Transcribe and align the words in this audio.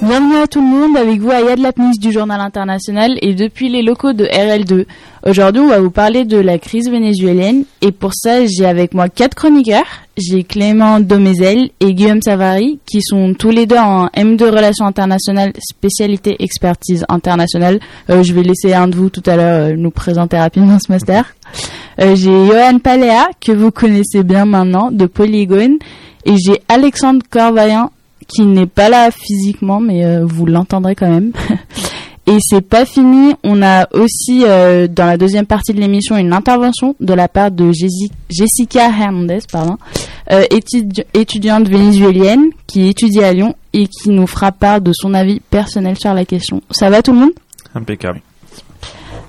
Bienvenue 0.00 0.36
à 0.36 0.46
tout 0.46 0.60
le 0.62 0.66
monde, 0.66 0.96
avec 0.96 1.20
vous 1.20 1.30
Ayad 1.30 1.58
Lapnis 1.58 1.98
du 1.98 2.12
Journal 2.12 2.40
International 2.40 3.18
et 3.20 3.34
depuis 3.34 3.68
les 3.68 3.82
locaux 3.82 4.14
de 4.14 4.24
RL2. 4.24 4.86
Aujourd'hui, 5.26 5.62
on 5.62 5.68
va 5.68 5.80
vous 5.80 5.90
parler 5.90 6.24
de 6.24 6.36
la 6.38 6.58
crise 6.58 6.88
vénézuélienne 6.88 7.64
et 7.82 7.92
pour 7.92 8.12
ça, 8.14 8.46
j'ai 8.46 8.66
avec 8.66 8.94
moi 8.94 9.08
quatre 9.08 9.34
chroniqueurs. 9.34 9.86
J'ai 10.16 10.44
Clément 10.44 11.00
Domézel 11.00 11.70
et 11.80 11.94
Guillaume 11.94 12.22
Savary 12.22 12.78
qui 12.86 13.00
sont 13.02 13.34
tous 13.34 13.50
les 13.50 13.66
deux 13.66 13.76
en 13.76 14.06
M2 14.08 14.44
Relations 14.44 14.86
internationales, 14.86 15.52
spécialité 15.58 16.36
expertise 16.42 17.04
internationale. 17.08 17.80
Euh, 18.10 18.22
je 18.22 18.32
vais 18.32 18.42
laisser 18.42 18.74
un 18.74 18.88
de 18.88 18.96
vous 18.96 19.10
tout 19.10 19.22
à 19.26 19.36
l'heure 19.36 19.70
euh, 19.70 19.76
nous 19.76 19.90
présenter 19.90 20.38
rapidement 20.38 20.78
ce 20.78 20.90
master. 20.90 21.24
Euh, 22.00 22.14
j'ai 22.14 22.46
Johan 22.46 22.78
Paléa 22.78 23.28
que 23.40 23.52
vous 23.52 23.70
connaissez 23.70 24.22
bien 24.22 24.44
maintenant 24.44 24.90
de 24.90 25.06
Polygone 25.06 25.78
et 26.24 26.36
j'ai 26.36 26.60
Alexandre 26.68 27.22
Corvaillant 27.30 27.90
qui 28.28 28.42
n'est 28.42 28.66
pas 28.66 28.88
là 28.88 29.10
physiquement, 29.10 29.80
mais 29.80 30.04
euh, 30.04 30.24
vous 30.24 30.46
l'entendrez 30.46 30.94
quand 30.94 31.08
même. 31.08 31.32
Et 32.28 32.36
c'est 32.42 32.60
pas 32.60 32.84
fini, 32.84 33.32
on 33.42 33.62
a 33.62 33.88
aussi 33.94 34.44
euh, 34.44 34.86
dans 34.86 35.06
la 35.06 35.16
deuxième 35.16 35.46
partie 35.46 35.72
de 35.72 35.80
l'émission 35.80 36.14
une 36.18 36.34
intervention 36.34 36.94
de 37.00 37.14
la 37.14 37.26
part 37.26 37.50
de 37.50 37.72
Jessica 38.28 38.90
Hernandez, 38.90 39.38
pardon, 39.50 39.78
euh, 40.30 40.44
étudiante 41.14 41.68
vénézuélienne 41.68 42.50
qui 42.66 42.86
étudie 42.86 43.24
à 43.24 43.32
Lyon 43.32 43.54
et 43.72 43.86
qui 43.86 44.10
nous 44.10 44.26
fera 44.26 44.52
part 44.52 44.82
de 44.82 44.92
son 44.92 45.14
avis 45.14 45.40
personnel 45.40 45.96
sur 45.98 46.12
la 46.12 46.26
question. 46.26 46.60
Ça 46.70 46.90
va 46.90 47.00
tout 47.00 47.12
le 47.12 47.20
monde? 47.20 47.32
Impeccable. 47.74 48.20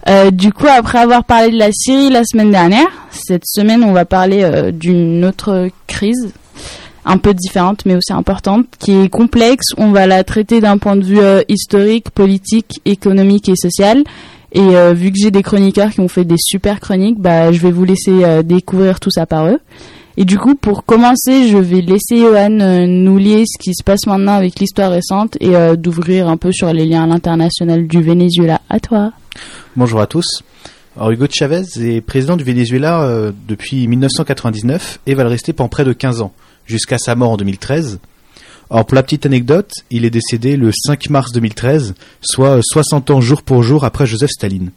Euh, 0.09 0.29
du 0.29 0.51
coup, 0.51 0.67
après 0.67 0.99
avoir 0.99 1.23
parlé 1.23 1.51
de 1.51 1.57
la 1.57 1.71
Syrie 1.71 2.09
la 2.09 2.25
semaine 2.25 2.51
dernière, 2.51 2.87
cette 3.11 3.45
semaine, 3.45 3.81
on 3.85 3.93
va 3.93 4.03
parler 4.03 4.71
d'une 4.73 5.23
autre 5.23 5.69
crise 5.87 6.33
un 7.09 7.17
peu 7.17 7.33
différente 7.33 7.85
mais 7.85 7.95
aussi 7.95 8.13
importante, 8.13 8.67
qui 8.77 8.91
est 8.91 9.09
complexe. 9.09 9.73
On 9.77 9.91
va 9.91 10.05
la 10.07 10.23
traiter 10.23 10.61
d'un 10.61 10.77
point 10.77 10.95
de 10.95 11.03
vue 11.03 11.19
euh, 11.19 11.41
historique, 11.49 12.11
politique, 12.11 12.81
économique 12.85 13.49
et 13.49 13.55
social. 13.55 14.03
Et 14.51 14.61
euh, 14.61 14.93
vu 14.93 15.11
que 15.11 15.17
j'ai 15.19 15.31
des 15.31 15.43
chroniqueurs 15.43 15.91
qui 15.91 15.99
ont 15.99 16.07
fait 16.07 16.25
des 16.25 16.37
super 16.37 16.79
chroniques, 16.79 17.19
bah, 17.19 17.51
je 17.51 17.59
vais 17.59 17.71
vous 17.71 17.83
laisser 17.83 18.23
euh, 18.23 18.43
découvrir 18.43 18.99
tout 18.99 19.11
ça 19.11 19.25
par 19.25 19.47
eux. 19.47 19.59
Et 20.17 20.25
du 20.25 20.37
coup, 20.37 20.55
pour 20.55 20.85
commencer, 20.85 21.47
je 21.47 21.57
vais 21.57 21.81
laisser 21.81 22.17
Johan 22.17 22.49
nous 22.49 23.17
lier 23.17 23.43
ce 23.47 23.57
qui 23.57 23.73
se 23.73 23.83
passe 23.83 24.05
maintenant 24.05 24.33
avec 24.33 24.59
l'histoire 24.59 24.91
récente 24.91 25.37
et 25.39 25.53
d'ouvrir 25.77 26.27
un 26.27 26.35
peu 26.35 26.51
sur 26.51 26.73
les 26.73 26.85
liens 26.85 27.05
à 27.05 27.07
l'international 27.07 27.87
du 27.87 28.01
Venezuela. 28.01 28.59
À 28.69 28.81
toi. 28.81 29.13
Bonjour 29.77 30.01
à 30.01 30.07
tous. 30.07 30.43
Hugo 30.99 31.25
Chavez 31.31 31.63
est 31.77 32.01
président 32.01 32.35
du 32.35 32.43
Venezuela 32.43 33.31
depuis 33.47 33.87
1999 33.87 34.99
et 35.07 35.13
va 35.13 35.23
le 35.23 35.29
rester 35.29 35.53
pendant 35.53 35.69
près 35.69 35.85
de 35.85 35.93
15 35.93 36.21
ans 36.21 36.33
jusqu'à 36.69 36.97
sa 36.97 37.15
mort 37.15 37.31
en 37.31 37.37
2013. 37.37 37.99
Alors 38.69 38.85
pour 38.85 38.95
la 38.95 39.03
petite 39.03 39.25
anecdote, 39.25 39.71
il 39.89 40.05
est 40.05 40.11
décédé 40.11 40.55
le 40.55 40.71
5 40.71 41.09
mars 41.09 41.31
2013, 41.31 41.95
soit 42.21 42.59
60 42.61 43.09
ans 43.09 43.19
jour 43.19 43.41
pour 43.41 43.63
jour 43.63 43.83
après 43.83 44.05
Joseph 44.05 44.29
Staline. 44.29 44.71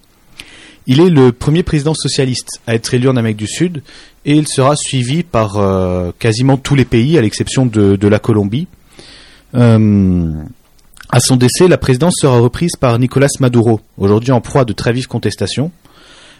Il 0.86 1.00
est 1.00 1.10
le 1.10 1.30
premier 1.30 1.62
président 1.62 1.94
socialiste 1.94 2.60
à 2.66 2.74
être 2.74 2.92
élu 2.94 3.08
en 3.08 3.16
Amérique 3.16 3.36
du 3.36 3.46
Sud 3.46 3.82
et 4.24 4.34
il 4.34 4.48
sera 4.48 4.74
suivi 4.76 5.22
par 5.22 5.58
euh, 5.58 6.10
quasiment 6.18 6.56
tous 6.56 6.74
les 6.74 6.84
pays 6.84 7.18
à 7.18 7.20
l'exception 7.20 7.66
de, 7.66 8.08
la 8.08 8.18
Colombie. 8.18 8.66
Euh, 9.54 10.32
à 11.10 11.20
son 11.20 11.36
décès, 11.36 11.68
la 11.68 11.78
présidence 11.78 12.14
sera 12.18 12.40
reprise 12.40 12.72
par 12.80 12.98
Nicolas 12.98 13.28
Maduro, 13.38 13.80
aujourd'hui 13.98 14.32
en 14.32 14.40
proie 14.40 14.64
de 14.64 14.72
très 14.72 14.92
vives 14.92 15.06
contestations. 15.06 15.70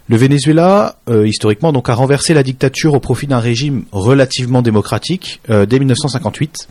Le 0.08 0.16
Venezuela, 0.16 0.96
euh, 1.08 1.26
historiquement, 1.26 1.72
donc, 1.72 1.88
a 1.88 1.94
renversé 1.94 2.34
la 2.34 2.42
dictature 2.42 2.94
au 2.94 3.00
profit 3.00 3.26
d'un 3.26 3.38
régime 3.38 3.84
relativement 3.92 4.62
démocratique 4.62 5.40
euh, 5.48 5.64
dès 5.64 5.78
1958. 5.78 6.68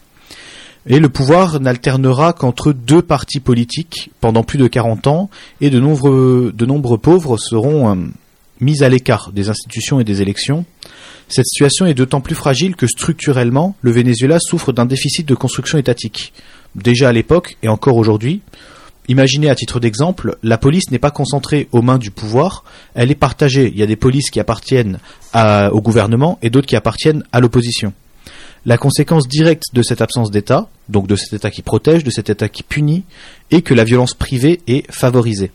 Et 0.87 0.99
le 0.99 1.09
pouvoir 1.09 1.59
n'alternera 1.59 2.33
qu'entre 2.33 2.73
deux 2.73 3.01
partis 3.01 3.39
politiques 3.39 4.09
pendant 4.19 4.43
plus 4.43 4.57
de 4.57 4.67
40 4.67 5.07
ans, 5.07 5.29
et 5.61 5.69
de 5.69 5.79
nombreux, 5.79 6.97
pauvres 6.97 7.37
seront 7.37 7.89
euh, 7.89 7.95
mis 8.59 8.83
à 8.83 8.89
l'écart 8.89 9.31
des 9.31 9.49
institutions 9.49 9.99
et 9.99 10.03
des 10.03 10.21
élections. 10.21 10.65
Cette 11.29 11.45
situation 11.45 11.85
est 11.85 11.93
d'autant 11.93 12.19
plus 12.19 12.35
fragile 12.35 12.75
que 12.75 12.87
structurellement, 12.87 13.75
le 13.81 13.91
Venezuela 13.91 14.39
souffre 14.39 14.73
d'un 14.73 14.85
déficit 14.85 15.25
de 15.25 15.35
construction 15.35 15.77
étatique. 15.77 16.33
Déjà 16.75 17.09
à 17.09 17.13
l'époque, 17.13 17.57
et 17.63 17.69
encore 17.69 17.95
aujourd'hui, 17.95 18.41
Imaginez 19.11 19.49
à 19.49 19.55
titre 19.55 19.81
d'exemple, 19.81 20.37
la 20.41 20.57
police 20.57 20.89
n'est 20.89 20.97
pas 20.97 21.11
concentrée 21.11 21.67
aux 21.73 21.81
mains 21.81 21.97
du 21.97 22.11
pouvoir, 22.11 22.63
elle 22.93 23.11
est 23.11 23.15
partagée. 23.15 23.67
Il 23.67 23.77
y 23.77 23.83
a 23.83 23.85
des 23.85 23.97
polices 23.97 24.29
qui 24.29 24.39
appartiennent 24.39 24.99
au 25.35 25.81
gouvernement 25.81 26.39
et 26.41 26.49
d'autres 26.49 26.67
qui 26.67 26.77
appartiennent 26.77 27.25
à 27.33 27.41
l'opposition. 27.41 27.91
La 28.65 28.77
conséquence 28.77 29.27
directe 29.27 29.65
de 29.73 29.83
cette 29.83 29.99
absence 29.99 30.31
d'État, 30.31 30.69
donc 30.87 31.07
de 31.07 31.17
cet 31.17 31.33
État 31.33 31.51
qui 31.51 31.61
protège, 31.61 32.05
de 32.05 32.09
cet 32.09 32.29
État 32.29 32.47
qui 32.47 32.63
punit, 32.63 33.03
est 33.51 33.63
que 33.63 33.73
la 33.73 33.83
violence 33.83 34.13
privée 34.13 34.61
est 34.67 34.89
favorisée. 34.89 35.51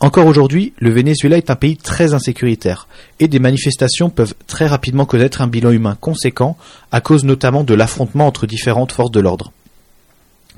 Encore 0.00 0.26
aujourd'hui, 0.26 0.74
le 0.78 0.90
Venezuela 0.90 1.38
est 1.38 1.48
un 1.48 1.56
pays 1.56 1.78
très 1.78 2.12
insécuritaire, 2.12 2.88
et 3.20 3.28
des 3.28 3.38
manifestations 3.38 4.10
peuvent 4.10 4.34
très 4.46 4.66
rapidement 4.66 5.06
connaître 5.06 5.40
un 5.40 5.46
bilan 5.46 5.70
humain 5.70 5.96
conséquent, 5.98 6.58
à 6.92 7.00
cause 7.00 7.24
notamment 7.24 7.64
de 7.64 7.72
l'affrontement 7.72 8.26
entre 8.26 8.46
différentes 8.46 8.92
forces 8.92 9.12
de 9.12 9.20
l'ordre. 9.20 9.50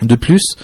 De 0.03 0.15
plus, 0.15 0.57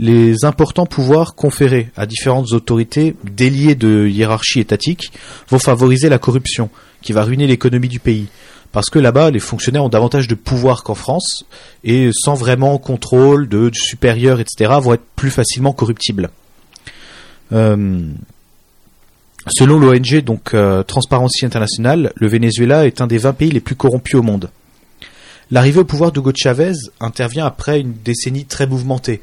les 0.00 0.46
importants 0.46 0.86
pouvoirs 0.86 1.34
conférés 1.34 1.90
à 1.94 2.06
différentes 2.06 2.52
autorités 2.52 3.14
déliées 3.22 3.74
de 3.74 4.08
hiérarchie 4.08 4.58
étatique 4.58 5.12
vont 5.50 5.58
favoriser 5.58 6.08
la 6.08 6.18
corruption, 6.18 6.70
qui 7.02 7.12
va 7.12 7.22
ruiner 7.22 7.46
l'économie 7.46 7.88
du 7.88 8.00
pays. 8.00 8.28
Parce 8.72 8.88
que 8.88 8.98
là-bas, 8.98 9.30
les 9.30 9.40
fonctionnaires 9.40 9.84
ont 9.84 9.90
davantage 9.90 10.26
de 10.26 10.34
pouvoir 10.34 10.84
qu'en 10.84 10.94
France, 10.94 11.44
et 11.84 12.10
sans 12.14 12.34
vraiment 12.34 12.78
contrôle 12.78 13.46
de, 13.46 13.70
supérieurs, 13.74 14.40
etc., 14.40 14.72
vont 14.80 14.94
être 14.94 15.04
plus 15.16 15.30
facilement 15.30 15.74
corruptibles. 15.74 16.30
Euh, 17.52 18.00
selon 19.48 19.78
l'ONG, 19.78 20.22
donc 20.22 20.54
euh, 20.54 20.82
Transparency 20.82 21.44
International, 21.44 22.12
le 22.14 22.26
Venezuela 22.26 22.86
est 22.86 23.02
un 23.02 23.06
des 23.06 23.18
20 23.18 23.34
pays 23.34 23.50
les 23.50 23.60
plus 23.60 23.74
corrompus 23.74 24.14
au 24.14 24.22
monde. 24.22 24.48
L'arrivée 25.50 25.80
au 25.80 25.84
pouvoir 25.84 26.10
d'Hugo 26.10 26.32
Chavez 26.34 26.72
intervient 27.00 27.44
après 27.44 27.80
une 27.80 27.92
décennie 28.04 28.46
très 28.46 28.66
mouvementée, 28.66 29.20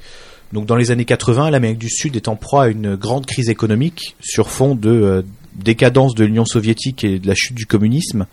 donc 0.54 0.66
dans 0.66 0.76
les 0.76 0.92
années 0.92 1.06
80, 1.06 1.50
l'Amérique 1.50 1.78
du 1.78 1.90
Sud 1.90 2.16
est 2.16 2.28
en 2.28 2.36
proie 2.36 2.64
à 2.66 2.68
une 2.68 2.96
grande 2.96 3.26
crise 3.26 3.50
économique 3.50 4.16
sur 4.22 4.50
fond 4.50 4.76
de 4.76 4.90
euh, 4.90 5.22
décadence 5.56 6.16
de 6.16 6.24
l'Union 6.24 6.46
soviétique 6.46 7.04
et 7.04 7.20
de 7.20 7.28
la 7.28 7.36
chute 7.36 7.56
du 7.56 7.66
communisme. 7.66 8.28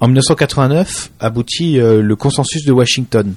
En 0.00 0.06
1989 0.06 1.10
aboutit 1.18 1.80
euh, 1.80 2.00
le 2.00 2.16
consensus 2.16 2.64
de 2.64 2.72
Washington, 2.72 3.34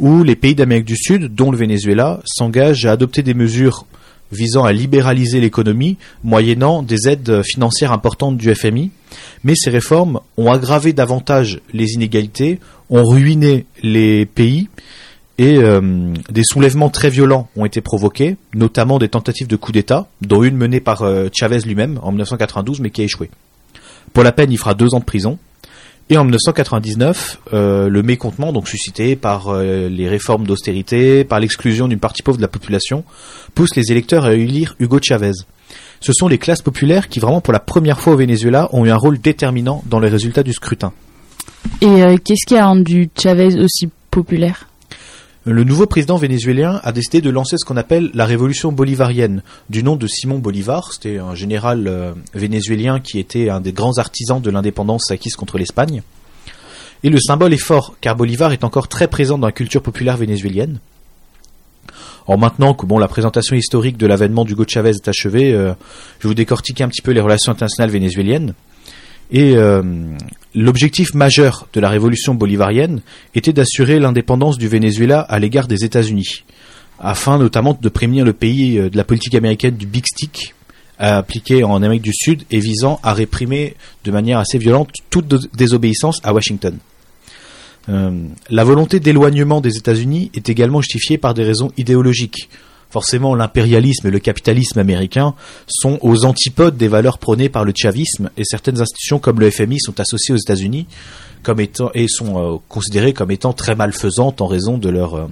où 0.00 0.24
les 0.24 0.34
pays 0.34 0.54
d'Amérique 0.54 0.86
du 0.86 0.96
Sud, 0.96 1.34
dont 1.34 1.52
le 1.52 1.58
Venezuela, 1.58 2.20
s'engagent 2.24 2.86
à 2.86 2.92
adopter 2.92 3.22
des 3.22 3.34
mesures 3.34 3.86
visant 4.32 4.64
à 4.64 4.72
libéraliser 4.72 5.40
l'économie, 5.40 5.96
moyennant 6.24 6.82
des 6.82 7.08
aides 7.08 7.42
financières 7.44 7.92
importantes 7.92 8.36
du 8.36 8.54
FMI. 8.54 8.90
Mais 9.44 9.54
ces 9.56 9.70
réformes 9.70 10.20
ont 10.36 10.50
aggravé 10.50 10.92
davantage 10.92 11.60
les 11.72 11.92
inégalités, 11.94 12.60
ont 12.90 13.04
ruiné 13.04 13.66
les 13.82 14.26
pays 14.26 14.68
et 15.40 15.56
euh, 15.56 15.80
des 16.30 16.42
soulèvements 16.44 16.90
très 16.90 17.08
violents 17.08 17.48
ont 17.56 17.64
été 17.64 17.80
provoqués, 17.80 18.36
notamment 18.54 18.98
des 18.98 19.08
tentatives 19.08 19.46
de 19.46 19.56
coup 19.56 19.72
d'État, 19.72 20.06
dont 20.20 20.42
une 20.42 20.54
menée 20.54 20.80
par 20.80 21.00
euh, 21.00 21.28
Chavez 21.32 21.60
lui-même 21.60 21.98
en 22.02 22.10
1992, 22.10 22.80
mais 22.80 22.90
qui 22.90 23.00
a 23.00 23.04
échoué. 23.04 23.30
Pour 24.12 24.22
la 24.22 24.32
peine, 24.32 24.52
il 24.52 24.58
fera 24.58 24.74
deux 24.74 24.94
ans 24.94 24.98
de 24.98 25.04
prison. 25.04 25.38
Et 26.10 26.18
en 26.18 26.24
1999, 26.24 27.40
euh, 27.54 27.88
le 27.88 28.02
mécontentement, 28.02 28.52
donc 28.52 28.68
suscité 28.68 29.16
par 29.16 29.54
les 29.56 30.08
réformes 30.08 30.46
d'austérité, 30.46 31.24
par 31.24 31.40
l'exclusion 31.40 31.88
d'une 31.88 32.00
partie 32.00 32.22
pauvre 32.22 32.36
de 32.36 32.42
la 32.42 32.48
population, 32.48 33.02
pousse 33.54 33.74
les 33.76 33.90
électeurs 33.90 34.26
à 34.26 34.34
élire 34.34 34.76
Hugo 34.78 34.98
Chavez. 35.00 35.32
Ce 36.00 36.12
sont 36.12 36.28
les 36.28 36.36
classes 36.36 36.60
populaires 36.60 37.08
qui, 37.08 37.18
vraiment 37.18 37.40
pour 37.40 37.54
la 37.54 37.60
première 37.60 37.98
fois 37.98 38.12
au 38.12 38.16
Venezuela, 38.16 38.68
ont 38.72 38.84
eu 38.84 38.90
un 38.90 38.96
rôle 38.96 39.18
déterminant 39.18 39.82
dans 39.86 40.00
les 40.00 40.10
résultats 40.10 40.42
du 40.42 40.52
scrutin. 40.52 40.92
Et 41.80 42.18
qu'est-ce 42.22 42.46
qui 42.46 42.56
a 42.56 42.66
rendu 42.66 43.08
Chavez 43.16 43.58
aussi 43.58 43.88
populaire? 44.10 44.69
Le 45.46 45.64
nouveau 45.64 45.86
président 45.86 46.18
vénézuélien 46.18 46.80
a 46.82 46.92
décidé 46.92 47.22
de 47.22 47.30
lancer 47.30 47.56
ce 47.56 47.64
qu'on 47.64 47.78
appelle 47.78 48.10
la 48.12 48.26
révolution 48.26 48.72
bolivarienne, 48.72 49.42
du 49.70 49.82
nom 49.82 49.96
de 49.96 50.06
Simon 50.06 50.38
Bolivar. 50.38 50.92
C'était 50.92 51.18
un 51.18 51.34
général 51.34 51.88
euh, 51.88 52.12
vénézuélien 52.34 53.00
qui 53.00 53.18
était 53.18 53.48
un 53.48 53.60
des 53.60 53.72
grands 53.72 53.96
artisans 53.96 54.42
de 54.42 54.50
l'indépendance 54.50 55.10
acquise 55.10 55.36
contre 55.36 55.56
l'Espagne. 55.56 56.02
Et 57.04 57.08
le 57.08 57.18
symbole 57.18 57.54
est 57.54 57.64
fort, 57.64 57.94
car 58.02 58.16
Bolivar 58.16 58.52
est 58.52 58.64
encore 58.64 58.88
très 58.88 59.08
présent 59.08 59.38
dans 59.38 59.46
la 59.46 59.52
culture 59.52 59.82
populaire 59.82 60.18
vénézuélienne. 60.18 60.78
Or 62.26 62.36
maintenant 62.36 62.74
que 62.74 62.86
la 62.98 63.08
présentation 63.08 63.56
historique 63.56 63.96
de 63.96 64.06
l'avènement 64.06 64.44
d'Hugo 64.44 64.64
Chavez 64.68 64.90
est 64.90 65.08
achevée, 65.08 65.54
euh, 65.54 65.72
je 66.18 66.28
vous 66.28 66.34
décortiquer 66.34 66.84
un 66.84 66.88
petit 66.88 67.00
peu 67.00 67.12
les 67.12 67.20
relations 67.20 67.50
internationales 67.50 67.90
vénézuéliennes. 67.90 68.52
Et 69.32 69.56
euh, 69.56 69.82
l'objectif 70.54 71.14
majeur 71.14 71.68
de 71.72 71.80
la 71.80 71.88
révolution 71.88 72.34
bolivarienne 72.34 73.00
était 73.34 73.52
d'assurer 73.52 73.98
l'indépendance 73.98 74.58
du 74.58 74.68
Venezuela 74.68 75.20
à 75.20 75.38
l'égard 75.38 75.68
des 75.68 75.84
États-Unis, 75.84 76.44
afin 76.98 77.38
notamment 77.38 77.78
de 77.80 77.88
prémunir 77.88 78.24
le 78.24 78.32
pays 78.32 78.78
euh, 78.78 78.90
de 78.90 78.96
la 78.96 79.04
politique 79.04 79.34
américaine 79.34 79.76
du 79.76 79.86
Big 79.86 80.04
Stick, 80.06 80.54
appliquée 80.98 81.64
en 81.64 81.76
Amérique 81.76 82.02
du 82.02 82.12
Sud 82.12 82.42
et 82.50 82.60
visant 82.60 83.00
à 83.02 83.14
réprimer 83.14 83.74
de 84.04 84.10
manière 84.10 84.38
assez 84.38 84.58
violente 84.58 84.90
toute 85.08 85.26
désobéissance 85.56 86.18
à 86.22 86.34
Washington. 86.34 86.76
Euh, 87.88 88.10
la 88.50 88.64
volonté 88.64 89.00
d'éloignement 89.00 89.60
des 89.60 89.76
États-Unis 89.76 90.30
est 90.34 90.48
également 90.48 90.82
justifiée 90.82 91.16
par 91.16 91.34
des 91.34 91.44
raisons 91.44 91.72
idéologiques. 91.78 92.50
Forcément, 92.90 93.34
l'impérialisme 93.34 94.08
et 94.08 94.10
le 94.10 94.18
capitalisme 94.18 94.78
américain 94.78 95.34
sont 95.68 95.98
aux 96.02 96.24
antipodes 96.24 96.76
des 96.76 96.88
valeurs 96.88 97.18
prônées 97.18 97.48
par 97.48 97.64
le 97.64 97.72
chavisme 97.74 98.30
et 98.36 98.44
certaines 98.44 98.80
institutions 98.80 99.20
comme 99.20 99.38
le 99.38 99.50
FMI 99.50 99.78
sont 99.80 100.00
associées 100.00 100.34
aux 100.34 100.38
États-Unis 100.38 100.86
et 101.94 102.08
sont 102.08 102.54
euh, 102.54 102.58
considérées 102.68 103.12
comme 103.12 103.30
étant 103.30 103.52
très 103.52 103.74
malfaisantes 103.74 104.40
en 104.40 104.46
raison 104.46 104.76
de 104.76 104.90
euh, 104.90 105.26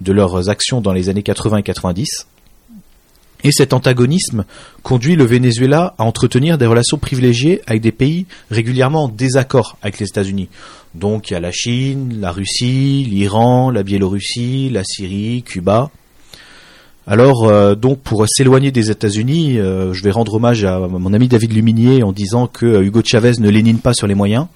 de 0.00 0.12
leurs 0.12 0.48
actions 0.48 0.80
dans 0.80 0.92
les 0.92 1.08
années 1.08 1.22
80 1.22 1.58
et 1.58 1.62
90. 1.62 2.26
Et 3.44 3.52
cet 3.52 3.72
antagonisme 3.72 4.44
conduit 4.82 5.14
le 5.14 5.24
Venezuela 5.24 5.94
à 5.98 6.04
entretenir 6.04 6.58
des 6.58 6.66
relations 6.66 6.98
privilégiées 6.98 7.60
avec 7.66 7.82
des 7.82 7.92
pays 7.92 8.26
régulièrement 8.50 9.04
en 9.04 9.08
désaccord 9.08 9.76
avec 9.82 10.00
les 10.00 10.06
États-Unis. 10.06 10.48
Donc 10.94 11.30
il 11.30 11.34
y 11.34 11.36
a 11.36 11.40
la 11.40 11.52
Chine, 11.52 12.18
la 12.20 12.32
Russie, 12.32 13.06
l'Iran, 13.08 13.70
la 13.70 13.82
Biélorussie, 13.82 14.70
la 14.70 14.82
Syrie, 14.84 15.42
Cuba. 15.42 15.90
Alors 17.08 17.44
euh, 17.44 17.76
donc 17.76 18.00
pour 18.00 18.26
s'éloigner 18.28 18.72
des 18.72 18.90
États-Unis, 18.90 19.60
euh, 19.60 19.92
je 19.92 20.02
vais 20.02 20.10
rendre 20.10 20.34
hommage 20.34 20.64
à 20.64 20.80
mon 20.80 21.12
ami 21.12 21.28
David 21.28 21.52
Luminier 21.52 22.02
en 22.02 22.10
disant 22.10 22.48
que 22.48 22.66
euh, 22.66 22.82
Hugo 22.82 23.00
Chavez 23.04 23.34
ne 23.38 23.48
lénine 23.48 23.78
pas 23.78 23.94
sur 23.94 24.08
les 24.08 24.14
moyens. 24.14 24.46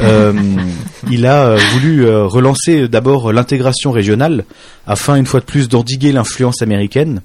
il 1.10 1.26
a 1.26 1.56
voulu 1.56 2.08
relancer 2.08 2.88
d'abord 2.88 3.32
l'intégration 3.32 3.90
régionale 3.90 4.44
afin 4.86 5.16
une 5.16 5.26
fois 5.26 5.40
de 5.40 5.44
plus 5.44 5.68
d'endiguer 5.68 6.12
l'influence 6.12 6.62
américaine. 6.62 7.20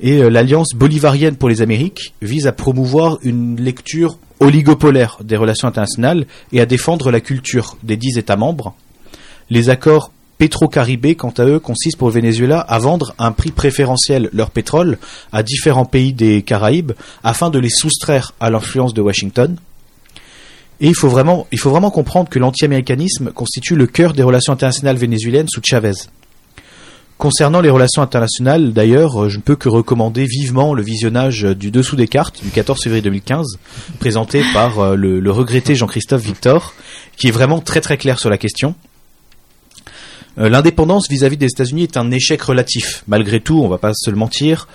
Et 0.00 0.18
l'Alliance 0.30 0.70
bolivarienne 0.74 1.36
pour 1.36 1.50
les 1.50 1.60
Amériques 1.60 2.14
vise 2.22 2.46
à 2.46 2.52
promouvoir 2.52 3.18
une 3.22 3.60
lecture 3.60 4.16
oligopolaire 4.40 5.18
des 5.22 5.36
relations 5.36 5.68
internationales 5.68 6.24
et 6.52 6.60
à 6.62 6.66
défendre 6.66 7.10
la 7.10 7.20
culture 7.20 7.76
des 7.82 7.98
dix 7.98 8.16
États 8.16 8.36
membres. 8.36 8.74
Les 9.50 9.68
accords 9.68 10.12
Pétro-Caribé, 10.42 11.14
quant 11.14 11.32
à 11.38 11.44
eux, 11.44 11.60
consistent 11.60 11.98
pour 11.98 12.08
le 12.08 12.14
Venezuela 12.14 12.58
à 12.58 12.80
vendre 12.80 13.14
à 13.16 13.26
un 13.26 13.30
prix 13.30 13.52
préférentiel 13.52 14.28
leur 14.32 14.50
pétrole 14.50 14.98
à 15.30 15.44
différents 15.44 15.84
pays 15.84 16.12
des 16.12 16.42
Caraïbes 16.42 16.94
afin 17.22 17.48
de 17.48 17.60
les 17.60 17.70
soustraire 17.70 18.34
à 18.40 18.50
l'influence 18.50 18.92
de 18.92 19.00
Washington. 19.00 19.54
Et 20.80 20.88
il 20.88 20.96
faut 20.96 21.08
vraiment, 21.08 21.46
comprendre 21.92 22.28
que 22.28 22.40
l'anti-américanisme 22.40 23.30
constitue 23.30 23.76
le 23.76 23.86
cœur 23.86 24.14
des 24.14 24.24
relations 24.24 24.52
internationales 24.52 24.96
vénézuéliennes 24.96 25.46
sous 25.48 25.60
Chavez. 25.62 25.92
Concernant 27.18 27.60
les 27.60 27.70
relations 27.70 28.02
internationales, 28.02 28.72
d'ailleurs, 28.72 29.28
je 29.28 29.36
ne 29.36 29.42
peux 29.42 29.54
que 29.54 29.68
recommander 29.68 30.26
vivement 30.26 30.74
le 30.74 30.82
visionnage 30.82 31.44
du 31.44 31.70
Dessous 31.70 31.94
des 31.94 32.08
cartes 32.08 32.42
du 32.42 32.50
14 32.50 32.82
février 32.82 33.02
2015, 33.02 33.46
présenté 34.00 34.42
par 34.52 34.80
euh, 34.80 34.96
le, 34.96 35.20
le 35.20 35.30
regretté 35.30 35.76
Jean-Christophe 35.76 36.22
Victor, 36.22 36.74
qui 37.16 37.28
est 37.28 37.30
vraiment 37.30 37.60
très 37.60 37.80
très 37.80 37.96
clair 37.96 38.18
sur 38.18 38.28
la 38.28 38.38
question. 38.38 38.74
Euh, 40.38 40.48
l'indépendance 40.48 41.08
vis-à-vis 41.08 41.36
des 41.36 41.46
États-Unis 41.46 41.84
est 41.84 41.96
un 41.96 42.10
échec 42.10 42.40
relatif, 42.40 43.04
malgré 43.06 43.40
tout, 43.40 43.60
on 43.60 43.64
ne 43.64 43.70
va 43.70 43.78
pas 43.78 43.92
se 43.94 44.10
le 44.10 44.16
mentir, 44.16 44.66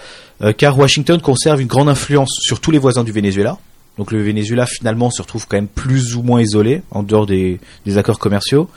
euh, 0.41 0.53
car 0.53 0.77
Washington 0.77 1.19
conserve 1.19 1.61
une 1.61 1.67
grande 1.67 1.89
influence 1.89 2.37
sur 2.41 2.59
tous 2.59 2.71
les 2.71 2.77
voisins 2.77 3.03
du 3.03 3.11
Venezuela. 3.11 3.57
Donc 3.97 4.11
le 4.11 4.21
Venezuela 4.21 4.67
finalement 4.67 5.09
se 5.09 5.23
retrouve 5.23 5.47
quand 5.47 5.57
même 5.57 5.67
plus 5.67 6.15
ou 6.15 6.21
moins 6.21 6.39
isolé 6.39 6.83
en 6.91 7.01
dehors 7.01 7.25
des, 7.25 7.59
accords 7.95 8.19
commerciaux. 8.19 8.69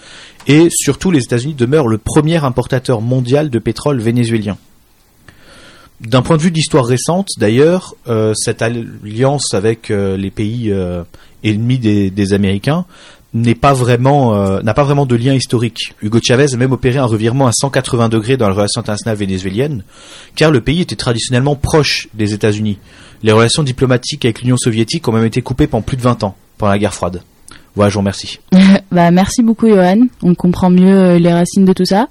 Et 0.47 0.69
surtout 0.71 1.11
les 1.11 1.23
États-Unis 1.23 1.53
demeurent 1.53 1.88
le 1.88 1.99
premier 1.99 2.43
importateur 2.43 3.03
mondial 3.03 3.50
de 3.50 3.59
pétrole 3.59 4.00
vénézuélien. 4.00 4.56
D'un 6.00 6.23
point 6.23 6.38
de 6.38 6.43
vue 6.43 6.50
d'histoire 6.50 6.87
récente, 6.87 7.29
d'ailleurs, 7.37 7.94
euh, 8.09 8.33
cette 8.35 8.62
alliance 8.62 9.53
avec 9.53 9.91
les 9.91 10.31
pays 10.31 10.73
ennemis 11.44 11.79
des, 11.79 12.33
Américains 12.33 12.87
n'est 13.32 13.55
pas 13.55 13.73
vraiment 13.73 14.35
euh, 14.35 14.61
n'a 14.62 14.75
pas 14.75 14.85
vraiment 14.85 15.06
de 15.06 15.15
lien 15.15 15.35
historique. 15.35 15.94
Hugo 16.03 16.19
Chavez 16.23 16.53
a 16.53 16.56
même 16.56 16.73
opéré 16.73 16.99
un 16.99 17.05
revirement 17.05 17.47
à 17.47 17.53
180 17.53 18.09
degrés 18.09 18.37
dans 18.37 18.49
la 18.49 18.55
relation 18.55 18.81
internationale 18.81 19.17
vénézuélienne, 19.17 19.85
car 20.35 20.50
le 20.50 20.61
pays 20.61 20.81
était 20.81 20.97
traditionnellement 20.97 21.55
proche 21.55 22.09
des 22.15 22.35
États-Unis. 22.35 22.79
Les 23.23 23.32
relations 23.32 23.62
diplomatiques 23.62 24.25
avec 24.25 24.43
l'Union 24.43 24.56
soviétique 24.56 25.06
ont 25.09 25.12
même 25.12 25.27
été 25.27 25.43
coupées 25.43 25.67
pendant 25.67 25.82
plus 25.82 25.97
de 25.97 26.03
20 26.03 26.25
ans, 26.25 26.35
pendant 26.59 26.73
la 26.73 26.79
guerre 26.79 26.94
froide. 26.94 27.23
Voilà, 27.77 27.91
je 27.91 27.94
vous 27.94 28.00
remercie. 28.00 28.41
bah, 28.91 29.11
merci 29.12 29.43
beaucoup, 29.43 29.69
Johan. 29.69 30.06
On 30.23 30.35
comprend 30.35 30.71
mieux 30.71 30.97
euh, 30.97 31.19
les 31.19 31.33
racines 31.33 31.65
de 31.65 31.73
tout 31.73 31.85
ça. 31.85 32.09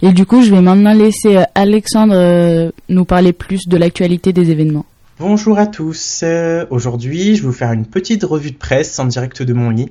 Et 0.00 0.12
du 0.12 0.24
coup, 0.24 0.42
je 0.42 0.50
vais 0.50 0.62
maintenant 0.62 0.94
laisser 0.94 1.36
euh, 1.36 1.42
Alexandre 1.54 2.72
nous 2.88 3.04
parler 3.04 3.32
plus 3.32 3.68
de 3.68 3.76
l'actualité 3.76 4.32
des 4.32 4.50
événements. 4.50 4.86
Bonjour 5.20 5.58
à 5.58 5.66
tous. 5.66 6.24
Aujourd'hui, 6.70 7.36
je 7.36 7.42
vais 7.42 7.48
vous 7.48 7.52
faire 7.52 7.72
une 7.72 7.84
petite 7.84 8.24
revue 8.24 8.52
de 8.52 8.56
presse 8.56 8.98
en 8.98 9.04
direct 9.04 9.42
de 9.42 9.52
mon 9.52 9.68
lit. 9.68 9.90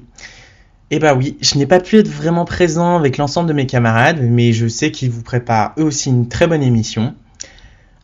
Eh 0.93 0.99
bah 0.99 1.13
oui, 1.13 1.37
je 1.39 1.57
n'ai 1.57 1.65
pas 1.65 1.79
pu 1.79 1.99
être 1.99 2.09
vraiment 2.09 2.43
présent 2.43 2.97
avec 2.97 3.15
l'ensemble 3.15 3.47
de 3.47 3.53
mes 3.53 3.65
camarades, 3.65 4.19
mais 4.21 4.51
je 4.51 4.67
sais 4.67 4.91
qu'ils 4.91 5.09
vous 5.09 5.23
préparent 5.23 5.73
eux 5.79 5.83
aussi 5.83 6.09
une 6.09 6.27
très 6.27 6.47
bonne 6.47 6.61
émission. 6.61 7.15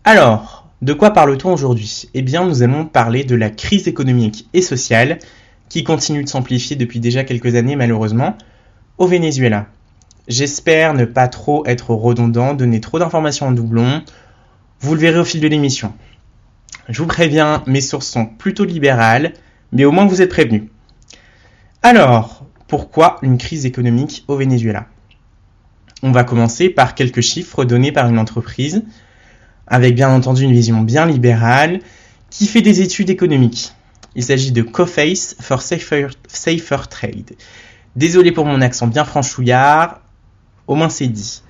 Alors, 0.06 0.70
de 0.82 0.94
quoi 0.94 1.12
parle-t-on 1.12 1.52
aujourd'hui? 1.52 2.08
Eh 2.14 2.22
bien, 2.22 2.46
nous 2.46 2.64
allons 2.64 2.86
parler 2.86 3.26
de 3.26 3.36
la 3.36 3.50
crise 3.50 3.90
économique 3.90 4.48
et 4.54 4.62
sociale 4.62 5.20
qui 5.68 5.84
continue 5.84 6.24
de 6.24 6.30
s'amplifier 6.30 6.78
depuis 6.78 7.02
déjà 7.02 7.26
quelques 7.26 7.56
années 7.56 7.76
malheureusement 7.76 8.38
au 8.98 9.06
Venezuela. 9.06 9.66
J'espère 10.30 10.94
ne 10.94 11.04
pas 11.04 11.28
trop 11.28 11.66
être 11.66 11.90
redondant, 11.90 12.54
donner 12.54 12.80
trop 12.80 13.00
d'informations 13.00 13.48
en 13.48 13.52
doublon. 13.52 14.02
Vous 14.80 14.94
le 14.94 15.02
verrez 15.02 15.20
au 15.20 15.26
fil 15.26 15.42
de 15.42 15.48
l'émission. 15.50 15.92
Je 16.88 17.02
vous 17.02 17.08
préviens, 17.08 17.64
mes 17.68 17.82
sources 17.82 18.08
sont 18.08 18.28
plutôt 18.28 18.64
libérales, 18.64 19.34
mais 19.74 19.84
au 19.84 19.92
moins 19.92 20.06
vous 20.06 20.22
êtes 20.22 20.30
prévenus. 20.30 20.64
Alors, 21.84 22.47
pourquoi 22.68 23.18
une 23.22 23.38
crise 23.38 23.66
économique 23.66 24.26
au 24.28 24.36
Venezuela 24.36 24.88
On 26.04 26.12
va 26.12 26.24
commencer 26.24 26.70
par 26.70 26.96
quelques 26.96 27.22
chiffres 27.22 27.66
donnés 27.66 27.92
par 27.92 28.10
une 28.10 28.20
entreprise, 28.20 28.84
avec 29.68 29.96
bien 29.96 30.10
entendu 30.10 30.44
une 30.44 30.54
vision 30.54 30.82
bien 30.82 31.06
libérale, 31.06 31.80
qui 32.30 32.46
fait 32.46 32.62
des 32.62 32.82
études 32.82 33.10
économiques. 33.10 33.72
Il 34.16 34.24
s'agit 34.24 34.52
de 34.52 34.62
Coface 34.62 35.36
for 35.40 35.62
Safer, 35.62 36.10
Trade. 36.90 37.36
Désolé 37.96 38.32
pour 38.32 38.46
mon 38.46 38.62
accent 38.62 38.88
bien 38.88 39.06
franchouillard, 39.06 40.02
au 40.68 40.76
moins 40.76 40.90
c'est 40.90 41.08
dit. 41.08 41.42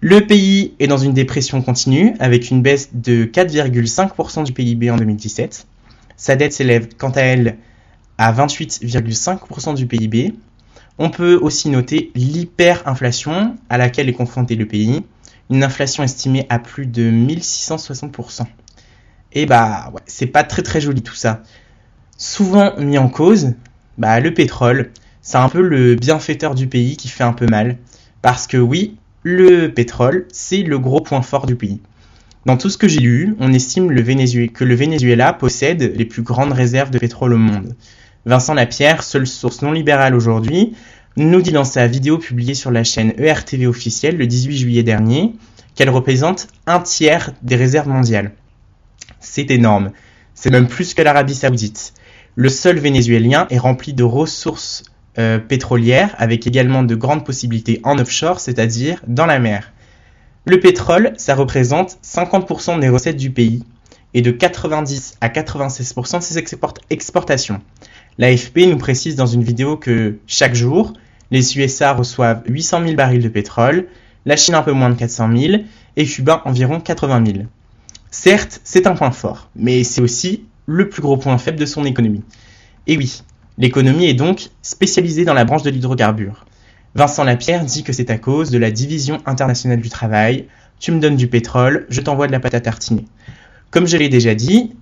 Le 0.00 0.26
pays 0.26 0.74
est 0.78 0.86
dans 0.86 0.98
une 0.98 1.14
dépression 1.14 1.62
continue, 1.62 2.14
avec 2.18 2.50
une 2.50 2.62
baisse 2.62 2.90
de 2.92 3.24
4,5% 3.24 4.44
du 4.44 4.52
PIB 4.52 4.90
en 4.90 4.96
2017. 4.96 5.66
Sa 6.16 6.36
dette 6.36 6.52
s'élève 6.52 6.88
quant 6.96 7.10
à 7.10 7.20
elle 7.20 7.56
à 8.18 8.32
28,5% 8.32 9.74
du 9.74 9.86
PIB. 9.86 10.34
On 10.98 11.10
peut 11.10 11.38
aussi 11.40 11.68
noter 11.68 12.10
l'hyperinflation 12.14 13.56
à 13.68 13.78
laquelle 13.78 14.08
est 14.08 14.14
confronté 14.14 14.54
le 14.54 14.66
pays, 14.66 15.04
une 15.50 15.62
inflation 15.62 16.02
estimée 16.02 16.46
à 16.48 16.58
plus 16.58 16.86
de 16.86 17.10
1660%. 17.10 18.46
Et 19.32 19.44
bah 19.44 19.90
ouais, 19.92 20.00
c'est 20.06 20.26
pas 20.26 20.44
très 20.44 20.62
très 20.62 20.80
joli 20.80 21.02
tout 21.02 21.14
ça. 21.14 21.42
Souvent 22.16 22.74
mis 22.78 22.96
en 22.96 23.08
cause, 23.08 23.52
bah 23.98 24.18
le 24.20 24.32
pétrole, 24.32 24.90
c'est 25.20 25.36
un 25.36 25.48
peu 25.48 25.60
le 25.60 25.94
bienfaiteur 25.96 26.54
du 26.54 26.66
pays 26.66 26.96
qui 26.96 27.08
fait 27.08 27.24
un 27.24 27.34
peu 27.34 27.46
mal. 27.46 27.76
Parce 28.22 28.46
que 28.46 28.56
oui, 28.56 28.96
le 29.22 29.68
pétrole, 29.68 30.26
c'est 30.32 30.62
le 30.62 30.78
gros 30.78 31.00
point 31.00 31.20
fort 31.20 31.46
du 31.46 31.56
pays. 31.56 31.80
Dans 32.46 32.56
tout 32.56 32.70
ce 32.70 32.78
que 32.78 32.86
j'ai 32.86 33.00
lu, 33.00 33.34
on 33.40 33.52
estime 33.52 33.88
que 33.88 34.64
le 34.64 34.74
Venezuela 34.74 35.32
possède 35.32 35.92
les 35.96 36.04
plus 36.04 36.22
grandes 36.22 36.52
réserves 36.52 36.90
de 36.90 36.98
pétrole 36.98 37.34
au 37.34 37.38
monde. 37.38 37.74
Vincent 38.26 38.54
Lapierre, 38.54 39.04
seule 39.04 39.26
source 39.26 39.62
non 39.62 39.70
libérale 39.70 40.16
aujourd'hui, 40.16 40.74
nous 41.16 41.40
dit 41.40 41.52
dans 41.52 41.64
sa 41.64 41.86
vidéo 41.86 42.18
publiée 42.18 42.54
sur 42.54 42.72
la 42.72 42.82
chaîne 42.82 43.14
ERTV 43.18 43.68
officielle 43.68 44.16
le 44.16 44.26
18 44.26 44.56
juillet 44.56 44.82
dernier 44.82 45.32
qu'elle 45.76 45.90
représente 45.90 46.48
un 46.66 46.80
tiers 46.80 47.32
des 47.42 47.54
réserves 47.54 47.86
mondiales. 47.86 48.32
C'est 49.20 49.52
énorme. 49.52 49.92
C'est 50.34 50.50
même 50.50 50.66
plus 50.66 50.92
que 50.92 51.02
l'Arabie 51.02 51.36
saoudite. 51.36 51.94
Le 52.34 52.48
sol 52.48 52.78
vénézuélien 52.78 53.46
est 53.48 53.58
rempli 53.58 53.94
de 53.94 54.02
ressources 54.02 54.82
euh, 55.18 55.38
pétrolières 55.38 56.16
avec 56.18 56.48
également 56.48 56.82
de 56.82 56.96
grandes 56.96 57.24
possibilités 57.24 57.80
en 57.84 57.96
offshore, 57.96 58.40
c'est-à-dire 58.40 59.02
dans 59.06 59.26
la 59.26 59.38
mer. 59.38 59.72
Le 60.46 60.58
pétrole, 60.58 61.12
ça 61.16 61.36
représente 61.36 61.96
50% 62.02 62.80
des 62.80 62.88
recettes 62.88 63.16
du 63.16 63.30
pays 63.30 63.64
et 64.14 64.22
de 64.22 64.32
90 64.32 65.18
à 65.20 65.28
96% 65.28 66.18
de 66.18 66.22
ses 66.22 66.42
exportations. 66.90 67.60
L'AFP 68.18 68.66
nous 68.66 68.78
précise 68.78 69.14
dans 69.14 69.26
une 69.26 69.42
vidéo 69.42 69.76
que 69.76 70.16
chaque 70.26 70.54
jour, 70.54 70.94
les 71.30 71.58
USA 71.58 71.92
reçoivent 71.92 72.42
800 72.46 72.82
000 72.82 72.94
barils 72.94 73.22
de 73.22 73.28
pétrole, 73.28 73.86
la 74.24 74.36
Chine 74.36 74.54
un 74.54 74.62
peu 74.62 74.72
moins 74.72 74.90
de 74.90 74.94
400 74.94 75.36
000 75.36 75.62
et 75.96 76.04
Cuba 76.04 76.42
environ 76.44 76.80
80 76.80 77.24
000. 77.26 77.38
Certes, 78.10 78.60
c'est 78.64 78.86
un 78.86 78.94
point 78.94 79.10
fort, 79.10 79.50
mais 79.54 79.84
c'est 79.84 80.00
aussi 80.00 80.44
le 80.66 80.88
plus 80.88 81.02
gros 81.02 81.16
point 81.16 81.36
faible 81.38 81.58
de 81.58 81.66
son 81.66 81.84
économie. 81.84 82.24
Et 82.86 82.96
oui, 82.96 83.22
l'économie 83.58 84.06
est 84.06 84.14
donc 84.14 84.48
spécialisée 84.62 85.24
dans 85.24 85.34
la 85.34 85.44
branche 85.44 85.62
de 85.62 85.70
l'hydrocarbure. 85.70 86.46
Vincent 86.94 87.24
Lapierre 87.24 87.64
dit 87.64 87.82
que 87.82 87.92
c'est 87.92 88.10
à 88.10 88.16
cause 88.16 88.50
de 88.50 88.58
la 88.58 88.70
division 88.70 89.20
internationale 89.26 89.80
du 89.80 89.90
travail, 89.90 90.46
tu 90.80 90.92
me 90.92 91.00
donnes 91.00 91.16
du 91.16 91.28
pétrole, 91.28 91.86
je 91.90 92.00
t'envoie 92.00 92.26
de 92.26 92.32
la 92.32 92.40
pâte 92.40 92.54
à 92.54 92.60
tartiner. 92.60 93.04
Comme 93.70 93.86
je 93.86 93.98
l'ai 93.98 94.08
déjà 94.08 94.34
dit, 94.34 94.72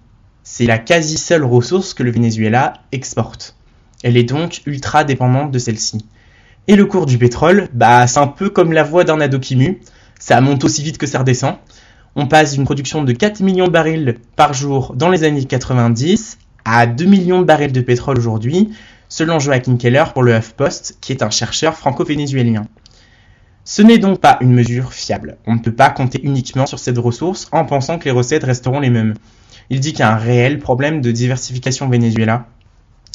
c'est 0.44 0.66
la 0.66 0.78
quasi 0.78 1.16
seule 1.16 1.42
ressource 1.42 1.94
que 1.94 2.02
le 2.02 2.12
Venezuela 2.12 2.74
exporte. 2.92 3.56
Elle 4.02 4.18
est 4.18 4.24
donc 4.24 4.60
ultra 4.66 5.02
dépendante 5.02 5.50
de 5.50 5.58
celle-ci. 5.58 6.04
Et 6.68 6.76
le 6.76 6.84
cours 6.84 7.06
du 7.06 7.16
pétrole, 7.16 7.68
bah 7.72 8.06
c'est 8.06 8.20
un 8.20 8.26
peu 8.26 8.50
comme 8.50 8.72
la 8.72 8.82
voie 8.82 9.04
d'un 9.04 9.20
ado 9.20 9.38
qui 9.38 9.56
mue, 9.56 9.80
ça 10.20 10.40
monte 10.42 10.62
aussi 10.64 10.82
vite 10.82 10.98
que 10.98 11.06
ça 11.06 11.20
redescend. 11.20 11.56
On 12.14 12.28
passe 12.28 12.52
d'une 12.52 12.64
production 12.64 13.02
de 13.02 13.12
4 13.12 13.40
millions 13.40 13.66
de 13.66 13.72
barils 13.72 14.18
par 14.36 14.52
jour 14.52 14.94
dans 14.94 15.08
les 15.08 15.24
années 15.24 15.44
90 15.44 16.38
à 16.66 16.86
2 16.86 17.04
millions 17.06 17.40
de 17.40 17.46
barils 17.46 17.72
de 17.72 17.80
pétrole 17.80 18.18
aujourd'hui, 18.18 18.70
selon 19.08 19.38
Joachim 19.38 19.78
Keller 19.78 20.04
pour 20.12 20.22
le 20.22 20.36
HuffPost, 20.36 20.98
qui 21.00 21.12
est 21.12 21.22
un 21.22 21.30
chercheur 21.30 21.74
franco-vénézuélien. 21.74 22.66
Ce 23.64 23.80
n'est 23.80 23.98
donc 23.98 24.20
pas 24.20 24.36
une 24.42 24.52
mesure 24.52 24.92
fiable. 24.92 25.38
On 25.46 25.54
ne 25.54 25.60
peut 25.60 25.72
pas 25.72 25.88
compter 25.88 26.20
uniquement 26.22 26.66
sur 26.66 26.78
cette 26.78 26.98
ressource 26.98 27.48
en 27.50 27.64
pensant 27.64 27.98
que 27.98 28.04
les 28.04 28.10
recettes 28.10 28.44
resteront 28.44 28.80
les 28.80 28.90
mêmes. 28.90 29.14
Il 29.71 29.80
dit 29.80 29.92
qu'il 29.92 30.00
y 30.00 30.02
a 30.02 30.12
un 30.12 30.18
réel 30.18 30.59
problème 30.59 31.00
de 31.00 31.11
diversification 31.11 31.87
au 31.87 31.90
Venezuela. 31.90 32.47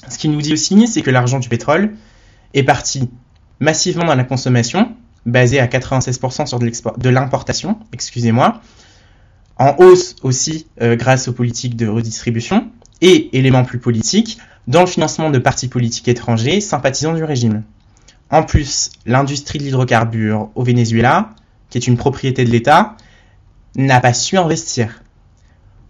Ce 0.07 0.17
qu'il 0.17 0.31
nous 0.31 0.41
dit 0.41 0.53
aussi, 0.53 0.87
c'est 0.87 1.01
que 1.01 1.11
l'argent 1.11 1.39
du 1.39 1.49
pétrole 1.49 1.93
est 2.53 2.63
parti 2.63 3.09
massivement 3.59 4.05
dans 4.05 4.15
la 4.15 4.23
consommation, 4.23 4.95
basé 5.25 5.59
à 5.59 5.67
96% 5.67 6.45
sur 6.45 6.59
de 6.59 7.09
l'importation, 7.09 7.79
excusez-moi, 7.93 8.61
en 9.57 9.75
hausse 9.77 10.15
aussi 10.23 10.67
euh, 10.81 10.95
grâce 10.95 11.27
aux 11.27 11.33
politiques 11.33 11.75
de 11.75 11.87
redistribution, 11.87 12.71
et, 13.01 13.37
élément 13.37 13.63
plus 13.63 13.79
politique, 13.79 14.39
dans 14.67 14.81
le 14.81 14.87
financement 14.87 15.29
de 15.29 15.39
partis 15.39 15.67
politiques 15.67 16.07
étrangers 16.07 16.61
sympathisants 16.61 17.13
du 17.13 17.23
régime. 17.23 17.63
En 18.29 18.43
plus, 18.43 18.91
l'industrie 19.05 19.59
de 19.59 19.63
l'hydrocarbure 19.63 20.49
au 20.55 20.63
Venezuela, 20.63 21.31
qui 21.69 21.77
est 21.77 21.87
une 21.87 21.97
propriété 21.97 22.45
de 22.45 22.49
l'État, 22.49 22.95
n'a 23.75 23.99
pas 23.99 24.13
su 24.13 24.37
investir. 24.37 25.01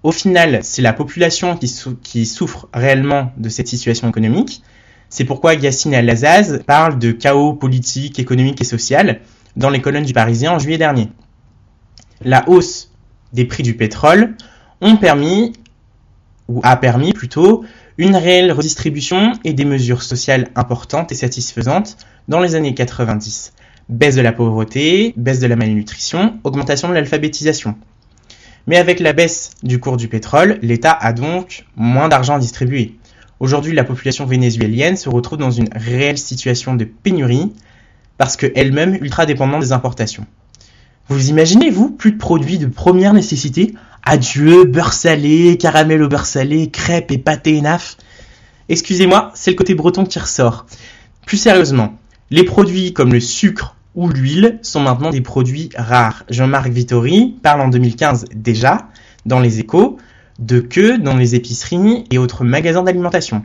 Au 0.01 0.12
final, 0.12 0.60
c'est 0.63 0.82
la 0.82 0.94
population 0.94 1.58
qui, 1.58 2.25
souffre 2.25 2.70
réellement 2.74 3.34
de 3.38 3.50
cette 3.50 3.68
situation 3.68 4.08
économique. 4.08 4.63
C'est 5.10 5.25
pourquoi 5.25 5.56
Yassine 5.56 5.94
Al-Azaz 5.94 6.62
parle 6.65 7.00
de 7.00 7.12
chaos 7.12 7.53
politique, 7.53 8.18
économique 8.20 8.62
et 8.62 8.65
social 8.65 9.20
dans 9.58 9.70
les 9.70 9.82
colonnes 9.82 10.06
du 10.06 10.13
Parisien 10.13 10.53
en 10.53 10.60
juillet 10.60 10.77
dernier. 10.77 11.10
La 12.22 12.48
hausse 12.48 12.91
des 13.34 13.46
prix 13.46 13.63
du 13.63 13.75
pétrole 13.75 14.36
ont 14.79 14.96
permis, 14.96 15.53
ou 16.48 16.62
a 16.63 16.77
permis 16.77 17.12
plutôt, 17.12 17.65
une 17.98 18.15
réelle 18.15 18.53
redistribution 18.53 19.34
et 19.44 19.51
des 19.51 19.65
mesures 19.65 20.03
sociales 20.03 20.48
importantes 20.56 21.12
et 21.12 21.15
satisfaisantes 21.15 21.98
dans 22.29 22.39
les 22.39 22.56
années 22.56 22.74
90. 22.74 23.51
Baisse 23.89 24.15
de 24.15 24.22
la 24.22 24.32
pauvreté, 24.32 25.13
baisse 25.18 25.39
de 25.39 25.48
la 25.48 25.58
malnutrition, 25.58 26.39
augmentation 26.46 26.88
de 26.88 26.94
l'alphabétisation. 26.94 27.75
Mais 28.68 28.78
avec 28.78 29.00
la 29.00 29.13
baisse 29.13 29.51
du 29.63 29.80
cours 29.80 29.98
du 29.98 30.08
pétrole, 30.08 30.60
l'État 30.62 30.92
a 30.92 31.13
donc 31.13 31.66
moins 31.75 32.10
d'argent 32.10 32.36
à 32.36 32.39
distribuer. 32.39 32.96
Aujourd'hui, 33.39 33.74
la 33.74 33.84
population 33.84 34.25
vénézuélienne 34.25 34.98
se 34.98 35.10
retrouve 35.10 35.38
dans 35.38 35.51
une 35.51 35.70
réelle 35.74 36.18
situation 36.18 36.75
de 36.75 36.84
pénurie 36.84 37.54
parce 38.18 38.36
qu'elle-même 38.36 38.96
ultra 38.96 39.25
dépendante 39.25 39.62
des 39.62 39.72
importations. 39.72 40.25
Vous 41.08 41.30
imaginez, 41.30 41.70
vous, 41.70 41.89
plus 41.89 42.12
de 42.12 42.18
produits 42.18 42.58
de 42.58 42.68
première 42.68 43.13
nécessité? 43.13 43.74
Adieu, 44.04 44.66
beurre 44.66 44.94
salé, 44.94 45.58
caramel 45.58 46.04
au 46.04 46.10
beurre 46.10 46.25
salé, 46.25 46.70
crêpes 46.70 47.12
et 47.12 47.18
pâté 47.18 47.56
et 47.56 47.62
naf. 47.62 47.98
Excusez-moi, 48.68 49.32
c'est 49.34 49.51
le 49.51 49.56
côté 49.56 49.74
breton 49.74 50.04
qui 50.06 50.20
ressort. 50.20 50.66
Plus 51.25 51.38
sérieusement, 51.38 51.98
les 52.30 52.44
produits 52.44 52.94
comme 52.94 53.13
le 53.13 53.20
sucre 53.20 53.75
ou 54.00 54.08
l'huile 54.08 54.60
sont 54.62 54.79
maintenant 54.79 55.10
des 55.10 55.20
produits 55.20 55.70
rares. 55.75 56.24
Jean-Marc 56.29 56.70
Vittori 56.70 57.36
parle 57.44 57.60
en 57.60 57.68
2015 57.68 58.27
déjà, 58.34 58.88
dans 59.25 59.41
les 59.41 59.60
échos, 59.60 59.98
de 60.39 60.62
queues 60.62 60.98
dans 60.98 61.18
les 61.18 61.36
épiceries 61.36 62.06
et 62.10 62.18
autres 62.18 62.46
magasins 62.46 62.84
d'alimentation. 62.84 63.44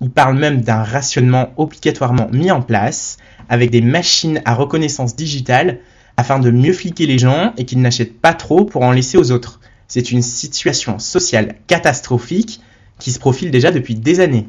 Il 0.00 0.10
parle 0.10 0.38
même 0.38 0.60
d'un 0.60 0.84
rationnement 0.84 1.48
obligatoirement 1.56 2.28
mis 2.30 2.52
en 2.52 2.62
place 2.62 3.16
avec 3.48 3.70
des 3.70 3.80
machines 3.80 4.40
à 4.44 4.54
reconnaissance 4.54 5.16
digitale 5.16 5.80
afin 6.16 6.38
de 6.38 6.52
mieux 6.52 6.72
fliquer 6.72 7.06
les 7.06 7.18
gens 7.18 7.52
et 7.56 7.64
qu'ils 7.64 7.80
n'achètent 7.80 8.20
pas 8.20 8.32
trop 8.32 8.64
pour 8.64 8.82
en 8.82 8.92
laisser 8.92 9.18
aux 9.18 9.32
autres. 9.32 9.58
C'est 9.88 10.12
une 10.12 10.22
situation 10.22 11.00
sociale 11.00 11.56
catastrophique 11.66 12.60
qui 13.00 13.10
se 13.10 13.18
profile 13.18 13.50
déjà 13.50 13.72
depuis 13.72 13.96
des 13.96 14.20
années. 14.20 14.46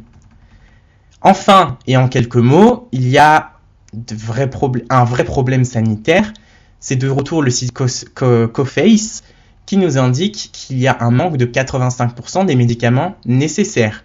Enfin, 1.24 1.80
et 1.88 1.98
en 1.98 2.10
quelques 2.10 2.36
mots, 2.36 2.90
il 2.92 3.10
y 3.10 3.18
a 3.18 3.57
un 3.94 5.04
vrai 5.06 5.24
problème 5.24 5.64
sanitaire. 5.64 6.34
C'est 6.80 6.96
de 6.96 7.10
retour 7.10 7.42
le 7.42 7.50
site 7.50 7.74
CoFace 7.74 9.24
qui 9.66 9.78
nous 9.78 9.98
indique 9.98 10.50
qu'il 10.54 10.78
y 10.78 10.88
a 10.88 10.98
un 11.02 11.12
manque 11.12 11.38
de 11.38 11.46
85% 11.46 12.46
des 12.46 12.56
médicaments 12.56 13.16
nécessaires. 13.26 14.04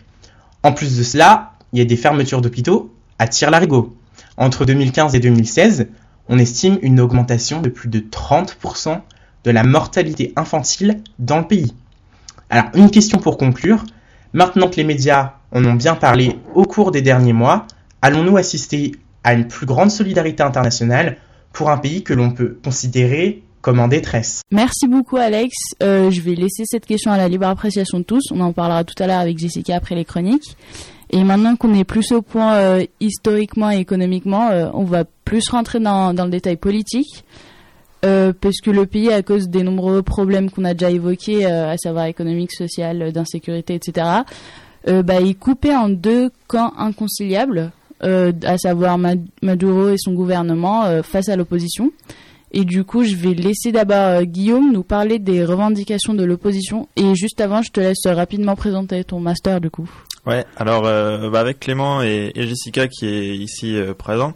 En 0.63 0.73
plus 0.73 0.97
de 0.97 1.03
cela, 1.03 1.53
il 1.73 1.79
y 1.79 1.83
a 1.83 1.85
des 1.85 1.97
fermetures 1.97 2.41
d'hôpitaux 2.41 2.95
à 3.19 3.29
tire-larigot. 3.29 3.97
Entre 4.37 4.65
2015 4.65 5.15
et 5.15 5.21
2016, 5.21 5.89
on 6.29 6.39
estime 6.39 6.79
une 6.83 7.01
augmentation 7.01 7.61
de 7.61 7.69
plus 7.69 7.89
de 7.89 8.01
30% 8.01 9.01
de 9.45 9.51
la 9.51 9.63
mortalité 9.65 10.33
infantile 10.37 11.03
dans 11.19 11.39
le 11.39 11.47
pays. 11.47 11.75
Alors, 12.51 12.67
une 12.75 12.91
question 12.91 13.19
pour 13.19 13.39
conclure. 13.39 13.85
Maintenant 14.33 14.69
que 14.69 14.77
les 14.77 14.85
médias 14.85 15.35
en 15.53 15.65
ont 15.65 15.75
bien 15.75 15.95
parlé 15.95 16.39
au 16.55 16.65
cours 16.65 16.91
des 16.91 17.03
derniers 17.03 17.33
mois, 17.33 17.67
allons-nous 18.01 18.37
assister 18.37 18.93
à 19.25 19.35
une 19.35 19.47
plus 19.49 19.67
grande 19.67 19.91
solidarité 19.91 20.43
internationale 20.43 21.17
pour 21.53 21.71
un 21.71 21.79
pays 21.79 22.03
que 22.03 22.15
l'on 22.15 22.31
peut 22.31 22.57
considérer 22.65 23.43
comme 23.63 23.79
en 23.79 23.89
détresse. 23.89 24.43
Merci 24.51 24.89
beaucoup 24.89 25.17
Alex. 25.17 25.55
Euh, 25.83 26.11
je 26.11 26.21
vais 26.21 26.35
laisser 26.35 26.65
cette 26.67 26.85
question 26.85 27.13
à 27.13 27.17
la 27.17 27.29
libre 27.29 27.47
appréciation 27.47 28.01
de 28.01 28.05
tous. 28.05 28.25
On 28.33 28.41
en 28.41 28.53
parlera 28.53 28.85
tout 28.85 29.01
à 29.01 29.07
l'heure 29.07 29.21
avec 29.21 29.39
Jessica 29.39 29.77
après 29.77 29.95
les 29.95 30.05
chroniques. 30.05 30.57
Et 31.11 31.23
maintenant 31.25 31.57
qu'on 31.57 31.73
est 31.75 31.85
plus 31.85 32.11
au 32.13 32.23
point 32.23 32.55
euh, 32.57 32.85
historiquement 33.01 33.71
et 33.71 33.77
économiquement, 33.77 34.49
euh, 34.51 34.69
on 34.75 34.85
va 34.85 35.05
plus 35.25 35.49
rentrer 35.49 35.79
dans, 35.79 36.13
le 36.13 36.31
détail 36.31 36.57
politique. 36.57 37.25
parce 38.01 38.61
que 38.61 38.71
le 38.71 38.87
pays, 38.87 39.13
à 39.13 39.23
cause 39.23 39.49
des 39.49 39.63
nombreux 39.63 40.03
problèmes 40.03 40.51
qu'on 40.51 40.65
a 40.65 40.75
déjà 40.75 40.91
évoqués, 40.91 41.47
à 41.47 41.77
savoir 41.77 42.07
économique, 42.07 42.53
social, 42.53 43.13
d'insécurité, 43.13 43.75
etc., 43.75 44.07
bah, 44.87 45.21
est 45.21 45.39
coupé 45.39 45.73
en 45.73 45.89
deux 45.89 46.31
camps 46.49 46.73
inconciliables. 46.77 47.71
Euh, 48.05 48.33
à 48.43 48.59
savoir 48.59 48.99
Maduro 49.43 49.91
et 49.91 49.97
son 49.97 50.13
gouvernement 50.13 50.85
euh, 50.87 51.03
face 51.03 51.29
à 51.29 51.37
l'opposition. 51.37 51.93
Et 52.51 52.65
du 52.65 52.83
coup, 52.83 53.05
je 53.05 53.15
vais 53.15 53.33
laisser 53.33 53.71
d'abord 53.71 53.97
euh, 53.97 54.23
Guillaume 54.25 54.73
nous 54.73 54.83
parler 54.83 55.21
des 55.21 55.45
revendications 55.45 56.13
de 56.13 56.25
l'opposition. 56.25 56.89
Et 56.97 57.15
juste 57.15 57.41
avant, 57.41 57.63
je 57.63 57.71
te 57.71 57.79
laisse 57.79 58.05
rapidement 58.07 58.57
présenter 58.57 59.05
ton 59.05 59.21
master 59.21 59.61
du 59.61 59.71
coup. 59.71 59.89
Ouais, 60.27 60.45
alors 60.57 60.83
bah, 60.83 61.41
avec 61.41 61.61
Clément 61.61 62.03
et, 62.03 62.33
Jessica 62.35 62.89
qui 62.89 63.07
est 63.07 63.37
ici 63.37 63.77
présent, 63.99 64.35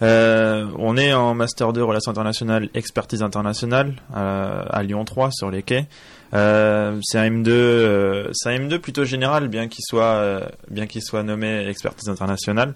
on 0.00 0.96
est 0.96 1.12
en 1.14 1.34
master 1.34 1.72
2 1.72 1.82
relations 1.82 2.10
internationales, 2.12 2.68
expertise 2.74 3.22
internationale 3.22 3.94
à 4.14 4.82
Lyon 4.84 5.04
3 5.04 5.30
sur 5.32 5.50
les 5.50 5.62
quais. 5.62 5.88
Euh, 6.34 6.98
c'est 7.02 7.18
un 7.18 7.30
M2, 7.30 7.48
euh, 7.48 8.28
c'est 8.32 8.50
un 8.50 8.58
M2 8.58 8.78
plutôt 8.78 9.04
général, 9.04 9.48
bien 9.48 9.68
qu'il 9.68 9.84
soit, 9.84 10.16
euh, 10.16 10.40
bien 10.70 10.86
qu'il 10.86 11.02
soit 11.02 11.22
nommé 11.22 11.66
expertise 11.68 12.08
internationale. 12.08 12.74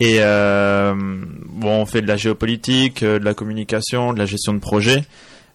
Et 0.00 0.18
bon, 0.18 1.70
on 1.70 1.86
fait 1.86 2.02
de 2.02 2.08
la 2.08 2.16
géopolitique, 2.16 3.02
de 3.04 3.24
la 3.24 3.32
communication, 3.32 4.12
de 4.12 4.18
la 4.18 4.26
gestion 4.26 4.52
de 4.52 4.58
projet. 4.58 5.04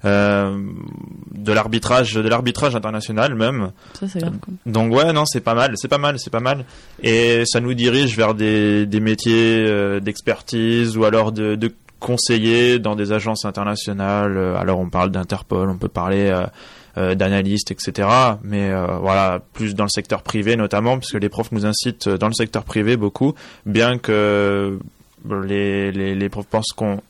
de 0.04 1.54
l'arbitrage 1.54 2.14
de 2.14 2.28
l'arbitrage 2.30 2.74
international 2.74 3.36
même 3.36 3.72
ça, 4.00 4.08
c'est 4.08 4.20
grave, 4.20 4.38
donc 4.66 4.94
ouais 4.94 5.12
non 5.12 5.26
c'est 5.26 5.42
pas 5.42 5.56
mal 5.56 5.74
c'est 5.76 5.90
pas 5.90 5.98
mal 5.98 6.18
c'est 6.20 6.30
pas 6.30 6.40
mal 6.40 6.64
et 7.04 7.44
ça 7.46 7.60
nous 7.60 7.74
dirige 7.74 8.16
vers 8.16 8.34
des, 8.34 8.86
des 8.86 9.02
métiers 9.02 10.00
d'expertise 10.00 10.96
ou 10.96 11.04
alors 11.04 11.34
de, 11.34 11.56
de 11.56 11.76
conseiller 12.00 12.80
dans 12.80 12.96
des 12.96 13.12
agences 13.12 13.44
internationales 13.44 14.38
alors 14.58 14.80
on 14.80 14.90
parle 14.90 15.12
d'Interpol 15.12 15.70
on 15.70 15.78
peut 15.78 15.90
parler 15.90 16.34
d'analystes, 17.16 17.72
etc. 17.72 18.08
Mais 18.44 18.70
euh, 18.70 18.98
voilà, 18.98 19.42
plus 19.54 19.76
dans 19.76 19.86
le 19.86 19.90
secteur 19.90 20.22
privé 20.22 20.56
notamment, 20.56 20.98
parce 20.98 21.12
que 21.12 21.18
les 21.18 21.30
profs 21.30 21.52
nous 21.52 21.66
incitent 21.66 22.10
dans 22.10 22.28
le 22.28 22.34
secteur 22.34 22.64
privé 22.64 22.98
beaucoup, 22.98 23.34
bien 23.66 23.98
que 23.98 24.80
les, 25.30 25.92
les, 25.92 26.16
les 26.16 26.30
profs 26.30 26.48
pensent 26.48 26.74
qu'on 26.76 27.02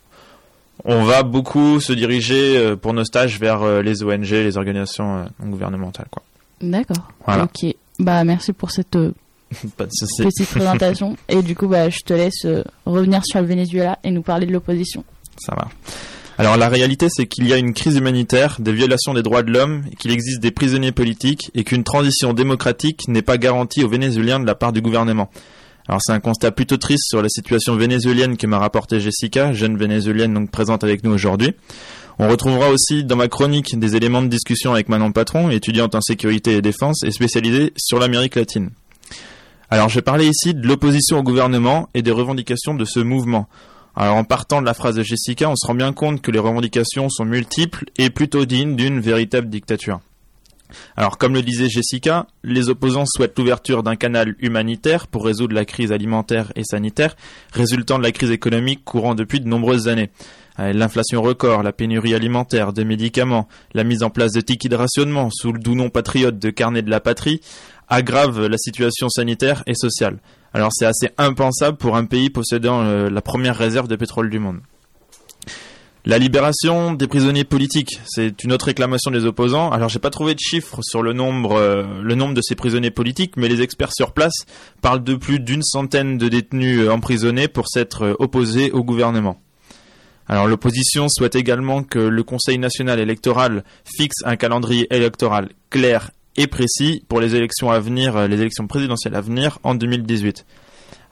on 0.84 1.04
va 1.04 1.22
beaucoup 1.22 1.78
se 1.80 1.92
diriger 1.92 2.56
euh, 2.56 2.76
pour 2.76 2.94
nos 2.94 3.04
stages 3.04 3.38
vers 3.38 3.82
les 3.82 4.02
ONG, 4.02 4.30
les 4.30 4.56
organisations 4.56 5.26
non 5.42 5.50
gouvernementales. 5.50 6.08
Quoi. 6.10 6.22
D'accord. 6.60 7.10
Ok. 7.26 7.74
Bah 7.98 8.24
merci 8.24 8.52
pour 8.52 8.70
cette 8.70 8.96
petite 9.76 10.48
présentation. 10.48 11.16
Et 11.28 11.42
du 11.42 11.54
coup, 11.54 11.68
bah, 11.68 11.90
je 11.90 11.98
te 11.98 12.14
laisse 12.14 12.46
revenir 12.86 13.22
sur 13.24 13.40
le 13.40 13.46
Venezuela 13.46 13.98
et 14.04 14.10
nous 14.10 14.22
parler 14.22 14.46
de 14.46 14.52
l'opposition. 14.52 15.04
Ça 15.38 15.54
va. 15.54 15.68
Alors 16.40 16.56
la 16.56 16.70
réalité, 16.70 17.08
c'est 17.10 17.26
qu'il 17.26 17.46
y 17.46 17.52
a 17.52 17.58
une 17.58 17.74
crise 17.74 17.96
humanitaire, 17.96 18.56
des 18.60 18.72
violations 18.72 19.12
des 19.12 19.22
droits 19.22 19.42
de 19.42 19.52
l'homme, 19.52 19.84
qu'il 19.98 20.10
existe 20.10 20.40
des 20.40 20.50
prisonniers 20.50 20.90
politiques 20.90 21.50
et 21.54 21.64
qu'une 21.64 21.84
transition 21.84 22.32
démocratique 22.32 23.08
n'est 23.08 23.20
pas 23.20 23.36
garantie 23.36 23.84
aux 23.84 23.90
Vénézuéliens 23.90 24.40
de 24.40 24.46
la 24.46 24.54
part 24.54 24.72
du 24.72 24.80
gouvernement. 24.80 25.28
Alors 25.86 26.00
c'est 26.02 26.14
un 26.14 26.20
constat 26.20 26.50
plutôt 26.50 26.78
triste 26.78 27.04
sur 27.10 27.20
la 27.20 27.28
situation 27.28 27.76
vénézuélienne 27.76 28.38
que 28.38 28.46
m'a 28.46 28.58
rapporté 28.58 29.00
Jessica, 29.00 29.52
jeune 29.52 29.76
vénézuélienne 29.76 30.32
donc 30.32 30.50
présente 30.50 30.82
avec 30.82 31.04
nous 31.04 31.10
aujourd'hui. 31.10 31.52
On 32.18 32.26
retrouvera 32.26 32.70
aussi 32.70 33.04
dans 33.04 33.16
ma 33.16 33.28
chronique 33.28 33.78
des 33.78 33.94
éléments 33.94 34.22
de 34.22 34.28
discussion 34.28 34.72
avec 34.72 34.88
Manon 34.88 35.12
Patron, 35.12 35.50
étudiante 35.50 35.94
en 35.94 36.00
sécurité 36.00 36.56
et 36.56 36.62
défense 36.62 37.02
et 37.02 37.10
spécialisée 37.10 37.74
sur 37.76 37.98
l'Amérique 37.98 38.36
latine. 38.36 38.70
Alors 39.68 39.90
je 39.90 39.96
vais 39.96 40.02
parler 40.02 40.26
ici 40.26 40.54
de 40.54 40.66
l'opposition 40.66 41.18
au 41.18 41.22
gouvernement 41.22 41.90
et 41.92 42.00
des 42.00 42.12
revendications 42.12 42.72
de 42.72 42.86
ce 42.86 43.00
mouvement. 43.00 43.46
Alors 43.96 44.16
en 44.16 44.24
partant 44.24 44.60
de 44.60 44.66
la 44.66 44.74
phrase 44.74 44.96
de 44.96 45.02
Jessica, 45.02 45.48
on 45.48 45.56
se 45.56 45.66
rend 45.66 45.74
bien 45.74 45.92
compte 45.92 46.22
que 46.22 46.30
les 46.30 46.38
revendications 46.38 47.08
sont 47.08 47.24
multiples 47.24 47.84
et 47.98 48.10
plutôt 48.10 48.44
dignes 48.44 48.76
d'une 48.76 49.00
véritable 49.00 49.48
dictature. 49.48 50.00
Alors, 50.96 51.18
comme 51.18 51.34
le 51.34 51.42
disait 51.42 51.68
Jessica, 51.68 52.26
les 52.44 52.68
opposants 52.68 53.06
souhaitent 53.06 53.38
l'ouverture 53.38 53.82
d'un 53.82 53.96
canal 53.96 54.34
humanitaire 54.38 55.06
pour 55.06 55.24
résoudre 55.24 55.54
la 55.54 55.64
crise 55.64 55.92
alimentaire 55.92 56.52
et 56.56 56.64
sanitaire 56.64 57.16
résultant 57.52 57.98
de 57.98 58.04
la 58.04 58.12
crise 58.12 58.30
économique 58.30 58.84
courant 58.84 59.14
depuis 59.14 59.40
de 59.40 59.48
nombreuses 59.48 59.88
années. 59.88 60.10
Euh, 60.58 60.72
l'inflation 60.72 61.22
record, 61.22 61.62
la 61.62 61.72
pénurie 61.72 62.14
alimentaire, 62.14 62.72
de 62.72 62.84
médicaments, 62.84 63.48
la 63.72 63.84
mise 63.84 64.02
en 64.02 64.10
place 64.10 64.32
de 64.32 64.40
tickets 64.40 64.70
de 64.70 64.76
rationnement 64.76 65.30
sous 65.30 65.52
le 65.52 65.58
doux 65.58 65.74
nom 65.74 65.90
patriote 65.90 66.38
de 66.38 66.50
carnet 66.50 66.82
de 66.82 66.90
la 66.90 67.00
patrie 67.00 67.40
aggravent 67.88 68.46
la 68.46 68.58
situation 68.58 69.08
sanitaire 69.08 69.62
et 69.66 69.74
sociale. 69.74 70.18
Alors 70.52 70.70
c'est 70.72 70.86
assez 70.86 71.10
impensable 71.16 71.76
pour 71.76 71.96
un 71.96 72.04
pays 72.04 72.30
possédant 72.30 72.82
euh, 72.82 73.08
la 73.08 73.22
première 73.22 73.56
réserve 73.56 73.88
de 73.88 73.96
pétrole 73.96 74.30
du 74.30 74.38
monde. 74.38 74.60
La 76.06 76.18
libération 76.18 76.94
des 76.94 77.06
prisonniers 77.06 77.44
politiques, 77.44 78.00
c'est 78.06 78.42
une 78.42 78.52
autre 78.52 78.64
réclamation 78.64 79.10
des 79.10 79.26
opposants. 79.26 79.70
Alors 79.70 79.90
j'ai 79.90 79.98
pas 79.98 80.10
trouvé 80.10 80.34
de 80.34 80.40
chiffres 80.40 80.80
sur 80.82 81.02
le 81.02 81.12
nombre, 81.12 81.52
euh, 81.52 81.84
le 82.02 82.14
nombre 82.14 82.34
de 82.34 82.40
ces 82.42 82.54
prisonniers 82.54 82.90
politiques, 82.90 83.36
mais 83.36 83.48
les 83.48 83.60
experts 83.60 83.92
sur 83.92 84.12
place 84.12 84.46
parlent 84.80 85.04
de 85.04 85.14
plus 85.14 85.40
d'une 85.40 85.62
centaine 85.62 86.18
de 86.18 86.28
détenus 86.28 86.80
euh, 86.80 86.90
emprisonnés 86.90 87.48
pour 87.48 87.68
s'être 87.68 88.16
opposés 88.18 88.72
au 88.72 88.82
gouvernement. 88.82 89.40
Alors 90.26 90.46
l'opposition 90.46 91.08
souhaite 91.08 91.34
également 91.36 91.82
que 91.82 91.98
le 91.98 92.22
Conseil 92.22 92.58
national 92.58 92.98
électoral 92.98 93.64
fixe 93.84 94.22
un 94.24 94.36
calendrier 94.36 94.86
électoral 94.94 95.50
clair 95.70 96.10
et 96.36 96.46
précis 96.46 97.04
pour 97.08 97.20
les 97.20 97.34
élections 97.34 97.70
à 97.70 97.80
venir, 97.80 98.28
les 98.28 98.40
élections 98.40 98.66
présidentielles 98.66 99.14
à 99.14 99.20
venir 99.20 99.58
en 99.62 99.74
2018. 99.74 100.44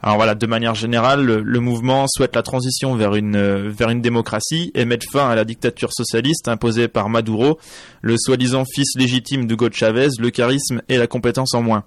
Alors 0.01 0.17
voilà, 0.17 0.37
de 0.37 0.47
manière 0.47 0.77
générale, 0.77 1.25
le, 1.25 1.61
mouvement 1.61 2.07
souhaite 2.07 2.37
la 2.37 2.43
transition 2.43 2.95
vers 2.95 3.17
une 3.17 3.35
euh, 3.35 3.69
vers 3.69 3.91
une 3.91 4.01
démocratie 4.01 4.71
et 4.75 4.85
mettre 4.85 5.07
fin 5.11 5.29
à 5.29 5.35
la 5.35 5.45
dictature 5.45 5.93
socialiste 5.93 6.47
imposée 6.47 6.87
par 6.87 7.09
Maduro, 7.09 7.59
le 8.01 8.15
soi-disant 8.17 8.65
fils 8.65 8.95
légitime 8.97 9.47
d'Hugo 9.47 9.69
Chavez, 9.73 10.09
le 10.21 10.31
charisme 10.31 10.83
et 10.89 10.99
la 10.99 11.09
compétence 11.09 11.53
en 11.55 11.63
moins. 11.63 11.83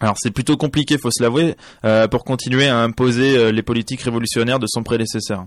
Alors 0.00 0.14
c'est 0.18 0.30
plutôt 0.30 0.56
compliqué, 0.56 0.96
faut 0.96 1.10
se 1.10 1.22
l'avouer, 1.22 1.56
euh, 1.84 2.08
pour 2.08 2.24
continuer 2.24 2.68
à 2.68 2.78
imposer 2.78 3.36
euh, 3.36 3.52
les 3.52 3.62
politiques 3.62 4.00
révolutionnaires 4.00 4.58
de 4.58 4.66
son 4.66 4.82
prédécesseur. 4.82 5.46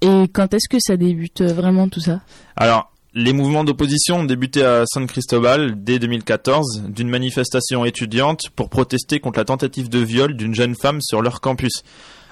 Et 0.00 0.28
quand 0.32 0.52
est-ce 0.52 0.68
que 0.68 0.78
ça 0.80 0.96
débute 0.96 1.42
vraiment 1.42 1.88
tout 1.88 2.00
ça? 2.00 2.22
Alors 2.56 2.90
les 3.16 3.32
mouvements 3.32 3.62
d'opposition 3.62 4.16
ont 4.16 4.24
débuté 4.24 4.64
à 4.64 4.84
San 4.86 5.06
Cristobal 5.06 5.74
dès 5.84 6.00
2014 6.00 6.82
d'une 6.88 7.08
manifestation 7.08 7.84
étudiante 7.84 8.50
pour 8.56 8.68
protester 8.68 9.20
contre 9.20 9.38
la 9.38 9.44
tentative 9.44 9.88
de 9.88 10.00
viol 10.00 10.34
d'une 10.34 10.54
jeune 10.54 10.74
femme 10.74 11.00
sur 11.00 11.22
leur 11.22 11.40
campus. 11.40 11.84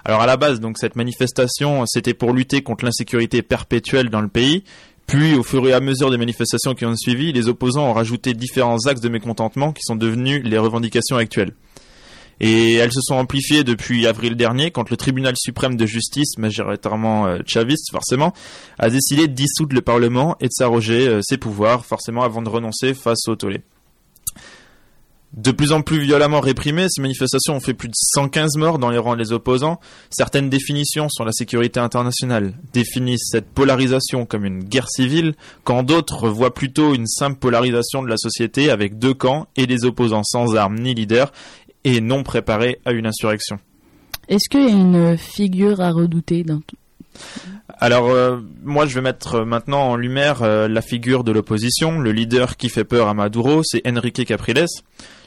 Alors 0.05 0.23
à 0.23 0.27
la 0.27 0.37
base, 0.37 0.59
donc 0.59 0.79
cette 0.79 0.97
manifestation, 0.97 1.85
c'était 1.87 2.15
pour 2.15 2.33
lutter 2.33 2.63
contre 2.63 2.85
l'insécurité 2.85 3.43
perpétuelle 3.43 4.11
dans 4.11 4.21
le 4.21 4.27
pays. 4.27 4.65
Puis, 5.07 5.35
au 5.35 5.45
fur 5.45 5.67
et 5.69 5.73
à 5.73 5.79
mesure 5.79 6.11
des 6.11 6.19
manifestations 6.19 6.75
qui 6.75 6.85
ont 6.85 6.97
suivi, 6.97 7.33
les 7.33 7.49
opposants 7.49 7.89
ont 7.89 7.93
rajouté 7.93 8.35
différents 8.35 8.87
axes 8.87 9.01
de 9.01 9.09
mécontentement 9.09 9.73
qui 9.73 9.83
sont 9.85 9.97
devenus 9.97 10.43
les 10.45 10.59
revendications 10.59 11.17
actuelles 11.17 11.53
et 12.43 12.75
elles 12.75 12.93
se 12.93 13.01
sont 13.01 13.15
amplifiées 13.15 13.63
depuis 13.63 14.07
avril 14.07 14.37
dernier 14.37 14.73
quand 14.73 14.91
le 14.91 14.97
tribunal 14.97 15.35
suprême 15.39 15.77
de 15.77 15.87
justice, 15.87 16.37
majoritairement 16.37 17.27
euh, 17.27 17.39
chaviste 17.47 17.91
forcément, 17.93 18.35
a 18.81 18.91
décidé 18.91 19.29
de 19.29 19.33
dissoudre 19.33 19.75
le 19.75 19.81
Parlement 19.81 20.37
et 20.41 20.47
de 20.47 20.53
s'arroger 20.53 21.07
euh, 21.07 21.21
ses 21.23 21.39
pouvoirs 21.39 21.87
forcément 21.87 22.23
avant 22.23 22.43
de 22.43 22.49
renoncer 22.49 22.95
face 22.95 23.29
au 23.29 23.37
tollé. 23.37 23.63
De 25.35 25.51
plus 25.51 25.73
en 25.73 25.81
plus 25.81 25.99
violemment 25.99 26.41
réprimées, 26.41 26.89
ces 26.91 27.01
manifestations 27.01 27.55
ont 27.55 27.61
fait 27.61 27.73
plus 27.73 27.89
de 27.89 27.95
115 27.97 28.57
morts 28.59 28.79
dans 28.79 28.91
les 28.91 28.99
rangs 28.99 29.17
des 29.17 29.33
opposants. 29.33 29.81
Certaines 30.11 30.51
définitions 30.51 31.09
sur 31.09 31.25
la 31.25 31.33
sécurité 31.33 31.81
internationale 31.81 32.53
définissent 32.75 33.31
cette 33.31 33.49
polarisation 33.49 34.27
comme 34.27 34.45
une 34.45 34.63
guerre 34.63 34.91
civile, 34.91 35.35
quand 35.65 35.85
d'autres 35.85 36.29
voient 36.29 36.53
plutôt 36.53 36.93
une 36.93 37.07
simple 37.07 37.39
polarisation 37.39 38.03
de 38.03 38.09
la 38.09 38.19
société 38.19 38.71
avec 38.71 38.99
deux 38.99 39.15
camps 39.15 39.47
et 39.57 39.67
des 39.67 39.87
opposants 39.87 40.23
sans 40.23 40.55
armes 40.55 40.79
ni 40.79 40.93
leaders 40.93 41.33
et 41.85 42.01
non 42.01 42.23
préparé 42.23 42.81
à 42.85 42.93
une 42.93 43.07
insurrection. 43.07 43.59
Est-ce 44.29 44.49
qu'il 44.49 44.63
y 44.63 44.67
a 44.67 44.71
une 44.71 45.19
figure 45.19 45.81
à 45.81 45.91
redouter 45.91 46.45
dans 46.45 46.61
tout 46.61 46.77
alors 47.79 48.11
euh, 48.11 48.39
moi 48.63 48.87
je 48.87 48.95
vais 48.95 49.01
mettre 49.01 49.41
maintenant 49.41 49.91
en 49.91 49.97
lumière 49.97 50.43
euh, 50.43 50.69
la 50.69 50.83
figure 50.83 51.25
de 51.25 51.33
l'opposition, 51.33 51.99
le 51.99 52.13
leader 52.13 52.57
qui 52.57 52.69
fait 52.69 52.85
peur 52.85 53.09
à 53.09 53.15
Maduro, 53.15 53.63
c'est 53.65 53.83
Enrique 53.87 54.25
Capriles. 54.25 54.67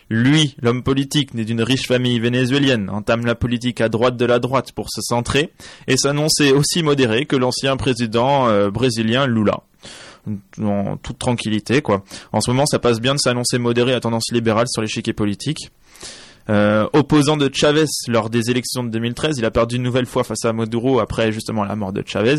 Lui, 0.09 0.55
l'homme 0.61 0.83
politique 0.83 1.33
né 1.33 1.45
d'une 1.45 1.63
riche 1.63 1.87
famille 1.87 2.19
vénézuélienne, 2.19 2.89
entame 2.91 3.25
la 3.25 3.33
politique 3.33 3.81
à 3.81 3.89
droite 3.89 4.17
de 4.17 4.25
la 4.25 4.39
droite 4.39 4.71
pour 4.71 4.89
se 4.89 5.01
centrer 5.01 5.51
et 5.87 5.97
s'annoncer 5.97 6.51
aussi 6.51 6.83
modéré 6.83 7.25
que 7.25 7.35
l'ancien 7.35 7.75
président 7.75 8.47
euh, 8.47 8.69
brésilien 8.69 9.25
Lula. 9.25 9.61
En 10.59 10.97
toute 10.97 11.19
tranquillité 11.19 11.81
quoi. 11.81 12.03
En 12.31 12.41
ce 12.41 12.49
moment 12.49 12.65
ça 12.65 12.79
passe 12.79 12.99
bien 12.99 13.13
de 13.13 13.19
s'annoncer 13.19 13.59
modéré 13.59 13.93
à 13.93 13.99
tendance 13.99 14.31
libérale 14.31 14.67
sur 14.67 14.81
l'échiquier 14.81 15.13
politique. 15.13 15.71
Euh, 16.49 16.87
opposant 16.93 17.37
de 17.37 17.49
Chavez 17.51 17.85
lors 18.07 18.29
des 18.29 18.51
élections 18.51 18.83
de 18.83 18.89
2013, 18.89 19.37
il 19.39 19.45
a 19.45 19.51
perdu 19.51 19.77
une 19.77 19.83
nouvelle 19.83 20.05
fois 20.05 20.23
face 20.23 20.45
à 20.45 20.53
Maduro 20.53 20.99
après 20.99 21.31
justement 21.31 21.63
la 21.63 21.75
mort 21.75 21.91
de 21.91 22.03
Chavez. 22.05 22.37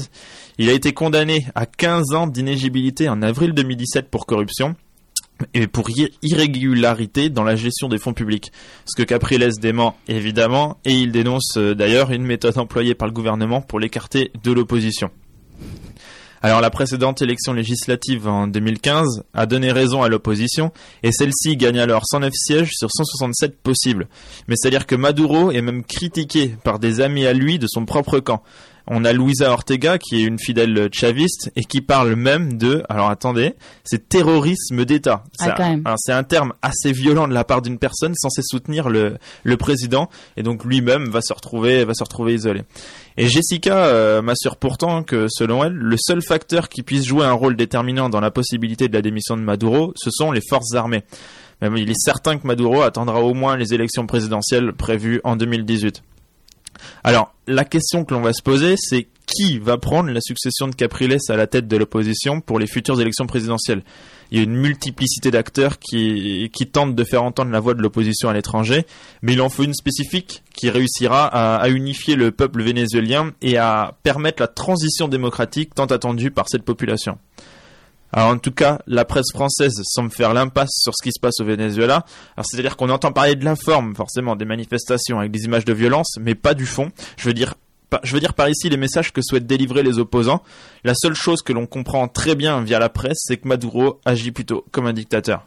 Il 0.59 0.69
a 0.69 0.73
été 0.73 0.93
condamné 0.93 1.47
à 1.55 1.67
15 1.67 2.15
ans 2.15 2.27
d'inégibilité 2.27 3.09
en 3.09 3.23
avril 3.23 3.53
2017 3.53 4.09
pour 4.09 4.27
corruption 4.27 4.77
et 5.55 5.67
pour 5.67 5.89
irrégularité 6.23 7.29
dans 7.29 7.45
la 7.45 7.57
gestion 7.57 7.89
des 7.89 7.99
fonds 7.99 8.15
publics. 8.15 8.53
Ce 8.87 8.97
que 8.97 9.03
Capriles 9.03 9.51
dément 9.61 9.97
évidemment 10.09 10.79
et 10.85 10.95
il 10.95 11.13
dénonce 11.13 11.57
euh, 11.57 11.75
d'ailleurs 11.75 12.13
une 12.13 12.25
méthode 12.25 12.59
employée 12.59 12.95
par 12.95 13.09
le 13.09 13.13
gouvernement 13.13 13.61
pour 13.61 13.81
l'écarter 13.81 14.31
de 14.43 14.53
l'opposition. 14.53 15.11
Alors 16.43 16.61
la 16.61 16.71
précédente 16.71 17.23
élection 17.23 17.53
législative 17.53 18.29
en 18.29 18.47
2015 18.47 19.25
a 19.35 19.47
donné 19.47 19.73
raison 19.73 20.03
à 20.03 20.09
l'opposition 20.09 20.71
et 21.03 21.11
celle-ci 21.13 21.57
gagne 21.57 21.79
alors 21.79 22.03
109 22.07 22.33
sièges 22.35 22.71
sur 22.73 22.89
167 22.91 23.59
possibles. 23.63 24.07
Mais 24.47 24.55
c'est-à-dire 24.57 24.87
que 24.87 24.95
Maduro 24.95 25.51
est 25.51 25.63
même 25.63 25.83
critiqué 25.83 26.55
par 26.63 26.79
des 26.79 27.01
amis 27.01 27.27
à 27.27 27.33
lui 27.33 27.59
de 27.59 27.67
son 27.69 27.87
propre 27.87 28.21
camp. 28.21 28.43
On 28.89 29.05
a 29.05 29.13
Luisa 29.13 29.51
Ortega 29.51 29.99
qui 29.99 30.17
est 30.17 30.23
une 30.23 30.39
fidèle 30.39 30.89
chaviste 30.93 31.51
et 31.57 31.65
qui 31.65 31.81
parle 31.81 32.15
même 32.15 32.57
de, 32.57 32.83
alors 32.89 33.11
attendez, 33.11 33.55
c'est 33.85 34.09
terrorisme 34.09 34.85
d'État. 34.85 35.25
Ah, 35.41 35.95
c'est 35.97 36.13
un 36.13 36.23
terme 36.23 36.53
assez 36.63 36.93
violent 36.93 37.27
de 37.27 37.35
la 37.35 37.45
part 37.45 37.63
d'une 37.63 37.79
personne 37.79 38.15
censée 38.15 38.43
soutenir 38.45 38.89
le, 38.89 39.19
le 39.43 39.57
président 39.57 40.09
et 40.37 40.43
donc 40.43 40.65
lui-même 40.65 41.09
va 41.09 41.21
se 41.21 41.33
retrouver 41.33 41.85
va 41.85 41.95
se 41.95 42.05
retrouver 42.05 42.35
isolé. 42.35 42.63
Et 43.17 43.29
Jessica 43.29 43.87
euh, 43.87 44.23
m'assure 44.23 44.57
pourtant 44.57 45.03
que 45.03 45.27
selon 45.31 45.65
elle, 45.65 45.73
le 45.73 45.97
seul 45.99 46.23
facteur 46.23 46.69
qui 46.69 46.83
puisse 46.83 47.07
jouer 47.07 47.25
un 47.25 47.33
rôle 47.33 47.57
déterminant 47.57 48.09
dans 48.09 48.21
la 48.21 48.31
possibilité 48.31 48.89
de 48.89 48.95
la 48.95 49.03
démission 49.03 49.37
de 49.37 49.43
Maduro, 49.43 49.93
ce 49.97 50.11
sont 50.11 50.31
les 50.31 50.43
forces 50.49 50.75
armées. 50.75 51.03
Mais 51.63 51.81
il 51.81 51.91
est 51.91 51.99
certain 51.99 52.37
que 52.37 52.47
Maduro 52.47 52.83
attendra 52.83 53.23
au 53.23 53.33
moins 53.33 53.57
les 53.57 53.73
élections 53.73 54.07
présidentielles 54.07 54.75
prévues 54.75 55.21
en 55.25 55.37
2018. 55.37 56.03
Alors, 57.05 57.35
la 57.47 57.65
question 57.65 58.05
que 58.05 58.15
l'on 58.15 58.23
va 58.23 58.33
se 58.33 58.43
poser, 58.43 58.75
c'est 58.79 59.09
qui 59.27 59.59
va 59.59 59.77
prendre 59.77 60.11
la 60.11 60.21
succession 60.21 60.69
de 60.69 60.75
Capriles 60.75 61.17
à 61.29 61.37
la 61.37 61.47
tête 61.47 61.67
de 61.67 61.77
l'opposition 61.77 62.41
pour 62.41 62.59
les 62.59 62.67
futures 62.67 63.01
élections 63.01 63.27
présidentielles? 63.27 63.83
Il 64.31 64.39
y 64.39 64.41
a 64.41 64.45
une 64.45 64.57
multiplicité 64.57 65.31
d'acteurs 65.31 65.79
qui, 65.79 66.51
qui 66.53 66.67
tentent 66.67 66.95
de 66.95 67.05
faire 67.05 67.23
entendre 67.23 67.53
la 67.53 67.61
voix 67.61 67.75
de 67.75 67.83
l'opposition 67.83 68.29
à 68.29 68.33
l'étranger, 68.33 68.85
mais 69.23 69.35
il 69.35 69.41
en 69.41 69.49
faut 69.49 69.63
une 69.63 69.75
spécifique 69.75 70.43
qui 70.55 70.69
réussira 70.69 71.27
à, 71.27 71.57
à, 71.57 71.69
unifier 71.69 72.17
le 72.17 72.33
peuple 72.33 72.63
vénézuélien 72.63 73.33
et 73.43 73.57
à 73.57 73.95
permettre 74.03 74.43
la 74.43 74.49
transition 74.49 75.07
démocratique 75.07 75.75
tant 75.75 75.87
attendue 75.87 76.31
par 76.31 76.49
cette 76.49 76.65
population. 76.65 77.19
Alors 78.13 78.31
en 78.31 78.39
tout 78.39 78.53
cas, 78.53 78.81
la 78.87 79.05
presse 79.05 79.33
française 79.33 79.81
semble 79.85 80.11
faire 80.11 80.33
l'impasse 80.33 80.71
sur 80.73 80.93
ce 80.97 81.03
qui 81.03 81.13
se 81.13 81.21
passe 81.21 81.41
au 81.41 81.45
Venezuela. 81.45 82.05
Alors 82.37 82.47
c'est-à-dire 82.47 82.77
qu'on 82.77 82.91
entend 82.91 83.13
parler 83.13 83.35
de 83.35 83.45
l'informe, 83.45 83.95
forcément, 83.95 84.37
des 84.37 84.45
manifestations 84.45 85.19
avec 85.19 85.33
des 85.33 85.45
images 85.45 85.65
de 85.65 85.73
violence, 85.73 86.17
mais 86.21 86.35
pas 86.35 86.55
du 86.55 86.67
fond. 86.67 86.91
Je 87.17 87.29
veux 87.29 87.35
dire, 87.35 87.55
je 88.03 88.13
veux 88.13 88.21
dire 88.21 88.35
par 88.35 88.49
ici 88.49 88.69
les 88.69 88.77
messages 88.77 89.13
que 89.13 89.21
souhaitent 89.23 89.47
délivrer 89.47 89.83
les 89.83 89.99
opposants. 89.99 90.43
La 90.85 90.95
seule 90.95 91.15
chose 91.15 91.43
que 91.43 91.53
l'on 91.53 91.67
comprend 91.67 92.09
très 92.09 92.35
bien 92.35 92.63
via 92.63 92.79
la 92.79 92.89
presse, 92.89 93.19
c'est 93.23 93.37
que 93.37 93.49
Maduro 93.49 94.01
agit 94.05 94.33
plutôt 94.33 94.65
comme 94.71 94.87
un 94.87 94.93
dictateur. 94.93 95.47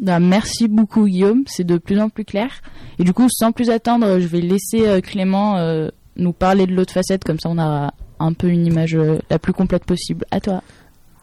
Bah, 0.00 0.20
merci 0.20 0.68
beaucoup 0.68 1.06
Guillaume, 1.06 1.44
c'est 1.46 1.64
de 1.64 1.78
plus 1.78 1.98
en 2.00 2.08
plus 2.08 2.24
clair. 2.24 2.50
Et 2.98 3.04
du 3.04 3.12
coup, 3.12 3.28
sans 3.30 3.52
plus 3.52 3.70
attendre, 3.70 4.18
je 4.20 4.26
vais 4.26 4.40
laisser 4.40 4.86
euh, 4.86 5.00
Clément 5.00 5.56
euh, 5.56 5.88
nous 6.16 6.32
parler 6.32 6.66
de 6.66 6.74
l'autre 6.74 6.92
facette, 6.92 7.24
comme 7.24 7.40
ça 7.40 7.48
on 7.48 7.58
a 7.58 7.94
un 8.18 8.32
peu 8.32 8.48
une 8.48 8.66
image 8.66 8.94
euh, 8.94 9.18
la 9.30 9.38
plus 9.38 9.52
complète 9.52 9.84
possible. 9.84 10.24
À 10.30 10.40
toi 10.40 10.62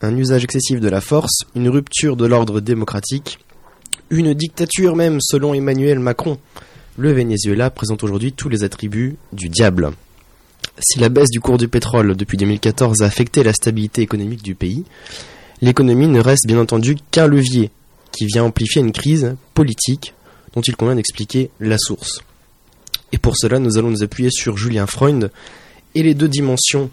un 0.04 0.18
usage 0.18 0.44
excessif 0.44 0.82
de 0.82 0.90
la 0.90 1.00
force, 1.00 1.44
une 1.56 1.70
rupture 1.70 2.18
de 2.18 2.26
l'ordre 2.26 2.60
démocratique, 2.60 3.40
une 4.10 4.34
dictature 4.34 4.96
même 4.96 5.20
selon 5.22 5.54
Emmanuel 5.54 6.00
Macron. 6.00 6.38
Le 6.98 7.14
Venezuela 7.14 7.70
présente 7.70 8.04
aujourd'hui 8.04 8.34
tous 8.34 8.50
les 8.50 8.64
attributs 8.64 9.16
du 9.32 9.48
diable. 9.48 9.92
Si 10.80 11.00
la 11.00 11.10
baisse 11.10 11.30
du 11.30 11.40
cours 11.40 11.58
du 11.58 11.70
pétrole 11.70 12.16
depuis 12.16 12.38
2014 12.38 13.02
a 13.02 13.06
affecté 13.06 13.44
la 13.44 13.54
stabilité 13.54 14.02
économique 14.02 14.44
du 14.44 14.56
pays, 14.56 14.84
l'économie 15.62 16.08
ne 16.08 16.20
reste 16.20 16.48
bien 16.48 16.60
entendu 16.60 16.98
qu'un 17.12 17.28
levier 17.28 17.72
qui 18.12 18.26
vient 18.26 18.44
amplifier 18.44 18.82
une 18.82 18.92
crise 18.92 19.36
politique 19.54 20.14
dont 20.54 20.62
il 20.62 20.76
convient 20.76 20.96
d'expliquer 20.96 21.50
la 21.62 21.78
source. 21.78 22.20
Et 23.14 23.18
pour 23.18 23.38
cela, 23.38 23.58
nous 23.60 23.78
allons 23.78 23.92
nous 23.92 24.04
appuyer 24.04 24.30
sur 24.32 24.58
Julien 24.58 24.86
Freund 24.86 25.32
et 25.96 26.04
les 26.04 26.14
deux 26.14 26.28
dimensions 26.28 26.90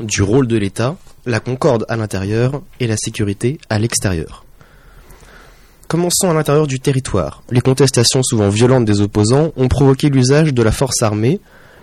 du 0.00 0.22
rôle 0.22 0.46
de 0.46 0.56
l'État, 0.56 0.96
la 1.26 1.40
concorde 1.40 1.84
à 1.88 1.96
l'intérieur 1.96 2.62
et 2.80 2.86
la 2.86 2.96
sécurité 2.96 3.58
à 3.68 3.78
l'extérieur. 3.78 4.44
Commençons 5.88 6.30
à 6.30 6.34
l'intérieur 6.34 6.66
du 6.66 6.78
territoire. 6.78 7.42
Les 7.50 7.60
contestations 7.60 8.22
souvent 8.22 8.48
violentes 8.48 8.84
des 8.84 9.00
opposants 9.00 9.52
ont 9.56 9.68
provoqué 9.68 10.08
l'usage 10.08 10.54
de 10.54 10.62
la 10.62 10.72
force 10.72 11.02
armée 11.02 11.40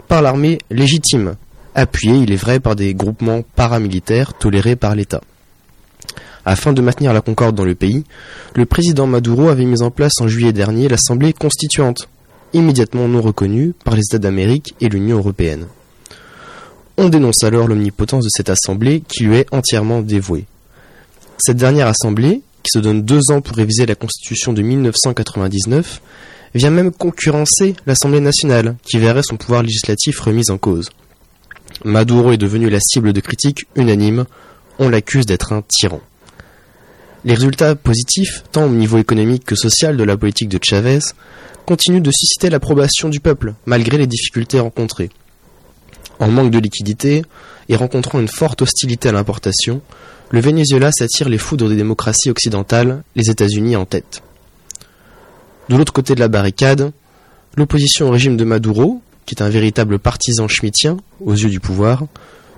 par 0.08 0.21
l'armée 0.21 0.60
légitime, 0.71 1.36
appuyée, 1.75 2.17
il 2.17 2.32
est 2.32 2.38
vrai, 2.38 2.60
par 2.60 2.75
des 2.75 2.93
groupements 2.93 3.43
paramilitaires 3.56 4.34
tolérés 4.34 4.75
par 4.75 4.95
l'État. 4.95 5.21
Afin 6.45 6.71
de 6.71 6.82
maintenir 6.82 7.13
la 7.13 7.19
concorde 7.19 7.56
dans 7.56 7.65
le 7.65 7.75
pays, 7.75 8.06
le 8.56 8.65
président 8.65 9.06
Maduro 9.06 9.49
avait 9.49 9.65
mis 9.65 9.82
en 9.82 9.91
place 9.91 10.13
en 10.21 10.30
juillet 10.30 10.53
dernier 10.53 10.88
l'Assemblée 10.88 11.34
constituante, 11.34 12.08
immédiatement 12.53 13.10
non 13.10 13.21
reconnue 13.21 13.73
par 13.84 13.95
les 13.95 14.03
États 14.03 14.17
d'Amérique 14.17 14.73
et 14.80 14.88
l'Union 14.88 15.17
européenne. 15.17 15.65
On 16.99 17.10
dénonce 17.10 17.43
alors 17.43 17.67
l'omnipotence 17.67 18.23
de 18.23 18.29
cette 18.31 18.49
Assemblée 18.49 19.03
qui 19.07 19.23
lui 19.23 19.36
est 19.36 19.53
entièrement 19.53 20.01
dévouée. 20.01 20.45
Cette 21.38 21.57
dernière 21.57 21.86
Assemblée, 21.86 22.41
qui 22.63 22.71
se 22.73 22.79
donne 22.79 23.03
deux 23.03 23.21
ans 23.29 23.41
pour 23.41 23.55
réviser 23.55 23.86
la 23.86 23.93
Constitution 23.93 24.51
de 24.51 24.63
1999, 24.63 26.01
vient 26.55 26.71
même 26.71 26.91
concurrencer 26.91 27.75
l'Assemblée 27.86 28.19
nationale, 28.19 28.75
qui 28.83 28.97
verrait 28.97 29.21
son 29.21 29.38
pouvoir 29.38 29.62
législatif 29.62 30.19
remis 30.19 30.49
en 30.49 30.57
cause. 30.57 30.89
Maduro 31.86 32.31
est 32.31 32.38
devenu 32.38 32.67
la 32.67 32.79
cible 32.79 33.13
de 33.13 33.21
critiques 33.21 33.67
unanimes, 33.75 34.25
on 34.79 34.89
l'accuse 34.89 35.27
d'être 35.27 35.53
un 35.53 35.62
tyran. 35.62 36.01
Les 37.25 37.36
résultats 37.36 37.75
positifs, 37.75 38.43
tant 38.51 38.65
au 38.65 38.69
niveau 38.69 38.97
économique 38.97 39.45
que 39.45 39.55
social 39.55 39.97
de 39.97 40.03
la 40.03 40.17
politique 40.17 40.49
de 40.49 40.60
Chavez, 40.63 40.99
continuent 41.67 42.01
de 42.01 42.12
susciter 42.12 42.49
l'approbation 42.49 43.10
du 43.10 43.19
peuple, 43.19 43.53
malgré 43.67 43.99
les 43.99 44.07
difficultés 44.07 44.60
rencontrées. 44.60 45.12
En 46.19 46.30
manque 46.30 46.51
de 46.51 46.60
liquidité 46.60 47.23
et 47.69 47.75
rencontrant 47.75 48.19
une 48.19 48.27
forte 48.27 48.62
hostilité 48.62 49.10
à 49.10 49.12
l'importation, 49.12 49.82
le 50.32 50.39
Venezuela 50.39 50.91
s'attire 50.91 51.30
les 51.30 51.38
foudres 51.38 51.69
des 51.69 51.75
démocraties 51.75 52.30
occidentales, 52.30 53.03
les 53.15 53.30
États-Unis 53.30 53.75
en 53.75 53.86
tête. 53.86 54.21
De 55.69 55.75
l'autre 55.75 55.93
côté 55.93 56.15
de 56.15 56.19
la 56.19 56.27
barricade, 56.27 56.91
l'opposition 57.56 58.08
au 58.08 58.12
régime 58.12 58.38
de 58.38 58.43
Maduro, 58.45 59.01
qui 59.25 59.36
est 59.36 59.43
un 59.43 59.49
véritable 59.49 59.99
partisan 59.99 60.47
schmittien 60.47 60.97
aux 61.19 61.34
yeux 61.34 61.49
du 61.49 61.60
pouvoir, 61.60 62.06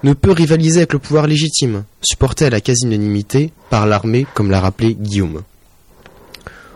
ne 0.03 0.13
peut 0.13 0.31
rivaliser 0.31 0.77
avec 0.77 0.93
le 0.93 0.99
pouvoir 0.99 1.27
légitime, 1.27 1.83
supporté 2.01 2.45
à 2.45 2.49
la 2.49 2.61
quasi-unanimité 2.61 3.51
par 3.69 3.85
l'armée, 3.85 4.25
comme 4.33 4.51
l'a 4.51 4.61
rappelé 4.61 4.95
Guillaume. 4.95 5.41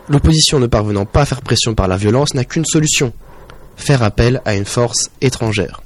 L'opposition 0.09 0.59
ne 0.59 0.67
parvenant 0.67 1.05
pas 1.05 1.21
à 1.21 1.25
faire 1.25 1.41
pression 1.41 1.75
par 1.75 1.87
la 1.87 1.95
violence 1.95 2.33
n'a 2.33 2.43
qu'une 2.43 2.65
solution 2.65 3.13
faire 3.75 4.03
appel 4.03 4.41
à 4.45 4.55
une 4.55 4.65
force 4.65 5.09
étrangère. 5.21 5.82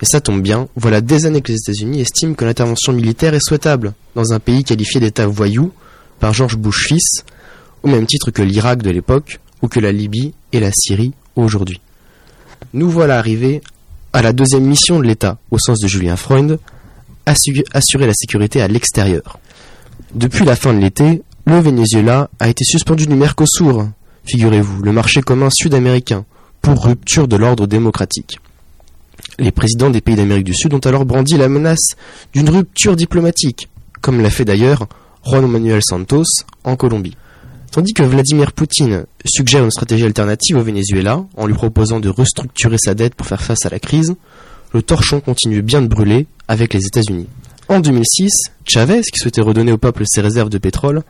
Et 0.00 0.04
ça 0.04 0.20
tombe 0.20 0.42
bien, 0.42 0.68
voilà 0.76 1.00
des 1.00 1.26
années 1.26 1.40
que 1.40 1.50
les 1.50 1.58
États-Unis 1.58 2.00
estiment 2.00 2.34
que 2.34 2.44
l'intervention 2.44 2.92
militaire 2.92 3.34
est 3.34 3.44
souhaitable 3.44 3.94
dans 4.14 4.32
un 4.32 4.38
pays 4.38 4.62
qualifié 4.62 5.00
d'État 5.00 5.26
voyou 5.26 5.72
par 6.20 6.32
George 6.32 6.56
Bush 6.56 6.86
fils, 6.86 7.24
au 7.82 7.88
même 7.88 8.06
titre 8.06 8.30
que 8.30 8.42
l'Irak 8.42 8.82
de 8.82 8.90
l'époque 8.90 9.40
ou 9.62 9.68
que 9.68 9.80
la 9.80 9.92
Libye 9.92 10.34
et 10.52 10.60
la 10.60 10.70
Syrie 10.72 11.14
aujourd'hui. 11.34 11.80
Nous 12.72 12.90
voilà 12.90 13.18
arrivés 13.18 13.60
à 14.12 14.22
la 14.22 14.32
deuxième 14.32 14.64
mission 14.64 14.98
de 14.98 15.04
l'État, 15.04 15.38
au 15.50 15.58
sens 15.58 15.80
de 15.80 15.88
Julien 15.88 16.16
Freund, 16.16 16.58
assurer 17.26 18.06
la 18.06 18.14
sécurité 18.14 18.62
à 18.62 18.68
l'extérieur. 18.68 19.38
Depuis 20.14 20.44
la 20.44 20.56
fin 20.56 20.72
de 20.72 20.78
l'été, 20.78 21.22
le 21.44 21.60
Venezuela 21.60 22.30
a 22.38 22.48
été 22.48 22.64
suspendu 22.64 23.06
du 23.06 23.14
Mercosur, 23.14 23.88
figurez-vous, 24.24 24.82
le 24.82 24.92
marché 24.92 25.22
commun 25.22 25.48
sud-américain, 25.50 26.24
pour 26.62 26.84
rupture 26.84 27.28
de 27.28 27.36
l'ordre 27.36 27.66
démocratique. 27.66 28.38
Les 29.40 29.52
présidents 29.52 29.90
des 29.90 30.00
pays 30.00 30.16
d'Amérique 30.16 30.46
du 30.46 30.54
Sud 30.54 30.74
ont 30.74 30.78
alors 30.78 31.04
brandi 31.04 31.36
la 31.36 31.48
menace 31.48 31.90
d'une 32.32 32.50
rupture 32.50 32.96
diplomatique, 32.96 33.68
comme 34.00 34.20
l'a 34.20 34.30
fait 34.30 34.44
d'ailleurs 34.44 34.88
Juan 35.24 35.46
Manuel 35.46 35.80
Santos 35.80 36.24
en 36.64 36.74
Colombie. 36.74 37.16
Tandis 37.70 37.92
que 37.92 38.02
Vladimir 38.02 38.50
Poutine 38.50 39.04
suggère 39.24 39.62
une 39.62 39.70
stratégie 39.70 40.04
alternative 40.04 40.56
au 40.56 40.62
Venezuela 40.62 41.24
en 41.36 41.46
lui 41.46 41.54
proposant 41.54 42.00
de 42.00 42.08
restructurer 42.08 42.78
sa 42.82 42.94
dette 42.94 43.14
pour 43.14 43.28
faire 43.28 43.42
face 43.42 43.64
à 43.64 43.68
la 43.68 43.78
crise, 43.78 44.16
le 44.74 44.82
torchon 44.82 45.20
continue 45.20 45.62
bien 45.62 45.82
de 45.82 45.86
brûler 45.86 46.26
avec 46.48 46.74
les 46.74 46.84
États-Unis. 46.86 47.28
En 47.68 47.78
2006, 47.78 48.30
Chavez, 48.64 49.02
qui 49.02 49.20
souhaitait 49.20 49.40
redonner 49.40 49.70
au 49.70 49.78
peuple 49.78 50.02
ses 50.06 50.20
réserves 50.20 50.50
de 50.50 50.58
pétrole, 50.58 51.02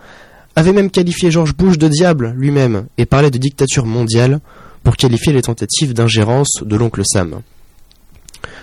avait 0.54 0.74
même 0.74 0.90
qualifié 0.90 1.30
George 1.30 1.54
Bush 1.54 1.78
de 1.78 1.88
diable 1.88 2.34
lui-même 2.36 2.88
et 2.98 3.06
parlait 3.06 3.30
de 3.30 3.38
dictature 3.38 3.86
mondiale 3.86 4.40
pour 4.82 4.96
qualifier 4.96 5.32
les 5.32 5.42
tentatives 5.42 5.94
d'ingérence 5.94 6.62
de 6.62 6.76
l'oncle 6.76 7.02
Sam. 7.06 7.40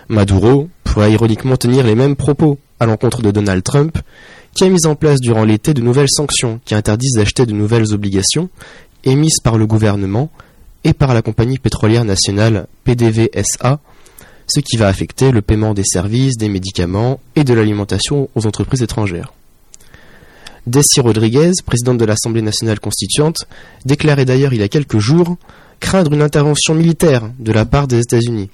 Maduro 0.10 0.70
pourrait 0.84 1.12
ironiquement 1.12 1.58
tenir 1.58 1.86
les 1.86 1.96
mêmes 1.96 2.16
propos 2.16 2.60
à 2.80 2.86
l'encontre 2.86 3.22
de 3.22 3.32
Donald 3.32 3.64
Trump, 3.64 3.98
qui 4.54 4.64
a 4.64 4.70
mis 4.70 4.86
en 4.86 4.96
place 4.96 5.20
durant 5.20 5.44
l'été 5.44 5.74
de 5.74 5.82
nouvelles 5.82 6.10
sanctions 6.10 6.60
qui 6.64 6.76
interdisent 6.76 7.16
d'acheter 7.16 7.46
de 7.46 7.54
nouvelles 7.54 7.94
obligations 7.94 8.50
émises 9.04 9.40
par 9.44 9.58
le 9.58 9.68
gouvernement 9.68 10.32
et 10.84 10.94
par 10.94 11.14
la 11.14 11.22
compagnie 11.22 11.58
pétrolière 11.58 12.06
nationale 12.06 12.68
PDVSA, 12.84 13.80
ce 14.48 14.60
qui 14.60 14.78
va 14.78 14.88
affecter 14.88 15.32
le 15.32 15.42
paiement 15.42 15.74
des 15.74 15.84
services, 15.84 16.38
des 16.38 16.50
médicaments 16.50 17.20
et 17.36 17.44
de 17.44 17.54
l'alimentation 17.54 18.30
aux 18.36 18.46
entreprises 18.46 18.84
étrangères. 18.84 19.34
Desi 20.68 21.00
Rodriguez, 21.00 21.52
présidente 21.66 21.98
de 21.98 22.06
l'Assemblée 22.06 22.42
nationale 22.42 22.80
constituante, 22.80 23.46
déclarait 23.86 24.26
d'ailleurs 24.26 24.54
il 24.54 24.62
y 24.62 24.64
a 24.64 24.68
quelques 24.68 24.98
jours 24.98 25.38
craindre 25.80 26.14
une 26.14 26.22
intervention 26.22 26.74
militaire 26.74 27.30
de 27.40 27.52
la 27.52 27.66
part 27.66 27.88
des 27.88 28.00
États-Unis 28.00 28.50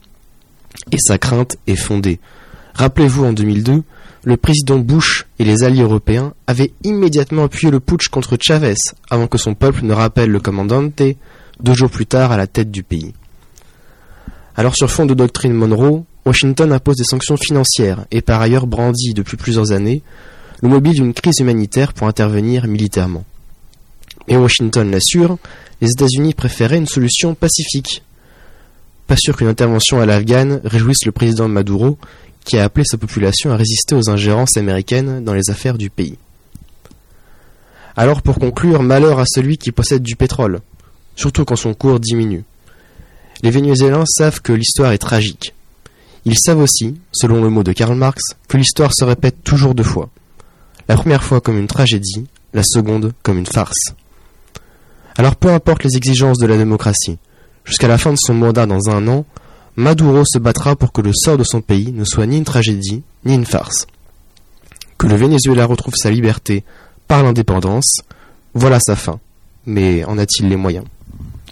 et 0.92 0.98
sa 1.00 1.18
crainte 1.18 1.58
est 1.68 1.76
fondée. 1.76 2.20
Rappelez-vous, 2.74 3.26
en 3.26 3.34
2002, 3.34 3.84
le 4.24 4.38
président 4.38 4.78
Bush 4.78 5.26
et 5.40 5.44
les 5.44 5.64
alliés 5.64 5.82
européens 5.82 6.34
avaient 6.48 6.74
immédiatement 6.84 7.44
appuyé 7.44 7.72
le 7.72 7.80
putsch 7.80 8.08
contre 8.10 8.38
Chavez 8.40 8.76
avant 9.10 9.28
que 9.28 9.38
son 9.38 9.56
peuple 9.56 9.84
ne 9.84 9.94
rappelle 9.94 10.30
le 10.30 10.40
commandante 10.40 11.02
deux 11.60 11.74
jours 11.74 11.90
plus 11.90 12.06
tard 12.06 12.32
à 12.32 12.38
la 12.38 12.48
tête 12.48 12.72
du 12.72 12.84
pays. 12.84 13.14
Alors 14.56 14.76
sur 14.76 14.92
fond 14.92 15.06
de 15.06 15.14
doctrine 15.14 15.54
Monroe, 15.54 16.04
Washington 16.26 16.72
impose 16.72 16.98
des 16.98 17.04
sanctions 17.04 17.38
financières 17.38 18.06
et 18.12 18.22
par 18.22 18.42
ailleurs 18.42 18.68
brandit 18.68 19.14
depuis 19.14 19.38
plusieurs 19.38 19.72
années 19.72 20.04
le 20.62 20.70
mobile 20.70 20.94
d'une 20.94 21.14
crise 21.14 21.40
humanitaire 21.40 21.94
pour 21.94 22.08
intervenir 22.08 22.68
militairement. 22.68 23.26
Et 24.28 24.38
Washington 24.38 24.92
l'assure, 24.92 25.38
les 25.82 25.90
États-Unis 25.90 26.36
préféraient 26.36 26.78
une 26.78 26.86
solution 26.86 27.34
pacifique, 27.34 28.04
pas 29.12 29.18
sûr 29.18 29.36
qu'une 29.36 29.50
intervention 29.50 30.00
à 30.00 30.06
l'Afghan 30.06 30.62
réjouisse 30.64 31.04
le 31.06 31.12
président 31.12 31.50
Maduro, 31.50 31.98
qui 32.46 32.58
a 32.58 32.64
appelé 32.64 32.86
sa 32.86 32.98
population 32.98 33.52
à 33.52 33.58
résister 33.58 33.94
aux 33.94 34.10
ingérences 34.10 34.56
américaines 34.56 35.22
dans 35.22 35.34
les 35.34 35.50
affaires 35.50 35.78
du 35.78 35.90
pays. 35.90 36.18
Alors 37.98 38.22
pour 38.22 38.40
conclure, 38.40 38.82
malheur 38.82 39.20
à 39.20 39.26
celui 39.28 39.58
qui 39.58 39.74
possède 39.74 40.02
du 40.02 40.16
pétrole, 40.16 40.62
surtout 41.18 41.44
quand 41.44 41.58
son 41.58 41.74
cours 41.74 42.00
diminue. 42.00 42.46
Les 43.44 43.52
Vénézuéliens 43.52 44.06
savent 44.06 44.40
que 44.40 44.54
l'histoire 44.54 44.94
est 44.94 44.98
tragique. 44.98 45.54
Ils 46.24 46.40
savent 46.40 46.62
aussi, 46.62 46.96
selon 47.12 47.44
le 47.44 47.50
mot 47.50 47.64
de 47.64 47.74
Karl 47.74 47.98
Marx, 47.98 48.22
que 48.48 48.56
l'histoire 48.56 48.94
se 48.94 49.04
répète 49.04 49.44
toujours 49.44 49.76
deux 49.76 49.84
fois. 49.84 50.10
La 50.88 50.96
première 50.96 51.26
fois 51.26 51.42
comme 51.42 51.58
une 51.58 51.68
tragédie, 51.68 52.28
la 52.54 52.64
seconde 52.64 53.12
comme 53.24 53.40
une 53.40 53.46
farce. 53.46 53.94
Alors 55.18 55.36
peu 55.36 55.50
importe 55.50 55.84
les 55.84 55.98
exigences 55.98 56.38
de 56.38 56.48
la 56.48 56.56
démocratie, 56.56 57.18
Jusqu'à 57.66 57.88
la 57.88 57.98
fin 57.98 58.12
de 58.12 58.18
son 58.18 58.34
mandat 58.34 58.66
dans 58.66 58.90
un 58.90 59.08
an, 59.08 59.26
Maduro 59.76 60.24
se 60.26 60.40
battra 60.40 60.76
pour 60.76 60.92
que 60.92 61.02
le 61.02 61.12
sort 61.14 61.38
de 61.38 61.44
son 61.44 61.62
pays 61.62 61.92
ne 61.92 62.04
soit 62.04 62.26
ni 62.26 62.38
une 62.38 62.44
tragédie, 62.44 63.04
ni 63.26 63.36
une 63.36 63.46
farce. 63.46 63.88
Que 64.98 65.08
le 65.08 65.16
Venezuela 65.16 65.66
retrouve 65.66 65.96
sa 65.96 66.12
liberté 66.12 66.64
par 67.08 67.24
l'indépendance, 67.24 68.02
voilà 68.54 68.80
sa 68.80 68.96
fin. 68.96 69.20
Mais 69.66 70.04
en 70.06 70.18
a-t-il 70.18 70.50
les 70.50 70.56
moyens? 70.56 70.86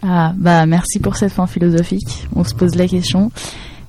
Ah, 0.01 0.33
bah 0.35 0.65
merci 0.65 0.99
pour 0.99 1.15
cette 1.15 1.31
fin 1.31 1.47
philosophique. 1.47 2.27
On 2.35 2.43
se 2.43 2.55
pose 2.55 2.75
la 2.75 2.87
question. 2.87 3.31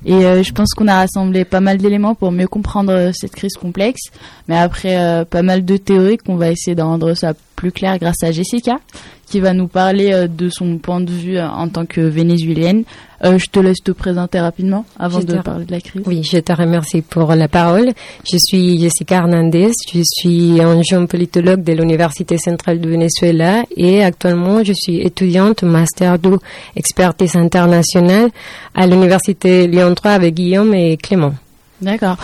Et 0.05 0.25
euh, 0.25 0.43
je 0.43 0.51
pense 0.51 0.73
qu'on 0.73 0.87
a 0.87 0.95
rassemblé 0.95 1.45
pas 1.45 1.59
mal 1.59 1.77
d'éléments 1.77 2.15
pour 2.15 2.31
mieux 2.31 2.47
comprendre 2.47 2.91
euh, 2.91 3.11
cette 3.13 3.35
crise 3.35 3.53
complexe, 3.53 4.09
mais 4.47 4.57
après 4.57 4.97
euh, 4.97 5.25
pas 5.25 5.43
mal 5.43 5.63
de 5.63 5.77
théories 5.77 6.17
qu'on 6.17 6.37
va 6.37 6.49
essayer 6.49 6.75
de 6.75 6.81
rendre 6.81 7.13
ça 7.13 7.33
plus 7.61 7.71
clair 7.71 7.99
grâce 7.99 8.23
à 8.23 8.31
Jessica, 8.31 8.79
qui 9.27 9.39
va 9.39 9.53
nous 9.53 9.67
parler 9.67 10.11
euh, 10.11 10.27
de 10.27 10.49
son 10.49 10.79
point 10.79 10.99
de 10.99 11.11
vue 11.11 11.37
euh, 11.37 11.47
en 11.47 11.69
tant 11.69 11.85
que 11.85 12.01
vénézuélienne. 12.01 12.85
Euh, 13.23 13.37
je 13.37 13.45
te 13.51 13.59
laisse 13.59 13.83
te 13.83 13.91
présenter 13.91 14.39
rapidement 14.39 14.83
avant 14.97 15.19
de 15.19 15.37
parler 15.37 15.65
de 15.65 15.71
la 15.71 15.79
crise. 15.79 16.01
Oui, 16.07 16.23
je 16.23 16.39
te 16.39 16.51
remercie 16.51 17.03
pour 17.03 17.35
la 17.35 17.47
parole. 17.47 17.91
Je 18.27 18.37
suis 18.39 18.79
Jessica 18.79 19.17
Hernandez, 19.17 19.69
je 19.93 20.01
suis 20.03 20.59
un 20.59 20.81
jeune 20.81 21.07
politologue 21.07 21.63
de 21.63 21.73
l'Université 21.73 22.39
centrale 22.39 22.79
du 22.79 22.89
Venezuela 22.89 23.61
et 23.77 24.03
actuellement 24.03 24.63
je 24.63 24.73
suis 24.73 24.99
étudiante 25.01 25.61
master 25.61 26.17
2 26.17 26.39
expertise 26.75 27.35
internationale 27.35 28.31
à 28.73 28.87
l'Université 28.87 29.67
Lyon 29.67 29.93
3 29.93 30.11
avec 30.13 30.33
Guillaume 30.33 30.73
et 30.73 30.97
Clément. 30.97 31.35
D'accord. 31.79 32.17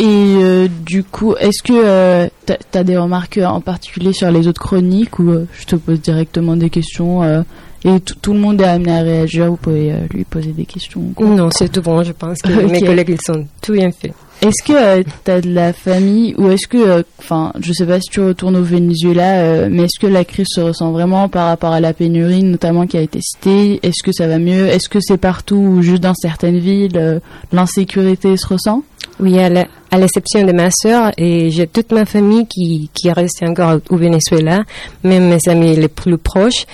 Et 0.00 0.04
euh, 0.04 0.68
du 0.86 1.02
coup, 1.02 1.34
est-ce 1.34 1.60
que 1.62 1.72
euh, 1.72 2.28
tu 2.46 2.78
as 2.78 2.84
des 2.84 2.96
remarques 2.96 3.40
en 3.42 3.60
particulier 3.60 4.12
sur 4.12 4.30
les 4.30 4.46
autres 4.46 4.60
chroniques 4.60 5.18
ou 5.18 5.30
euh, 5.30 5.46
je 5.58 5.64
te 5.64 5.76
pose 5.76 6.00
directement 6.00 6.56
des 6.56 6.70
questions 6.70 7.24
euh, 7.24 7.42
et 7.84 8.00
tout 8.00 8.32
le 8.32 8.40
monde 8.40 8.60
est 8.60 8.64
amené 8.64 8.92
à 8.92 9.02
réagir, 9.02 9.46
vous 9.46 9.56
pouvez 9.56 9.92
euh, 9.92 9.98
lui 10.12 10.24
poser 10.24 10.50
des 10.50 10.66
questions. 10.66 11.00
quoi? 11.14 11.26
Non, 11.26 11.48
c'est 11.52 11.70
tout 11.70 11.82
bon, 11.82 12.02
je 12.02 12.12
pense 12.12 12.38
que 12.42 12.48
mes 12.70 12.80
collègues, 12.80 13.10
ils 13.10 13.24
sont 13.24 13.46
tout 13.62 13.72
bien 13.72 13.90
faits. 13.90 14.14
Est-ce 14.40 14.62
que 14.64 15.02
tu 15.24 15.30
as 15.32 15.40
de 15.40 15.52
la 15.52 15.72
famille 15.72 16.32
ou 16.38 16.48
est-ce 16.48 16.68
que, 16.68 17.04
enfin, 17.18 17.52
je 17.58 17.72
sais 17.72 17.84
pas 17.84 18.00
si 18.00 18.08
tu 18.08 18.20
retournes 18.20 18.56
au 18.56 18.62
Venezuela, 18.62 19.40
euh, 19.40 19.68
mais 19.68 19.84
est-ce 19.84 19.98
que 19.98 20.06
la 20.06 20.24
crise 20.24 20.46
se 20.48 20.60
ressent 20.60 20.92
vraiment 20.92 21.28
par 21.28 21.48
rapport 21.48 21.72
à 21.72 21.80
la 21.80 21.92
pénurie, 21.92 22.44
notamment 22.44 22.86
qui 22.86 22.96
a 22.96 23.00
été 23.00 23.18
citée? 23.20 23.80
Est-ce 23.82 24.00
que 24.04 24.12
ça 24.12 24.28
va 24.28 24.38
mieux? 24.38 24.68
Est-ce 24.68 24.88
que 24.88 25.00
c'est 25.00 25.16
partout 25.16 25.56
ou 25.56 25.82
juste 25.82 26.04
dans 26.04 26.14
certaines 26.14 26.60
villes 26.60 26.96
euh, 26.96 27.18
L'insécurité 27.50 28.36
se 28.36 28.46
ressent? 28.46 28.84
Oui, 29.18 29.36
à 29.40 29.98
l'exception 29.98 30.44
de 30.44 30.52
ma 30.52 30.70
sœur, 30.70 31.10
et 31.18 31.50
j'ai 31.50 31.66
toute 31.66 31.90
ma 31.90 32.04
famille 32.04 32.46
qui, 32.46 32.88
qui 32.94 33.10
reste 33.10 33.42
encore 33.42 33.80
au 33.90 33.96
Venezuela, 33.96 34.62
même 35.02 35.28
mes 35.28 35.50
amis 35.50 35.74
les 35.74 35.88
plus 35.88 36.18
proches. 36.18 36.66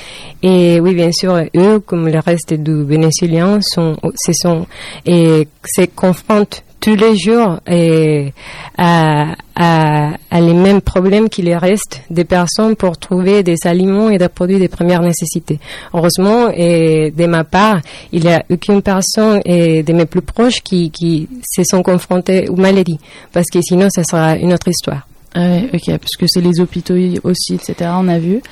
Et 0.42 0.78
oui, 0.80 0.94
bien 0.94 1.10
sûr, 1.10 1.40
eux, 1.56 1.80
comme 1.80 2.08
le 2.08 2.18
reste 2.18 2.52
du 2.52 2.84
Vénézuéliens, 2.84 3.60
sont, 3.62 3.96
se 4.14 4.32
sont, 4.34 4.66
et 5.06 5.48
se 5.64 5.86
confrontent 5.86 6.62
tous 6.84 6.96
les 6.96 7.16
jours 7.16 7.60
et 7.66 8.34
à, 8.76 9.36
les 10.34 10.52
mêmes 10.52 10.82
problèmes 10.82 11.30
qu'il 11.30 11.50
reste 11.54 12.02
des 12.10 12.24
personnes 12.24 12.76
pour 12.76 12.98
trouver 12.98 13.42
des 13.42 13.56
aliments 13.64 14.10
et 14.10 14.18
des 14.18 14.28
produits 14.28 14.58
de 14.58 14.66
première 14.66 15.00
nécessité. 15.00 15.58
Heureusement, 15.94 16.50
et 16.54 17.10
de 17.10 17.24
ma 17.24 17.44
part, 17.44 17.80
il 18.12 18.24
n'y 18.24 18.30
a 18.30 18.44
aucune 18.50 18.82
personne 18.82 19.40
et 19.46 19.82
de 19.82 19.92
mes 19.94 20.04
plus 20.04 20.20
proches 20.20 20.60
qui, 20.62 21.26
se 21.42 21.62
sont 21.64 21.82
confrontés 21.82 22.50
aux 22.50 22.56
maladies, 22.56 22.98
parce 23.32 23.46
que 23.50 23.60
sinon, 23.62 23.88
ça 23.88 24.04
sera 24.04 24.36
une 24.36 24.52
autre 24.52 24.68
histoire. 24.68 25.06
Ouais, 25.34 25.70
ok, 25.72 25.86
parce 25.86 26.16
que 26.18 26.26
c'est 26.26 26.42
les 26.42 26.60
hôpitaux 26.60 26.96
aussi, 27.22 27.54
etc. 27.54 27.92
On 27.94 28.08
a 28.08 28.18
vu. 28.18 28.42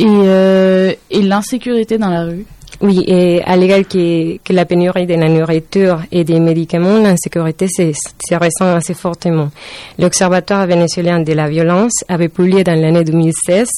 Euh, 0.00 0.92
et 1.10 1.22
l'insécurité 1.22 1.98
dans 1.98 2.10
la 2.10 2.22
rue. 2.26 2.46
Oui, 2.80 3.04
et 3.06 3.42
à 3.44 3.56
l'égal 3.56 3.86
que, 3.86 4.38
la 4.52 4.64
pénurie 4.64 5.06
de 5.06 5.14
la 5.14 5.28
nourriture 5.28 6.00
et 6.10 6.24
des 6.24 6.40
médicaments, 6.40 6.98
l'insécurité 6.98 7.66
se 7.68 8.34
ressent 8.34 8.76
assez 8.76 8.94
fortement. 8.94 9.50
L'Observatoire 9.98 10.66
vénézuélien 10.66 11.20
de 11.20 11.32
la 11.32 11.48
violence 11.48 11.92
avait 12.08 12.28
publié 12.28 12.64
dans 12.64 12.80
l'année 12.80 13.04
2016 13.04 13.68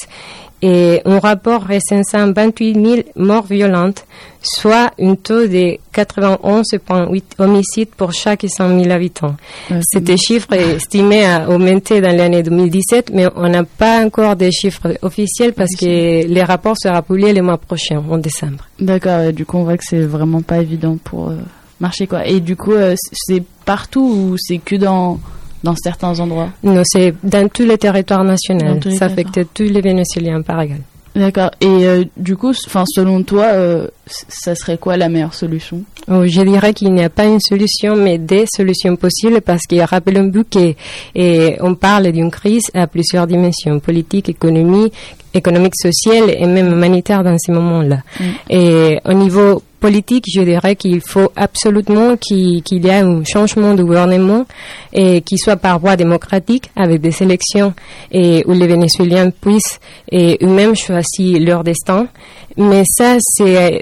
et 0.62 1.02
un 1.04 1.18
rapport 1.18 1.66
recensant 1.66 2.32
28 2.32 2.74
000 2.74 3.02
morts 3.16 3.46
violentes, 3.46 4.04
soit 4.40 4.92
un 5.00 5.16
taux 5.16 5.46
de 5.48 5.76
91,8 5.92 7.22
homicides 7.38 7.88
pour 7.96 8.12
chaque 8.12 8.46
100 8.48 8.80
000 8.80 8.90
habitants. 8.92 9.34
Ouais, 9.70 9.80
C'était 9.82 10.16
chiffre 10.16 10.52
estimé 10.52 11.24
à 11.24 11.48
augmenter 11.50 12.00
dans 12.00 12.16
l'année 12.16 12.44
2017, 12.44 13.10
mais 13.12 13.26
on 13.34 13.48
n'a 13.48 13.64
pas 13.64 14.04
encore 14.04 14.36
des 14.36 14.52
chiffres 14.52 14.96
officiels 15.02 15.52
parce 15.52 15.74
que 15.74 16.26
les 16.26 16.42
rapports 16.44 16.76
seront 16.78 17.02
publiés 17.02 17.32
le 17.32 17.42
mois 17.42 17.58
prochain, 17.58 18.02
en 18.08 18.18
décembre. 18.18 18.68
D'accord, 18.78 19.32
du 19.32 19.44
coup 19.44 19.58
on 19.58 19.64
voit 19.64 19.76
que 19.76 19.84
c'est 19.84 20.00
vraiment 20.02 20.42
pas 20.42 20.58
évident 20.58 20.96
pour 21.02 21.30
euh, 21.30 21.36
marcher 21.80 22.06
quoi. 22.06 22.24
Et 22.26 22.38
du 22.38 22.54
coup 22.54 22.72
euh, 22.72 22.94
c'est 23.12 23.42
partout 23.64 24.00
ou 24.00 24.36
c'est 24.38 24.58
que 24.58 24.76
dans 24.76 25.18
dans 25.62 25.74
certains 25.76 26.18
endroits 26.20 26.50
Non, 26.62 26.82
c'est 26.84 27.14
dans 27.22 27.48
tous 27.48 27.64
les 27.64 27.78
territoires 27.78 28.24
nationaux. 28.24 28.74
Dans 28.74 28.80
tous 28.80 28.88
les 28.90 28.96
Ça 28.96 29.06
affecte 29.06 29.40
tous 29.54 29.64
les 29.64 29.80
Vénézuéliens 29.80 30.42
par 30.42 30.60
égal. 30.60 30.80
D'accord. 31.14 31.50
Et 31.60 31.66
euh, 31.66 32.04
du 32.16 32.36
coup, 32.36 32.52
enfin 32.66 32.84
selon 32.86 33.22
toi, 33.22 33.44
euh, 33.44 33.88
ça 34.06 34.54
serait 34.54 34.78
quoi 34.78 34.96
la 34.96 35.08
meilleure 35.10 35.34
solution? 35.34 35.82
Oh, 36.10 36.24
Je 36.26 36.40
dirais 36.40 36.72
qu'il 36.72 36.92
n'y 36.92 37.04
a 37.04 37.10
pas 37.10 37.26
une 37.26 37.40
solution, 37.40 37.96
mais 37.96 38.16
des 38.16 38.46
solutions 38.46 38.96
possibles 38.96 39.42
parce 39.42 39.66
qu'il 39.66 39.82
rappelons-nous 39.82 40.44
qu'on 40.44 41.74
parle 41.74 42.12
d'une 42.12 42.30
crise 42.30 42.64
à 42.72 42.86
plusieurs 42.86 43.26
dimensions, 43.26 43.78
politique, 43.78 44.30
économie, 44.30 44.90
économique, 45.34 45.74
sociale 45.76 46.30
et 46.30 46.46
même 46.46 46.72
humanitaire 46.72 47.22
dans 47.22 47.36
ces 47.38 47.52
moments-là. 47.52 47.98
Mm. 48.18 48.24
Et 48.48 48.98
au 49.04 49.12
niveau 49.12 49.62
politique, 49.86 50.24
je 50.34 50.42
dirais 50.52 50.76
qu'il 50.76 51.00
faut 51.12 51.30
absolument 51.36 52.16
qu'il 52.16 52.62
qu'il 52.62 52.84
y 52.84 52.88
ait 52.88 53.00
un 53.12 53.24
changement 53.24 53.74
de 53.74 53.82
gouvernement 53.82 54.44
et 54.92 55.20
qui 55.26 55.36
soit 55.36 55.56
par 55.66 55.76
voie 55.80 55.96
démocratique 55.96 56.66
avec 56.84 57.00
des 57.06 57.16
élections 57.26 57.74
et 58.20 58.44
où 58.46 58.52
les 58.60 58.68
Vénézuéliens 58.68 59.30
puissent 59.44 59.80
et 60.10 60.38
eux-mêmes 60.42 60.76
choisir 60.76 61.40
leur 61.48 61.62
destin. 61.64 62.06
Mais 62.58 62.82
ça, 62.86 63.16
c'est 63.18 63.80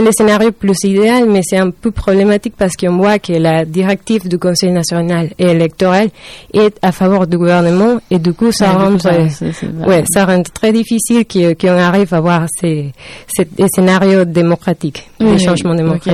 le 0.00 0.12
scénario 0.12 0.52
plus 0.52 0.78
idéal, 0.84 1.24
mais 1.28 1.40
c'est 1.42 1.56
un 1.58 1.70
peu 1.70 1.90
problématique 1.90 2.54
parce 2.56 2.76
qu'on 2.76 2.96
voit 2.96 3.18
que 3.18 3.32
la 3.32 3.64
directive 3.64 4.28
du 4.28 4.38
Conseil 4.38 4.70
national 4.70 5.30
et 5.40 5.46
électoral 5.56 6.08
est 6.54 6.74
à 6.82 6.92
faveur 6.92 7.26
du 7.26 7.36
gouvernement 7.36 8.00
et 8.12 8.20
du 8.20 8.32
coup, 8.32 8.52
ça 8.52 8.70
Ouais, 8.70 8.84
rend 8.84 8.92
coup, 8.92 8.98
ça- 9.00 9.28
c'est- 9.28 9.52
c'est- 9.52 9.66
Ouais, 9.88 10.04
ça 10.14 10.24
rend 10.24 10.42
très 10.58 10.72
difficile 10.72 11.24
qu'on 11.60 11.78
arrive 11.90 12.14
à 12.14 12.18
avoir 12.18 12.46
ces, 12.60 12.92
ces, 13.34 13.44
scénarios 13.74 14.24
démocratiques, 14.24 15.02
Oui, 15.20 15.38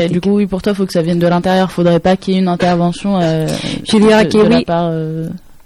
Du 0.08 0.20
coup, 0.20 0.36
oui, 0.36 0.46
pour 0.46 0.62
toi, 0.62 0.72
il 0.72 0.76
faut 0.76 0.86
que 0.86 0.92
ça 0.92 1.02
vienne 1.02 1.18
de 1.18 1.26
l'intérieur. 1.26 1.70
Faudrait 1.70 2.00
pas 2.00 2.16
qu'il 2.16 2.34
y 2.34 2.36
ait 2.36 2.40
une 2.40 2.48
intervention. 2.48 3.20
Euh, 3.20 3.46
Je 4.26 4.28
dirais 4.28 4.64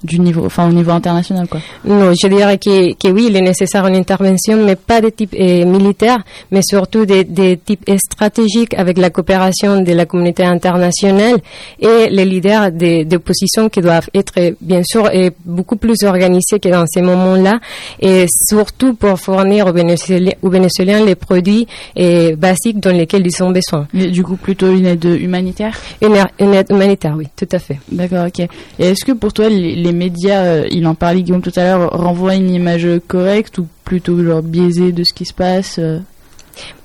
du 0.04 0.18
niveau, 0.20 0.44
enfin 0.46 0.68
au 0.68 0.72
niveau 0.72 0.90
international, 0.90 1.46
quoi. 1.48 1.60
Non, 1.84 2.12
je 2.20 2.26
dirais 2.28 2.58
que, 2.58 2.92
que 2.94 3.08
oui, 3.08 3.26
il 3.28 3.36
est 3.36 3.40
nécessaire 3.40 3.86
une 3.86 3.96
intervention, 3.96 4.64
mais 4.64 4.76
pas 4.76 5.00
de 5.00 5.08
type 5.10 5.34
euh, 5.38 5.64
militaire, 5.64 6.22
mais 6.50 6.60
surtout 6.62 7.06
des 7.06 7.24
de 7.24 7.54
types 7.54 7.88
stratégiques 7.98 8.74
avec 8.74 8.98
la 8.98 9.10
coopération 9.10 9.80
de 9.82 9.92
la 9.92 10.06
communauté 10.06 10.44
internationale 10.44 11.36
et 11.80 12.08
les 12.10 12.24
leaders 12.24 12.70
de- 12.72 13.04
d'opposition 13.04 13.68
qui 13.68 13.80
doivent 13.80 14.08
être, 14.14 14.54
bien 14.60 14.82
sûr, 14.84 15.06
euh, 15.14 15.30
beaucoup 15.44 15.76
plus 15.76 16.02
organisés 16.04 16.58
que 16.60 16.68
dans 16.68 16.84
ces 16.86 17.02
moments-là, 17.02 17.60
et 18.00 18.26
surtout 18.28 18.94
pour 18.94 19.18
fournir 19.18 19.66
aux 19.66 19.72
Vénézuéliens, 19.72 20.32
aux 20.42 20.50
Vénézuéliens 20.50 21.04
les 21.04 21.14
produits 21.14 21.66
euh, 21.98 22.36
basiques 22.36 22.80
dont 22.80 22.90
lesquels 22.90 23.26
ils 23.26 23.42
ont 23.42 23.50
besoin. 23.50 23.86
Mais 23.92 24.08
du 24.08 24.22
coup, 24.22 24.36
plutôt 24.36 24.70
une 24.72 24.86
aide 24.86 25.04
humanitaire? 25.04 25.76
Une, 26.00 26.14
aide- 26.16 26.28
une 26.38 26.54
aide 26.54 26.66
humanitaire, 26.70 27.14
oui, 27.16 27.28
tout 27.36 27.48
à 27.52 27.58
fait. 27.58 27.78
D'accord, 27.90 28.26
ok. 28.26 28.40
Et 28.78 28.84
est-ce 28.90 29.04
que 29.04 29.12
pour 29.12 29.32
toi, 29.32 29.48
les, 29.48 29.74
les 29.76 29.91
médias, 29.92 30.42
euh, 30.42 30.68
il 30.70 30.86
en 30.86 30.94
parlait 30.94 31.22
Guillaume 31.22 31.42
tout 31.42 31.52
à 31.56 31.64
l'heure, 31.64 31.90
renvoient 31.90 32.34
une 32.34 32.50
image 32.50 32.86
correcte 33.06 33.58
ou 33.58 33.66
plutôt 33.84 34.22
genre 34.22 34.42
biaisée 34.42 34.92
de 34.92 35.04
ce 35.04 35.12
qui 35.12 35.24
se 35.24 35.34
passe 35.34 35.80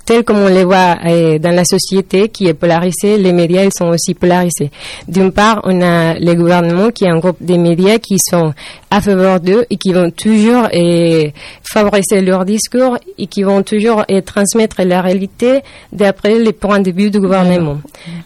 euh 0.09 0.13
tel 0.13 0.23
comme 0.23 0.37
on 0.37 0.47
les 0.47 0.63
voit 0.63 0.97
euh, 1.05 1.37
dans 1.39 1.51
la 1.51 1.63
société 1.65 2.29
qui 2.29 2.47
est 2.47 2.53
polarisée, 2.53 3.17
les 3.17 3.33
médias 3.33 3.63
ils 3.63 3.73
sont 3.73 3.87
aussi 3.87 4.13
polarisés. 4.13 4.71
D'une 5.07 5.31
part, 5.31 5.61
on 5.63 5.81
a 5.81 6.13
le 6.17 6.33
gouvernement 6.33 6.91
qui 6.91 7.05
est 7.05 7.09
un 7.09 7.19
groupe 7.19 7.37
de 7.41 7.55
médias 7.55 7.99
qui 7.99 8.15
sont 8.19 8.53
à 8.89 9.01
faveur 9.01 9.39
d'eux 9.39 9.65
et 9.69 9.77
qui 9.77 9.91
vont 9.93 10.09
toujours 10.11 10.67
euh, 10.73 11.29
favoriser 11.61 12.21
leur 12.21 12.45
discours 12.45 12.97
et 13.17 13.27
qui 13.27 13.43
vont 13.43 13.63
toujours 13.63 14.03
euh, 14.09 14.21
transmettre 14.21 14.81
la 14.83 15.01
réalité 15.01 15.59
d'après 15.91 16.39
les 16.39 16.53
points 16.53 16.79
de 16.79 16.91
vue 16.91 17.11
du 17.11 17.19
gouvernement. 17.19 17.79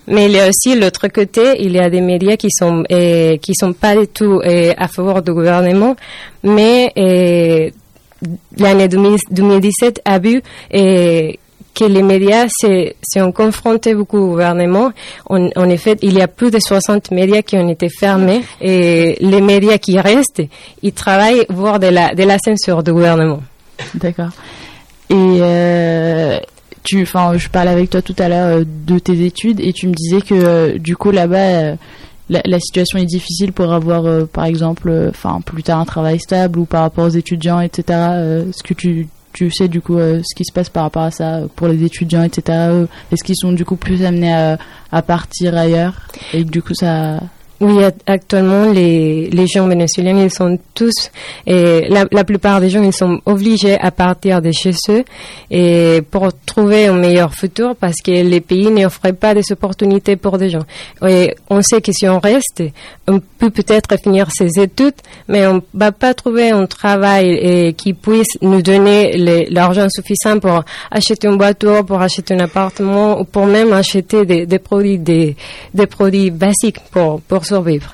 Mais 0.07 0.25
il 0.25 0.31
y 0.33 0.39
a 0.39 0.47
aussi 0.47 0.79
l'autre 0.79 1.07
côté, 1.07 1.41
il 1.59 1.71
y 1.71 1.79
a 1.79 1.89
des 1.89 2.01
médias 2.01 2.37
qui 2.37 2.49
sont 2.51 2.83
qui 3.41 3.53
sont 3.55 3.73
pas 3.73 3.95
du 3.95 4.07
tout 4.07 4.41
à 4.77 4.87
faveur 4.87 5.21
du 5.21 5.33
gouvernement, 5.33 5.95
mais 6.43 6.91
l'année 8.57 8.87
2000 8.87 9.17
2017 9.31 10.01
a 10.05 10.19
vu 10.19 10.41
que 11.73 11.85
les 11.85 12.03
médias 12.03 12.47
se, 12.47 12.93
se 13.01 13.19
ont 13.19 13.31
confrontés 13.31 13.93
beaucoup 13.93 14.17
au 14.17 14.27
gouvernement. 14.27 14.91
En, 15.29 15.69
effet, 15.69 15.97
il 16.01 16.13
y 16.13 16.21
a 16.21 16.27
plus 16.27 16.51
de 16.51 16.59
60 16.59 17.11
médias 17.11 17.41
qui 17.41 17.55
ont 17.57 17.69
été 17.69 17.89
fermés 17.89 18.43
et 18.59 19.17
les 19.19 19.41
médias 19.41 19.77
qui 19.77 19.99
restent, 19.99 20.41
ils 20.81 20.93
travaillent 20.93 21.45
voir 21.49 21.79
de 21.79 21.87
la, 21.87 22.37
censure 22.43 22.83
du 22.83 22.91
gouvernement. 22.91 23.41
D'accord. 23.95 24.29
Et 25.09 25.15
euh, 25.15 26.39
tu, 26.83 27.01
enfin, 27.01 27.37
je 27.37 27.49
parlais 27.49 27.71
avec 27.71 27.89
toi 27.89 28.01
tout 28.01 28.15
à 28.17 28.29
l'heure 28.29 28.59
euh, 28.59 28.63
de 28.65 28.99
tes 28.99 29.25
études 29.25 29.59
et 29.59 29.73
tu 29.73 29.87
me 29.87 29.93
disais 29.93 30.21
que 30.21 30.33
euh, 30.33 30.77
du 30.77 30.95
coup 30.95 31.11
là-bas, 31.11 31.75
la, 32.29 32.59
situation 32.59 32.97
est 32.99 33.05
difficile 33.05 33.51
pour 33.51 33.73
avoir, 33.73 34.25
par 34.27 34.45
exemple, 34.45 35.09
enfin 35.09 35.41
plus 35.41 35.63
tard 35.63 35.79
un 35.79 35.85
travail 35.85 36.19
stable 36.19 36.59
ou 36.59 36.65
par 36.65 36.83
rapport 36.83 37.05
aux 37.05 37.09
étudiants, 37.09 37.59
etc. 37.59 37.83
Est-ce 38.47 38.63
que 38.63 38.73
tu 38.73 39.07
tu 39.33 39.49
sais 39.51 39.67
du 39.67 39.81
coup 39.81 39.97
euh, 39.97 40.21
ce 40.23 40.35
qui 40.35 40.43
se 40.45 40.51
passe 40.51 40.69
par 40.69 40.83
rapport 40.83 41.03
à 41.03 41.11
ça 41.11 41.35
euh, 41.35 41.47
pour 41.55 41.67
les 41.67 41.83
étudiants, 41.83 42.23
etc. 42.23 42.43
euh, 42.49 42.85
Est-ce 43.11 43.23
qu'ils 43.23 43.35
sont 43.37 43.51
du 43.53 43.65
coup 43.65 43.75
plus 43.75 44.03
amenés 44.03 44.33
à, 44.33 44.57
à 44.91 45.01
partir 45.01 45.57
ailleurs? 45.57 45.93
Et 46.33 46.43
du 46.43 46.61
coup 46.61 46.73
ça 46.73 47.19
Oui, 47.61 47.83
actuellement, 48.07 48.71
les, 48.71 49.29
les 49.29 49.45
gens 49.45 49.67
vénézuéliens, 49.67 50.23
ils 50.23 50.31
sont 50.31 50.57
tous, 50.73 51.11
et 51.45 51.87
la, 51.89 52.05
la 52.11 52.23
plupart 52.23 52.59
des 52.59 52.71
gens, 52.71 52.81
ils 52.81 52.91
sont 52.91 53.21
obligés 53.27 53.79
à 53.79 53.91
partir 53.91 54.41
de 54.41 54.51
chez 54.51 54.71
eux 54.89 55.03
et 55.51 56.01
pour 56.09 56.29
trouver 56.43 56.87
un 56.87 56.97
meilleur 56.97 57.35
futur 57.35 57.75
parce 57.75 57.97
que 58.03 58.09
les 58.09 58.41
pays 58.41 58.71
n'offrent 58.71 59.11
pas 59.11 59.35
des 59.35 59.43
opportunités 59.51 60.15
pour 60.15 60.39
des 60.39 60.49
gens. 60.49 60.65
Et 61.07 61.35
on 61.51 61.61
sait 61.61 61.81
que 61.81 61.91
si 61.91 62.07
on 62.07 62.17
reste, 62.17 62.63
on 63.07 63.19
peut 63.19 63.51
peut-être 63.51 63.95
finir 64.03 64.29
ses 64.31 64.59
études, 64.59 64.95
mais 65.27 65.45
on 65.45 65.61
va 65.75 65.91
pas 65.91 66.15
trouver 66.15 66.49
un 66.49 66.65
travail 66.65 67.75
qui 67.75 67.93
puisse 67.93 68.39
nous 68.41 68.63
donner 68.63 69.45
l'argent 69.51 69.87
suffisant 69.87 70.39
pour 70.39 70.63
acheter 70.89 71.27
une 71.27 71.37
voiture, 71.37 71.85
pour 71.85 72.01
acheter 72.01 72.33
un 72.33 72.39
appartement 72.39 73.19
ou 73.19 73.23
pour 73.23 73.45
même 73.45 73.71
acheter 73.71 74.25
des, 74.25 74.47
des 74.47 74.59
produits, 74.59 74.97
des, 74.97 75.35
des 75.75 75.85
produits 75.85 76.31
basiques 76.31 76.79
pour, 76.89 77.21
pour 77.21 77.45
survivre. 77.51 77.93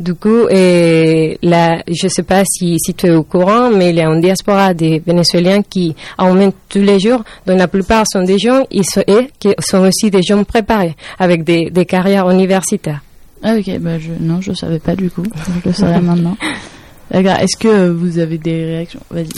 Du 0.00 0.14
coup, 0.14 0.48
et 0.50 1.38
là, 1.42 1.82
je 1.86 2.06
ne 2.06 2.08
sais 2.08 2.24
pas 2.24 2.42
si, 2.44 2.78
si 2.84 2.94
tu 2.94 3.06
es 3.06 3.14
au 3.14 3.22
courant, 3.22 3.70
mais 3.70 3.90
il 3.90 3.96
y 3.96 4.00
a 4.00 4.08
une 4.08 4.20
diaspora 4.20 4.74
des 4.74 5.00
Vénézuéliens 5.06 5.62
qui 5.62 5.94
augmente 6.18 6.56
tous 6.68 6.80
les 6.80 6.98
jours, 6.98 7.22
dont 7.46 7.56
la 7.56 7.68
plupart 7.68 8.04
sont 8.12 8.24
des 8.24 8.38
gens 8.38 8.64
ils 8.72 8.84
sont, 8.84 9.04
et 9.06 9.30
qui 9.38 9.50
sont 9.60 9.82
aussi 9.86 10.10
des 10.10 10.22
gens 10.22 10.42
préparés, 10.42 10.96
avec 11.18 11.44
des, 11.44 11.70
des 11.70 11.86
carrières 11.86 12.28
universitaires. 12.28 13.02
Ah 13.42 13.54
ok, 13.56 13.78
bah 13.78 13.98
je, 14.00 14.10
non, 14.18 14.40
je 14.40 14.52
savais 14.52 14.80
pas 14.80 14.96
du 14.96 15.10
coup. 15.10 15.26
Je 15.62 15.68
le 15.68 15.74
saurais 15.74 16.00
maintenant. 16.00 16.36
Est-ce 17.10 17.56
que 17.56 17.90
vous 17.90 18.18
avez 18.18 18.38
des 18.38 18.64
réactions? 18.64 19.00
Vas-y. 19.10 19.28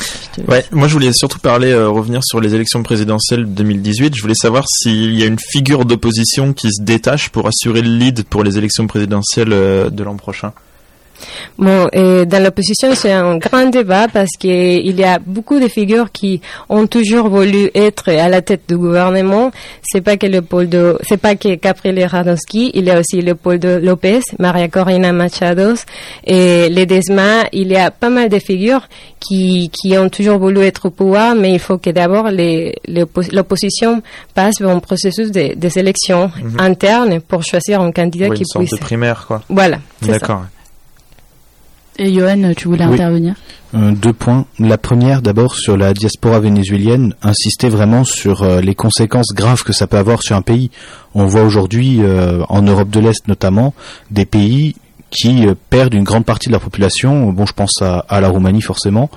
Ouais, 0.49 0.65
moi 0.71 0.89
je 0.89 0.93
voulais 0.93 1.13
surtout 1.13 1.39
parler, 1.39 1.71
euh, 1.73 1.89
revenir 1.89 2.23
sur 2.25 2.41
les 2.41 2.55
élections 2.55 2.83
présidentielles 2.83 3.45
de 3.45 3.51
2018. 3.51 4.15
Je 4.17 4.23
voulais 4.23 4.35
savoir 4.35 4.65
s'il 4.69 5.19
y 5.19 5.23
a 5.23 5.27
une 5.27 5.39
figure 5.39 5.85
d'opposition 5.85 6.53
qui 6.53 6.69
se 6.73 6.83
détache 6.83 7.31
pour 7.31 7.47
assurer 7.47 7.83
le 7.83 7.91
lead 7.91 8.25
pour 8.25 8.45
les 8.45 8.59
élections 8.59 8.87
présidentielles 8.87 9.53
euh, 9.53 9.91
de 9.91 10.03
l'an 10.05 10.17
prochain. 10.17 10.53
Bon, 11.59 11.87
et 11.93 12.27
dans 12.27 12.43
l'opposition, 12.43 12.95
c'est 12.95 13.13
un 13.13 13.39
grand 13.39 13.67
débat 13.71 14.09
parce 14.13 14.31
qu'il 14.39 14.95
y 14.99 15.05
a 15.05 15.19
beaucoup 15.19 15.59
de 15.59 15.69
figures 15.69 16.13
qui 16.13 16.41
ont 16.69 16.87
toujours 16.87 17.29
voulu 17.29 17.71
être 17.75 18.11
à 18.11 18.29
la 18.29 18.43
tête 18.43 18.63
du 18.69 18.77
gouvernement. 18.77 19.51
C'est 19.83 20.01
pas 20.03 20.17
que 20.17 20.27
Leopoldo, 20.27 20.99
c'est 21.09 21.17
pas 21.17 21.35
que 21.37 21.55
Gabriel 21.55 22.05
Radonsky, 22.07 22.73
il 22.75 22.85
y 22.85 22.91
a 22.91 22.99
aussi 23.01 23.23
Leopoldo 23.23 23.79
Lopez, 23.79 24.21
Maria 24.39 24.69
Corina 24.69 25.13
Machados 25.13 25.85
et 26.27 26.69
Ledesma. 26.69 27.45
Il 27.53 27.69
y 27.69 27.77
a 27.77 27.91
pas 27.91 28.11
mal 28.11 28.29
de 28.29 28.39
figures 28.39 28.87
qui, 29.21 29.71
qui 29.73 29.97
ont 29.97 30.09
toujours 30.09 30.39
voulu 30.39 30.61
être 30.61 30.87
au 30.87 30.91
pouvoir, 30.91 31.35
mais 31.35 31.53
il 31.53 31.59
faut 31.59 31.79
que 31.79 31.91
d'abord 31.91 32.29
les- 32.31 32.75
l'oppo- 32.87 33.23
l'opposition 33.33 34.03
passe 34.35 34.57
par 34.59 34.71
un 34.71 34.79
processus 34.81 35.31
de, 35.31 35.55
des 35.55 35.79
élections 35.79 36.31
internes 36.59 37.21
pour 37.21 37.43
choisir 37.43 37.81
un 37.81 37.93
candidat 37.93 38.29
Ouais, 38.29 38.37
qui 38.37 38.43
une 38.43 38.47
sorte 38.47 38.65
puisse. 38.67 38.79
de 38.79 38.85
primaire, 38.85 39.25
quoi. 39.27 39.43
Voilà. 39.49 39.79
ça. 40.19 40.47
Et 41.99 42.13
Johan, 42.13 42.53
tu 42.57 42.69
voulais 42.69 42.85
Oui. 42.87 42.95
intervenir 42.95 43.35
Euh, 43.75 43.91
deux 43.93 44.13
points. 44.13 44.47
La 44.59 44.79
première, 44.79 45.23
d'abord, 45.23 45.55
sur 45.57 45.77
la 45.77 45.93
diaspora 45.93 46.39
vénézuélienne, 46.41 47.15
insister 47.23 47.69
vraiment 47.69 48.05
sur 48.05 48.43
euh, 48.43 48.61
les 48.61 48.75
conséquences 48.75 49.33
graves 49.35 49.65
que 49.65 49.73
ça 49.73 49.87
peut 49.87 49.97
avoir 49.97 50.23
sur 50.23 50.37
un 50.37 50.43
pays. 50.43 50.71
On 51.15 51.27
voit 51.27 51.43
aujourd'hui, 51.43 51.99
euh, 52.01 52.43
en 52.49 52.63
Europe 52.63 52.91
de 52.91 53.01
l'Est 53.01 53.27
notamment, 53.29 53.75
des 54.11 54.25
pays 54.25 54.77
qui 55.11 55.47
perdent 55.71 55.95
une 55.95 56.05
grande 56.05 56.25
partie 56.25 56.49
de 56.49 56.53
leur 56.53 56.61
population. 56.61 57.33
Bon, 57.33 57.47
je 57.47 57.53
pense 57.53 57.81
à, 57.83 58.05
à 58.09 58.21
la 58.21 58.29
Roumanie 58.29 58.61
forcément, 58.63 59.09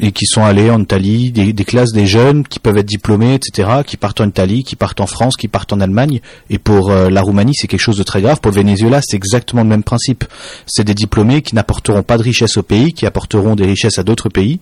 et 0.00 0.12
qui 0.12 0.26
sont 0.26 0.44
allés 0.44 0.70
en 0.70 0.80
Italie, 0.80 1.32
des, 1.32 1.64
classes 1.64 1.92
des 1.92 2.06
jeunes 2.06 2.46
qui 2.46 2.58
peuvent 2.58 2.76
être 2.76 2.86
diplômés, 2.86 3.34
etc., 3.34 3.68
qui 3.86 3.96
partent 3.96 4.20
en 4.20 4.28
Italie, 4.28 4.62
qui 4.62 4.76
partent 4.76 5.00
en 5.00 5.06
France, 5.06 5.36
qui 5.36 5.48
partent 5.48 5.72
en 5.72 5.80
Allemagne. 5.80 6.20
Et 6.50 6.58
pour 6.58 6.90
euh, 6.90 7.08
la 7.08 7.22
Roumanie, 7.22 7.54
c'est 7.54 7.66
quelque 7.66 7.80
chose 7.80 7.96
de 7.96 8.02
très 8.02 8.20
grave. 8.20 8.40
Pour 8.40 8.52
le 8.52 8.56
Venezuela, 8.56 9.00
c'est 9.02 9.16
exactement 9.16 9.62
le 9.62 9.68
même 9.68 9.82
principe. 9.82 10.24
C'est 10.66 10.84
des 10.84 10.94
diplômés 10.94 11.42
qui 11.42 11.54
n'apporteront 11.54 12.02
pas 12.02 12.18
de 12.18 12.22
richesse 12.22 12.58
au 12.58 12.62
pays, 12.62 12.92
qui 12.92 13.06
apporteront 13.06 13.54
des 13.54 13.64
richesses 13.64 13.98
à 13.98 14.02
d'autres 14.02 14.28
pays. 14.28 14.60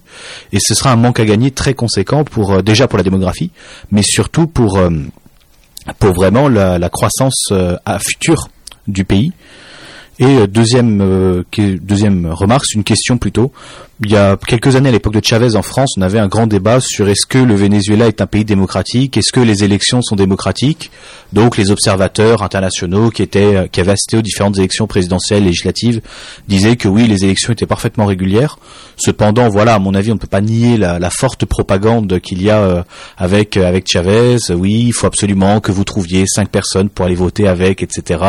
Et 0.53 0.59
ce 0.61 0.75
sera 0.75 0.93
un 0.93 0.97
manque 0.97 1.19
à 1.19 1.25
gagner 1.25 1.51
très 1.51 1.75
conséquent 1.75 2.25
pour 2.25 2.53
euh, 2.53 2.63
déjà 2.63 2.87
pour 2.87 2.97
la 2.97 3.03
démographie, 3.03 3.51
mais 3.91 4.03
surtout 4.03 4.47
pour 4.47 4.79
euh, 4.79 4.91
pour 5.99 6.13
vraiment 6.13 6.49
la, 6.49 6.89
croissance 6.89 7.53
future 8.01 8.49
du 8.89 9.05
pays. 9.05 9.33
Et 10.19 10.47
deuxième 10.49 11.45
deuxième 11.57 12.27
remarque, 12.27 12.65
c'est 12.67 12.77
une 12.77 12.83
question 12.83 13.19
plutôt. 13.19 13.53
Il 14.05 14.11
y 14.11 14.17
a 14.17 14.37
quelques 14.37 14.77
années, 14.77 14.91
à 14.91 14.93
l'époque 14.93 15.15
de 15.15 15.25
Chavez 15.25 15.57
en 15.57 15.63
France, 15.63 15.95
on 15.97 16.03
avait 16.03 16.19
un 16.19 16.29
grand 16.29 16.47
débat 16.47 16.81
sur 16.81 17.09
est-ce 17.09 17.25
que 17.27 17.39
le 17.39 17.55
Venezuela 17.55 18.09
est 18.09 18.21
un 18.21 18.27
pays 18.27 18.45
démocratique, 18.45 19.17
est-ce 19.17 19.33
que 19.33 19.41
les 19.41 19.65
élections 19.65 20.03
sont 20.03 20.17
démocratiques. 20.17 20.91
Donc 21.33 21.57
les 21.57 21.71
observateurs 21.71 22.43
internationaux 22.43 23.09
qui 23.11 23.23
étaient 23.23 23.57
euh, 23.57 23.67
qui 23.67 23.81
avaient 23.81 23.93
assisté 23.93 24.19
aux 24.19 24.23
différentes 24.23 24.59
élections 24.59 24.87
présidentielles, 24.87 25.45
législatives, 25.45 26.03
disaient 26.47 26.77
que 26.77 26.89
oui, 26.89 27.07
les 27.07 27.25
élections 27.25 27.55
étaient 27.55 27.67
parfaitement 27.67 28.05
régulières. 28.05 28.59
Cependant, 28.99 29.49
voilà, 29.49 29.75
à 29.75 29.79
mon 29.79 29.95
avis, 29.95 30.11
on 30.11 30.15
ne 30.15 30.21
peut 30.21 30.27
pas 30.27 30.43
nier 30.43 30.77
la, 30.77 30.99
la 30.99 31.11
forte 31.11 31.47
propagande 31.47 32.21
qu'il 32.21 32.43
y 32.43 32.51
a 32.51 32.59
euh, 32.59 32.83
avec 33.17 33.57
euh, 33.57 33.67
avec 33.67 33.87
Chavez. 33.91 34.37
Oui, 34.51 34.85
il 34.89 34.93
faut 34.93 35.07
absolument 35.07 35.61
que 35.61 35.73
vous 35.73 35.85
trouviez 35.85 36.27
cinq 36.27 36.51
personnes 36.51 36.91
pour 36.91 37.07
aller 37.07 37.15
voter 37.15 37.49
avec, 37.49 37.83
etc. 37.83 38.23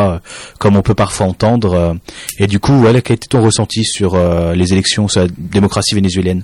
Comme 0.59 0.77
on 0.77 0.81
peut 0.81 0.95
parfois 0.95 1.27
entendre. 1.27 1.97
Et 2.39 2.47
du 2.47 2.59
coup, 2.59 2.73
voilà, 2.73 3.01
quel 3.01 3.15
était 3.15 3.27
ton 3.27 3.43
ressenti 3.43 3.83
sur 3.83 4.17
les 4.53 4.71
élections, 4.71 5.07
sur 5.07 5.27
démocratie 5.57 5.95
vénézuélienne 5.95 6.43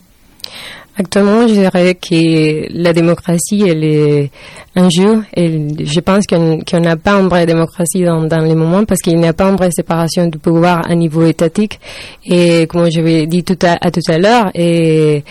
Actuellement, 0.95 1.47
je 1.47 1.54
dirais 1.56 1.95
que 1.95 2.67
la 2.71 2.93
démocratie, 2.93 3.63
elle 3.67 3.84
est 3.84 4.30
un 4.76 4.89
jeu. 4.91 5.23
Et 5.36 5.49
je 5.84 5.99
pense 6.02 6.28
qu'on 6.28 6.80
n'a 6.80 6.97
pas 6.97 7.13
une 7.19 7.30
vraie 7.30 7.47
démocratie 7.47 8.04
dans, 8.04 8.21
dans 8.21 8.41
les 8.41 8.54
moments 8.54 8.86
parce 8.86 9.02
qu'il 9.02 9.17
n'y 9.17 9.26
a 9.26 9.34
pas 9.34 9.49
une 9.49 9.56
vraie 9.56 9.71
séparation 9.71 10.28
du 10.28 10.38
pouvoir 10.38 10.88
à 10.88 10.93
niveau 10.93 11.26
étatique. 11.26 11.80
Et 12.26 12.67
comme 12.67 12.91
je 12.91 13.02
l'ai 13.02 13.26
dit 13.26 13.43
tout 13.43 13.58
à, 13.63 13.78
à 13.82 13.89
tout 13.89 14.06
à 14.08 14.19
l'heure, 14.19 14.52
et 14.54 15.23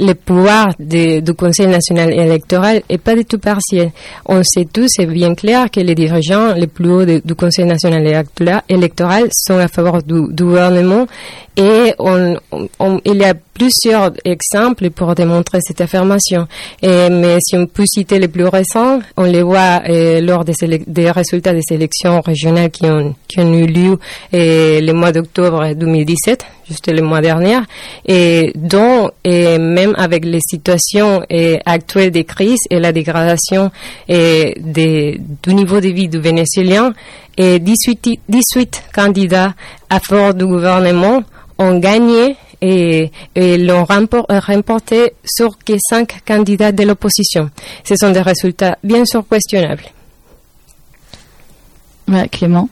le 0.00 0.14
pouvoir 0.14 0.68
de- 0.80 1.20
du 1.20 1.34
Conseil 1.34 1.66
national 1.68 2.12
électoral 2.12 2.82
est 2.88 2.98
pas 2.98 3.14
du 3.14 3.24
tout 3.24 3.38
partiel. 3.38 3.90
On 4.26 4.42
sait 4.42 4.64
tous, 4.72 4.88
c'est 4.88 5.06
bien 5.06 5.34
clair, 5.34 5.70
que 5.70 5.80
les 5.80 5.94
dirigeants 5.94 6.54
les 6.54 6.66
plus 6.66 6.90
hauts 6.90 7.04
du 7.04 7.34
Conseil 7.36 7.66
national 7.66 8.24
électoral, 8.68 9.28
sont 9.30 9.58
à 9.58 9.68
faveur 9.68 10.02
du, 10.02 10.22
gouvernement 10.32 11.06
et 11.56 11.92
on, 11.98 12.36
on- 12.78 13.00
il 13.04 13.16
y 13.16 13.24
a 13.24 13.34
plusieurs 13.34 14.12
exemples 14.24 14.88
pour 14.90 15.14
démontrer 15.14 15.58
cette 15.60 15.80
affirmation. 15.82 16.46
Mais 16.82 17.36
si 17.46 17.56
on 17.56 17.66
peut 17.66 17.84
citer 17.86 18.18
les 18.18 18.28
plus 18.28 18.46
récents, 18.46 19.00
on 19.18 19.24
les 19.24 19.42
voit 19.42 19.82
euh, 19.88 20.20
lors 20.22 20.44
des, 20.44 20.54
des 20.86 21.10
résultats 21.10 21.52
des 21.52 21.60
élections 21.70 22.22
régionales 22.22 22.70
qui 22.70 22.86
ont, 22.86 23.14
qui 23.28 23.40
ont 23.40 23.52
eu 23.52 23.66
lieu 23.66 23.98
euh, 24.32 24.80
le 24.80 24.92
mois 24.94 25.12
d'octobre 25.12 25.74
2017, 25.74 26.46
juste 26.70 26.90
le 26.90 27.02
mois 27.02 27.20
dernier, 27.20 27.58
et 28.06 28.52
dont 28.54 29.10
et 29.24 29.58
même 29.58 29.94
avec 29.98 30.24
les 30.24 30.40
situations 30.40 31.20
euh, 31.30 31.58
actuelles 31.66 32.10
des 32.12 32.24
crises 32.24 32.60
et 32.70 32.78
la 32.80 32.92
dégradation 32.92 33.70
euh, 34.08 34.52
des, 34.58 35.20
du 35.42 35.52
niveau 35.54 35.80
de 35.80 35.88
vie 35.88 36.08
du 36.08 36.18
Vénézuélien, 36.20 36.94
et 37.36 37.58
18, 37.58 38.20
18 38.28 38.82
candidats 38.94 39.54
à 39.90 40.00
faveur 40.00 40.32
du 40.34 40.46
gouvernement 40.46 41.22
ont 41.58 41.78
gagné 41.78 42.36
et, 42.62 43.10
et 43.34 43.56
l'ont 43.58 43.84
rempor- 43.84 44.26
remporté 44.46 45.14
sur 45.24 45.56
que 45.58 45.72
cinq 45.78 46.20
candidats 46.26 46.72
de 46.72 46.82
l'opposition. 46.84 47.50
Ce 47.84 47.94
sont 47.96 48.10
des 48.10 48.20
résultats 48.20 48.76
bien 48.84 49.04
sûr 49.04 49.24
questionnables. 49.28 49.84
Ouais, 52.08 52.28
Clément. 52.28 52.68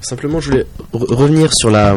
Simplement, 0.00 0.40
je 0.40 0.50
voulais 0.50 0.66
re- 0.92 1.14
revenir 1.14 1.52
sur 1.54 1.70
la, 1.70 1.96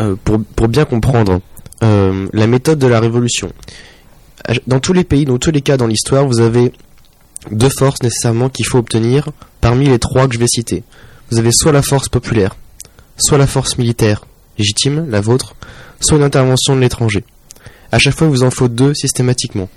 euh, 0.00 0.16
pour, 0.56 0.68
bien 0.68 0.84
comprendre 0.84 1.40
euh, 1.82 2.26
la 2.32 2.46
méthode 2.46 2.78
de 2.78 2.86
la 2.86 3.00
révolution. 3.00 3.52
Dans 4.66 4.80
tous 4.80 4.92
les 4.92 5.04
pays, 5.04 5.24
dans 5.24 5.38
tous 5.38 5.50
les 5.50 5.62
cas 5.62 5.76
dans 5.76 5.86
l'histoire, 5.86 6.26
vous 6.26 6.40
avez 6.40 6.72
deux 7.50 7.68
forces 7.70 8.02
nécessairement 8.02 8.48
qu'il 8.48 8.66
faut 8.66 8.78
obtenir 8.78 9.28
parmi 9.60 9.86
les 9.86 9.98
trois 9.98 10.28
que 10.28 10.34
je 10.34 10.38
vais 10.38 10.46
citer. 10.48 10.82
Vous 11.30 11.38
avez 11.38 11.50
soit 11.52 11.72
la 11.72 11.82
force 11.82 12.08
populaire, 12.08 12.56
soit 13.16 13.38
la 13.38 13.46
force 13.46 13.78
militaire 13.78 14.26
légitime, 14.58 15.06
la 15.08 15.20
vôtre, 15.20 15.54
soit 16.00 16.16
une 16.18 16.22
intervention 16.22 16.76
de 16.76 16.80
l'étranger. 16.80 17.24
À 17.90 17.98
chaque 17.98 18.14
fois, 18.14 18.26
il 18.26 18.30
vous 18.30 18.42
en 18.42 18.50
faut 18.50 18.68
deux 18.68 18.94
systématiquement. 18.94 19.68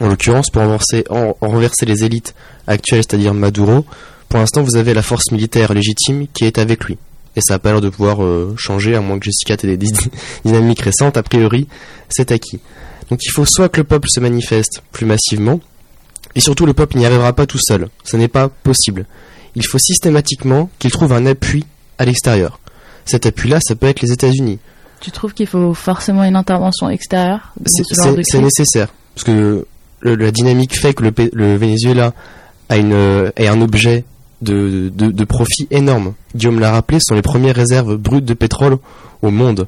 En 0.00 0.08
l'occurrence, 0.08 0.50
pour 0.50 0.62
renverser, 0.62 1.04
en- 1.08 1.36
en 1.40 1.48
renverser 1.48 1.86
les 1.86 2.04
élites 2.04 2.34
actuelles, 2.66 3.02
c'est-à-dire 3.08 3.32
Maduro, 3.32 3.84
pour 4.28 4.38
l'instant, 4.40 4.62
vous 4.62 4.76
avez 4.76 4.92
la 4.92 5.02
force 5.02 5.30
militaire 5.30 5.72
légitime 5.72 6.26
qui 6.32 6.44
est 6.44 6.58
avec 6.58 6.84
lui. 6.84 6.98
Et 7.36 7.40
ça 7.40 7.54
n'a 7.54 7.58
pas 7.58 7.72
l'air 7.72 7.80
de 7.80 7.88
pouvoir 7.88 8.22
euh, 8.22 8.54
changer, 8.56 8.94
à 8.94 9.00
moins 9.00 9.18
que 9.18 9.24
Jessica 9.24 9.54
ait 9.54 9.66
des 9.66 9.76
dy- 9.76 9.92
dynamiques 10.44 10.80
récentes. 10.82 11.16
A 11.16 11.22
priori, 11.22 11.66
c'est 12.08 12.30
acquis. 12.32 12.60
Donc 13.10 13.20
il 13.24 13.30
faut 13.30 13.44
soit 13.44 13.68
que 13.68 13.78
le 13.80 13.84
peuple 13.84 14.08
se 14.10 14.20
manifeste 14.20 14.82
plus 14.92 15.04
massivement, 15.06 15.60
et 16.34 16.40
surtout 16.40 16.64
le 16.66 16.72
peuple 16.74 16.96
n'y 16.96 17.06
arrivera 17.06 17.32
pas 17.32 17.46
tout 17.46 17.58
seul. 17.60 17.88
Ce 18.04 18.16
n'est 18.16 18.28
pas 18.28 18.48
possible. 18.48 19.06
Il 19.56 19.66
faut 19.66 19.78
systématiquement 19.78 20.70
qu'il 20.78 20.90
trouve 20.90 21.12
un 21.12 21.26
appui 21.26 21.64
à 21.98 22.04
l'extérieur. 22.04 22.60
Cet 23.04 23.26
appui-là, 23.26 23.58
ça 23.62 23.74
peut 23.74 23.86
être 23.86 24.00
les 24.00 24.12
États-Unis. 24.12 24.58
Tu 25.00 25.10
trouves 25.10 25.34
qu'il 25.34 25.46
faut 25.46 25.74
forcément 25.74 26.24
une 26.24 26.34
intervention 26.36 26.88
extérieure 26.88 27.52
C'est 27.66 27.82
ce 27.84 28.36
nécessaire. 28.38 28.88
Parce 29.14 29.24
que 29.24 29.66
le- 30.00 30.14
la 30.16 30.30
dynamique 30.30 30.78
fait 30.78 30.94
que 30.94 31.04
le, 31.04 31.56
Venezuela 31.56 32.14
a, 32.68 32.78
une, 32.78 32.92
euh, 32.94 33.30
est 33.36 33.46
un 33.48 33.60
objet 33.60 34.04
de, 34.42 34.90
de, 34.94 35.10
de 35.10 35.24
profit 35.24 35.66
énorme. 35.70 36.14
Guillaume 36.34 36.60
l'a 36.60 36.72
rappelé, 36.72 36.98
ce 37.00 37.08
sont 37.08 37.14
les 37.14 37.22
premières 37.22 37.56
réserves 37.56 37.96
brutes 37.96 38.24
de 38.24 38.34
pétrole 38.34 38.78
au 39.22 39.30
monde. 39.30 39.66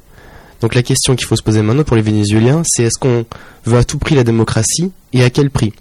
Donc 0.61 0.73
la 0.75 0.81
question 0.81 1.15
qu'il 1.15 1.27
faut 1.27 1.35
se 1.35 1.43
poser 1.43 1.61
maintenant 1.61 1.83
pour 1.83 1.95
les 1.95 2.01
Vénézuéliens, 2.01 2.63
c'est 2.65 2.83
est-ce 2.83 2.99
qu'on 2.99 3.25
veut 3.65 3.77
à 3.77 3.83
tout 3.83 3.97
prix 3.99 4.15
la 4.15 4.23
démocratie 4.23 4.91
et 5.13 5.23
à 5.23 5.29
quel 5.29 5.49
prix? 5.49 5.73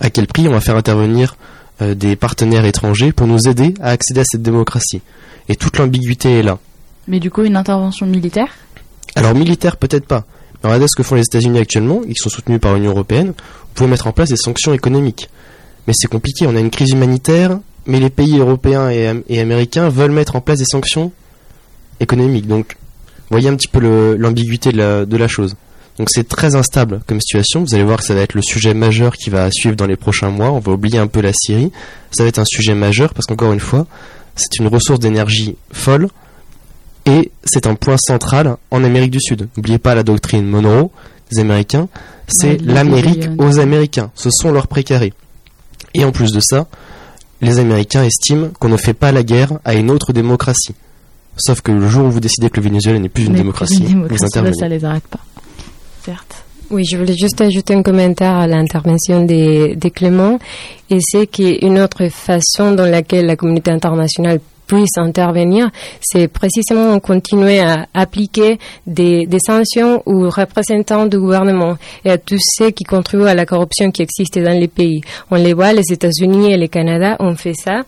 À 0.00 0.10
quel 0.10 0.26
prix 0.26 0.48
on 0.48 0.52
va 0.52 0.60
faire 0.60 0.76
intervenir 0.76 1.36
euh, 1.80 1.94
des 1.94 2.16
partenaires 2.16 2.64
étrangers 2.64 3.12
pour 3.12 3.26
nous 3.26 3.48
aider 3.48 3.74
à 3.80 3.90
accéder 3.90 4.20
à 4.20 4.24
cette 4.24 4.42
démocratie? 4.42 5.00
Et 5.48 5.56
toute 5.56 5.78
l'ambiguïté 5.78 6.38
est 6.38 6.42
là. 6.42 6.58
Mais 7.08 7.20
du 7.20 7.30
coup, 7.30 7.42
une 7.42 7.56
intervention 7.56 8.06
militaire? 8.06 8.48
Alors 9.14 9.34
militaire 9.34 9.76
peut-être 9.76 10.06
pas. 10.06 10.24
Mais 10.62 10.68
regardez 10.68 10.86
ce 10.88 10.96
que 10.96 11.02
font 11.02 11.14
les 11.14 11.22
États-Unis 11.22 11.58
actuellement, 11.58 12.02
ils 12.06 12.16
sont 12.16 12.28
soutenus 12.28 12.60
par 12.60 12.74
l'Union 12.74 12.90
européenne. 12.90 13.28
Vous 13.28 13.74
pouvez 13.74 13.90
mettre 13.90 14.06
en 14.06 14.12
place 14.12 14.28
des 14.28 14.36
sanctions 14.36 14.74
économiques. 14.74 15.28
Mais 15.86 15.94
c'est 15.96 16.08
compliqué, 16.08 16.46
on 16.46 16.54
a 16.54 16.60
une 16.60 16.70
crise 16.70 16.90
humanitaire, 16.90 17.58
mais 17.86 18.00
les 18.00 18.10
pays 18.10 18.38
européens 18.38 18.90
et, 18.90 19.06
am- 19.06 19.22
et 19.28 19.40
américains 19.40 19.88
veulent 19.88 20.10
mettre 20.12 20.36
en 20.36 20.40
place 20.40 20.58
des 20.58 20.64
sanctions 20.64 21.12
économique. 22.00 22.46
Donc, 22.46 22.76
voyez 23.30 23.48
un 23.48 23.56
petit 23.56 23.68
peu 23.68 24.16
l'ambiguïté 24.16 24.72
de 24.72 24.78
la, 24.78 25.04
de 25.06 25.16
la 25.16 25.28
chose. 25.28 25.54
Donc 25.98 26.08
c'est 26.10 26.26
très 26.26 26.54
instable 26.54 27.02
comme 27.06 27.20
situation. 27.20 27.62
Vous 27.62 27.74
allez 27.74 27.84
voir 27.84 27.98
que 27.98 28.04
ça 28.04 28.14
va 28.14 28.20
être 28.22 28.32
le 28.34 28.40
sujet 28.40 28.72
majeur 28.72 29.16
qui 29.16 29.28
va 29.28 29.50
suivre 29.50 29.76
dans 29.76 29.86
les 29.86 29.96
prochains 29.96 30.30
mois. 30.30 30.50
On 30.50 30.58
va 30.58 30.72
oublier 30.72 30.98
un 30.98 31.08
peu 31.08 31.20
la 31.20 31.32
Syrie. 31.34 31.70
Ça 32.10 32.22
va 32.22 32.28
être 32.30 32.38
un 32.38 32.44
sujet 32.46 32.74
majeur 32.74 33.12
parce 33.12 33.26
qu'encore 33.26 33.52
une 33.52 33.60
fois, 33.60 33.86
c'est 34.34 34.58
une 34.60 34.68
ressource 34.68 34.98
d'énergie 34.98 35.56
folle 35.72 36.08
et 37.04 37.30
c'est 37.44 37.66
un 37.66 37.74
point 37.74 37.96
central 37.98 38.56
en 38.70 38.82
Amérique 38.82 39.10
du 39.10 39.20
Sud. 39.20 39.48
N'oubliez 39.58 39.78
pas 39.78 39.94
la 39.94 40.02
doctrine 40.02 40.46
Monroe 40.46 40.90
des 41.32 41.40
Américains. 41.40 41.88
C'est 42.28 42.56
l'Amérique 42.62 43.28
aux 43.38 43.58
Américains. 43.58 44.10
Ce 44.14 44.30
sont 44.30 44.52
leurs 44.52 44.68
précarés. 44.68 45.12
Et 45.92 46.04
en 46.04 46.12
plus 46.12 46.32
de 46.32 46.40
ça, 46.40 46.66
les 47.40 47.58
Américains 47.58 48.04
estiment 48.04 48.48
qu'on 48.58 48.68
ne 48.68 48.76
fait 48.76 48.94
pas 48.94 49.12
la 49.12 49.22
guerre 49.22 49.58
à 49.64 49.74
une 49.74 49.90
autre 49.90 50.12
démocratie. 50.12 50.74
Sauf 51.36 51.60
que 51.60 51.72
le 51.72 51.88
jour 51.88 52.06
où 52.06 52.10
vous 52.10 52.20
décidez 52.20 52.50
que 52.50 52.56
le 52.56 52.64
Venezuela 52.64 52.98
n'est 52.98 53.08
plus 53.08 53.24
une 53.24 53.34
démocratie, 53.34 53.78
une 53.78 53.86
démocratie, 53.86 54.18
vous 54.18 54.22
là, 54.22 54.26
intervenez. 54.26 54.54
ça 54.54 54.68
les 54.68 54.84
arrête 54.84 55.06
pas. 55.06 55.20
Certes. 56.04 56.44
Oui, 56.70 56.84
je 56.84 56.96
voulais 56.96 57.16
juste 57.16 57.40
ajouter 57.40 57.74
un 57.74 57.82
commentaire 57.82 58.36
à 58.36 58.46
l'intervention 58.46 59.24
de, 59.24 59.74
de 59.74 59.88
Clément. 59.88 60.38
Et 60.88 60.98
c'est 61.00 61.26
qu'une 61.26 61.80
autre 61.80 62.08
façon 62.08 62.72
dans 62.74 62.86
laquelle 62.88 63.26
la 63.26 63.36
communauté 63.36 63.70
internationale 63.70 64.40
puisse 64.70 64.96
intervenir, 64.98 65.68
c'est 66.00 66.28
précisément 66.28 67.00
continuer 67.00 67.58
à 67.58 67.86
appliquer 67.92 68.58
des, 68.86 69.26
des 69.26 69.38
sanctions 69.44 70.00
aux 70.06 70.30
représentants 70.30 71.06
du 71.06 71.18
gouvernement 71.18 71.76
et 72.04 72.10
à 72.10 72.18
tous 72.18 72.38
ceux 72.56 72.70
qui 72.70 72.84
contribuent 72.84 73.26
à 73.26 73.34
la 73.34 73.46
corruption 73.46 73.90
qui 73.90 74.02
existe 74.02 74.38
dans 74.38 74.56
les 74.58 74.68
pays. 74.68 75.00
On 75.32 75.36
les 75.36 75.54
voit, 75.54 75.72
les 75.72 75.82
États-Unis 75.90 76.52
et 76.52 76.56
le 76.56 76.68
Canada 76.68 77.16
ont 77.18 77.34
fait 77.34 77.54
ça. 77.54 77.82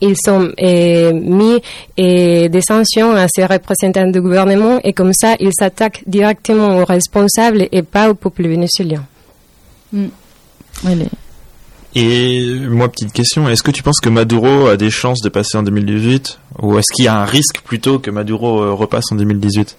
Ils 0.00 0.16
ont 0.28 0.48
euh, 0.60 1.12
mis 1.12 1.60
euh, 2.00 2.48
des 2.48 2.60
sanctions 2.62 3.12
à 3.12 3.26
ces 3.28 3.44
représentants 3.46 4.10
du 4.10 4.20
gouvernement 4.20 4.80
et 4.82 4.92
comme 4.92 5.12
ça, 5.12 5.34
ils 5.38 5.52
s'attaquent 5.52 6.02
directement 6.06 6.78
aux 6.78 6.84
responsables 6.84 7.68
et 7.70 7.82
pas 7.82 8.10
au 8.10 8.14
peuple 8.14 8.48
vénézuélien. 8.48 9.04
Les- 10.84 11.08
Et 12.00 12.54
moi, 12.68 12.88
petite 12.88 13.12
question, 13.12 13.48
est-ce 13.48 13.62
que 13.62 13.70
tu 13.72 13.82
penses 13.82 13.98
que 14.00 14.08
Maduro 14.08 14.66
a 14.68 14.76
des 14.76 14.90
chances 14.90 15.20
de 15.20 15.28
passer 15.28 15.58
en 15.58 15.62
2018 15.64 16.38
Ou 16.62 16.78
est-ce 16.78 16.86
qu'il 16.94 17.06
y 17.06 17.08
a 17.08 17.16
un 17.20 17.24
risque 17.24 17.60
plutôt 17.64 17.98
que 17.98 18.10
Maduro 18.10 18.62
euh, 18.62 18.72
repasse 18.72 19.10
en 19.10 19.16
2018 19.16 19.76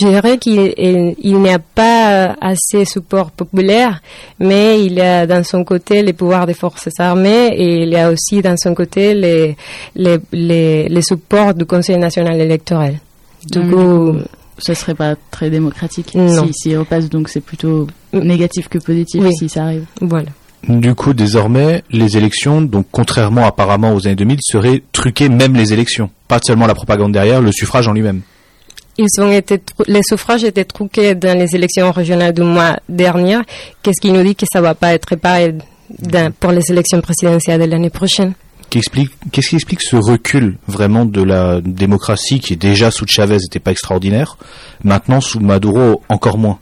Je 0.00 0.06
dirais 0.06 0.38
qu'il 0.38 0.72
il, 0.78 1.14
il 1.18 1.36
n'y 1.38 1.50
a 1.50 1.58
pas 1.58 2.12
euh, 2.12 2.32
assez 2.40 2.84
support 2.86 3.30
populaire, 3.30 4.00
mais 4.38 4.82
il 4.84 4.94
y 4.94 5.00
a 5.02 5.26
dans 5.26 5.44
son 5.44 5.64
côté 5.64 6.02
les 6.02 6.14
pouvoirs 6.14 6.46
des 6.46 6.54
forces 6.54 6.88
armées 6.98 7.48
et 7.54 7.82
il 7.82 7.90
y 7.90 7.96
a 7.96 8.10
aussi 8.10 8.40
dans 8.40 8.56
son 8.56 8.74
côté 8.74 9.12
les, 9.14 9.54
les, 9.96 10.18
les, 10.32 10.88
les 10.88 11.02
supports 11.02 11.52
du 11.52 11.66
Conseil 11.66 11.98
national 11.98 12.40
électoral. 12.40 13.00
Du 13.46 13.58
Donc, 13.58 13.70
coup, 13.70 14.18
ce 14.58 14.72
serait 14.74 14.94
pas 14.94 15.14
très 15.30 15.50
démocratique 15.50 16.14
Non. 16.14 16.46
si, 16.46 16.52
s'il 16.54 16.78
repasse, 16.78 17.10
donc 17.10 17.28
c'est 17.28 17.40
plutôt 17.40 17.86
Mm. 18.12 18.18
négatif 18.26 18.66
que 18.68 18.78
positif 18.78 19.22
Oui. 19.24 19.32
si 19.38 19.48
ça 19.48 19.62
arrive. 19.66 19.84
voilà. 20.00 20.30
Du 20.68 20.94
coup, 20.94 21.14
désormais, 21.14 21.82
les 21.90 22.16
élections, 22.16 22.60
donc 22.60 22.86
contrairement 22.92 23.46
apparemment 23.46 23.94
aux 23.94 24.06
années 24.06 24.16
2000, 24.16 24.38
seraient 24.42 24.82
truquées 24.92 25.28
même 25.28 25.54
les 25.54 25.72
élections. 25.72 26.10
Pas 26.28 26.38
seulement 26.46 26.66
la 26.66 26.74
propagande 26.74 27.12
derrière, 27.12 27.40
le 27.40 27.50
suffrage 27.50 27.88
en 27.88 27.92
lui-même. 27.92 28.20
Ils 28.98 29.06
ont 29.20 29.30
été, 29.32 29.58
trou- 29.58 29.84
les 29.86 30.02
suffrages 30.02 30.44
étaient 30.44 30.64
truqués 30.66 31.14
dans 31.14 31.36
les 31.38 31.54
élections 31.56 31.90
régionales 31.90 32.34
du 32.34 32.42
mois 32.42 32.76
dernier. 32.88 33.38
Qu'est-ce 33.82 34.00
qui 34.00 34.12
nous 34.12 34.22
dit 34.22 34.34
que 34.36 34.44
ça 34.52 34.60
va 34.60 34.74
pas 34.74 34.92
être 34.92 35.16
pareil 35.16 35.54
pour 36.38 36.52
les 36.52 36.62
élections 36.70 37.00
présidentielles 37.00 37.60
de 37.60 37.64
l'année 37.66 37.90
prochaine? 37.90 38.34
Qu'est-ce 38.68 38.90
qui 39.48 39.54
explique 39.56 39.82
ce 39.82 39.96
recul 39.96 40.56
vraiment 40.68 41.04
de 41.06 41.22
la 41.22 41.60
démocratie 41.62 42.38
qui 42.38 42.52
est 42.52 42.56
déjà 42.56 42.90
sous 42.92 43.04
Chavez 43.08 43.38
n'était 43.38 43.58
pas 43.58 43.72
extraordinaire, 43.72 44.36
maintenant 44.84 45.20
sous 45.20 45.40
Maduro 45.40 46.02
encore 46.08 46.38
moins? 46.38 46.58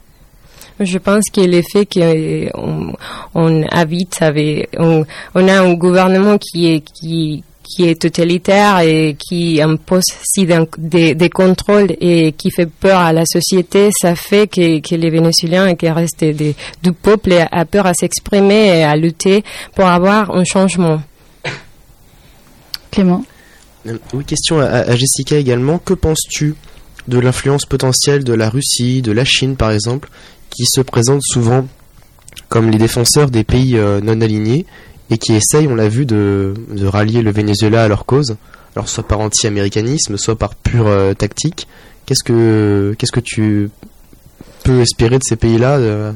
Je 0.80 0.98
pense 0.98 1.24
que 1.32 1.40
le 1.40 1.62
fait 1.62 1.86
qu'on 1.86 2.94
on 3.34 3.62
habite 3.70 4.18
avec, 4.22 4.68
on, 4.78 5.04
on 5.34 5.48
a 5.48 5.60
un 5.60 5.74
gouvernement 5.74 6.38
qui 6.38 6.72
est, 6.72 6.80
qui, 6.80 7.42
qui 7.64 7.84
est 7.88 8.00
totalitaire 8.00 8.78
et 8.80 9.16
qui 9.18 9.60
impose 9.60 10.04
si 10.24 10.46
d'un- 10.46 10.66
des, 10.78 11.14
des 11.14 11.30
contrôles 11.30 11.94
et 12.00 12.32
qui 12.32 12.50
fait 12.50 12.66
peur 12.68 13.00
à 13.00 13.12
la 13.12 13.24
société, 13.26 13.90
ça 13.92 14.14
fait 14.14 14.46
que, 14.46 14.78
que 14.80 14.94
les 14.94 15.10
Vénézuéliens 15.10 15.66
et 15.68 15.76
qui 15.76 15.88
restent 15.90 16.24
des- 16.24 16.54
du 16.82 16.92
peuple 16.92 17.34
a 17.50 17.64
peur 17.64 17.86
à 17.86 17.92
s'exprimer 17.94 18.78
et 18.78 18.84
à 18.84 18.96
lutter 18.96 19.42
pour 19.74 19.86
avoir 19.86 20.30
un 20.34 20.44
changement. 20.44 21.02
Clément 22.90 23.24
Euh, 23.86 23.98
Oui, 24.12 24.24
question 24.24 24.60
à, 24.60 24.64
à 24.66 24.96
Jessica 24.96 25.36
également. 25.36 25.78
Que 25.78 25.94
penses-tu 25.94 26.54
de 27.06 27.18
l'influence 27.18 27.64
potentielle 27.64 28.22
de 28.24 28.32
la 28.34 28.48
Russie, 28.50 29.02
de 29.02 29.12
la 29.12 29.24
Chine 29.24 29.56
par 29.56 29.70
exemple, 29.72 30.08
qui 30.58 30.64
se 30.66 30.80
présentent 30.80 31.22
souvent 31.22 31.68
comme 32.48 32.68
les 32.68 32.78
défenseurs 32.78 33.30
des 33.30 33.44
pays 33.44 33.76
euh, 33.76 34.00
non 34.00 34.20
alignés 34.20 34.66
et 35.08 35.16
qui 35.16 35.32
essayent, 35.34 35.68
on 35.68 35.76
l'a 35.76 35.88
vu, 35.88 36.04
de, 36.04 36.52
rallier 36.82 37.22
le 37.22 37.30
Venezuela 37.30 37.84
à 37.84 37.88
leur 37.88 38.06
cause, 38.06 38.36
alors 38.74 38.88
soit 38.88 39.06
par 39.06 39.20
anti-américanisme, 39.20 40.16
soit 40.16 40.34
par 40.34 40.56
pure 40.56 40.88
euh, 40.88 41.14
tactique. 41.14 41.68
Qu'est-ce 42.06 42.24
que 42.24 42.96
qu'est-ce 42.98 43.12
que 43.12 43.20
tu 43.20 43.70
peux 44.64 44.80
espérer 44.80 45.18
de 45.18 45.22
ces 45.22 45.36
pays-là, 45.36 45.76
euh, 45.76 46.10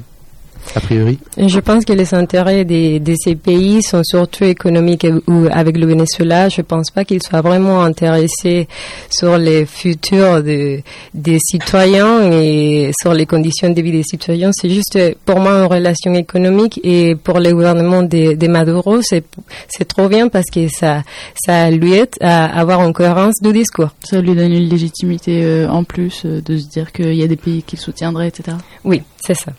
a 0.74 0.80
priori 0.80 1.18
Je 1.36 1.60
pense 1.60 1.84
que 1.84 1.92
les 1.92 2.14
intérêts 2.14 2.64
de, 2.64 2.98
de 2.98 3.14
ces 3.16 3.34
pays 3.36 3.82
sont 3.82 4.02
surtout 4.04 4.44
économiques 4.44 5.06
ou 5.26 5.46
avec 5.50 5.76
le 5.76 5.86
Venezuela. 5.86 6.48
Je 6.48 6.62
pense 6.62 6.90
pas 6.90 7.04
qu'ils 7.04 7.22
soient 7.22 7.40
vraiment 7.42 7.82
intéressés 7.82 8.68
sur 9.10 9.36
les 9.38 9.66
futurs 9.66 10.42
de- 10.42 10.80
des 11.14 11.38
citoyens 11.40 12.30
et 12.32 12.90
sur 13.00 13.12
les 13.14 13.26
conditions 13.26 13.70
de 13.70 13.80
vie 13.82 13.92
des 13.92 14.02
citoyens. 14.02 14.50
C'est 14.52 14.70
juste 14.70 14.98
pour 15.24 15.40
moi 15.40 15.52
une 15.60 15.66
relation 15.66 16.14
économique 16.14 16.80
et 16.84 17.14
pour 17.16 17.38
le 17.40 17.52
gouvernement 17.52 18.02
de, 18.02 18.34
de 18.34 18.46
Maduro, 18.48 19.00
c'est 19.02 19.24
c'est 19.68 19.86
trop 19.86 20.08
bien 20.08 20.28
parce 20.28 20.50
que 20.50 20.68
ça 20.68 21.02
ça 21.44 21.70
lui 21.70 21.92
aide 21.94 22.14
à 22.20 22.44
avoir 22.58 22.82
une 22.86 22.92
cohérence 22.92 23.36
de 23.42 23.52
discours. 23.52 23.90
Ça 24.04 24.20
lui 24.20 24.34
donne 24.34 24.52
une 24.52 24.68
légitimité 24.68 25.42
euh, 25.44 25.68
en 25.68 25.84
plus 25.84 26.22
euh, 26.24 26.40
de 26.40 26.56
se 26.56 26.68
dire 26.68 26.92
qu'il 26.92 27.14
y 27.14 27.22
a 27.22 27.26
des 27.26 27.36
pays 27.36 27.62
qui 27.62 27.76
le 27.76 27.80
soutiendraient, 27.82 28.28
etc. 28.28 28.56
Oui, 28.84 29.02
c'est 29.20 29.34
ça. 29.34 29.52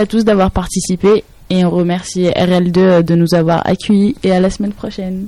À 0.00 0.06
tous 0.06 0.24
d'avoir 0.24 0.52
participé 0.52 1.24
et 1.50 1.64
on 1.64 1.70
remercie 1.70 2.26
RL2 2.28 3.02
de 3.02 3.14
nous 3.16 3.34
avoir 3.34 3.66
accueillis 3.66 4.14
et 4.22 4.30
à 4.30 4.38
la 4.38 4.48
semaine 4.48 4.72
prochaine. 4.72 5.26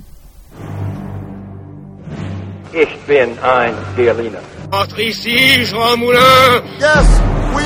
Ich 2.72 2.86
bin 3.08 3.30
ein 3.42 3.72
Berliner. 3.96 4.38
Entre 4.70 5.00
ici, 5.00 5.64
Jean 5.64 5.96
Moulin 5.96 6.62
Yes, 6.78 7.20
we 7.52 7.64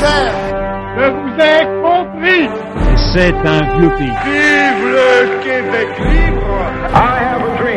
can. 0.00 0.26
Je 0.98 1.06
vous 1.14 1.34
ai 1.38 1.60
compris 1.86 2.48
C'est 3.14 3.32
un 3.48 3.78
vieux 3.78 3.90
pays. 3.96 4.16
Vive 4.24 4.86
le 4.90 5.42
Québec 5.44 5.88
libre 6.00 6.50
I 6.92 6.96
have 7.30 7.42
a 7.42 7.62
dream 7.62 7.69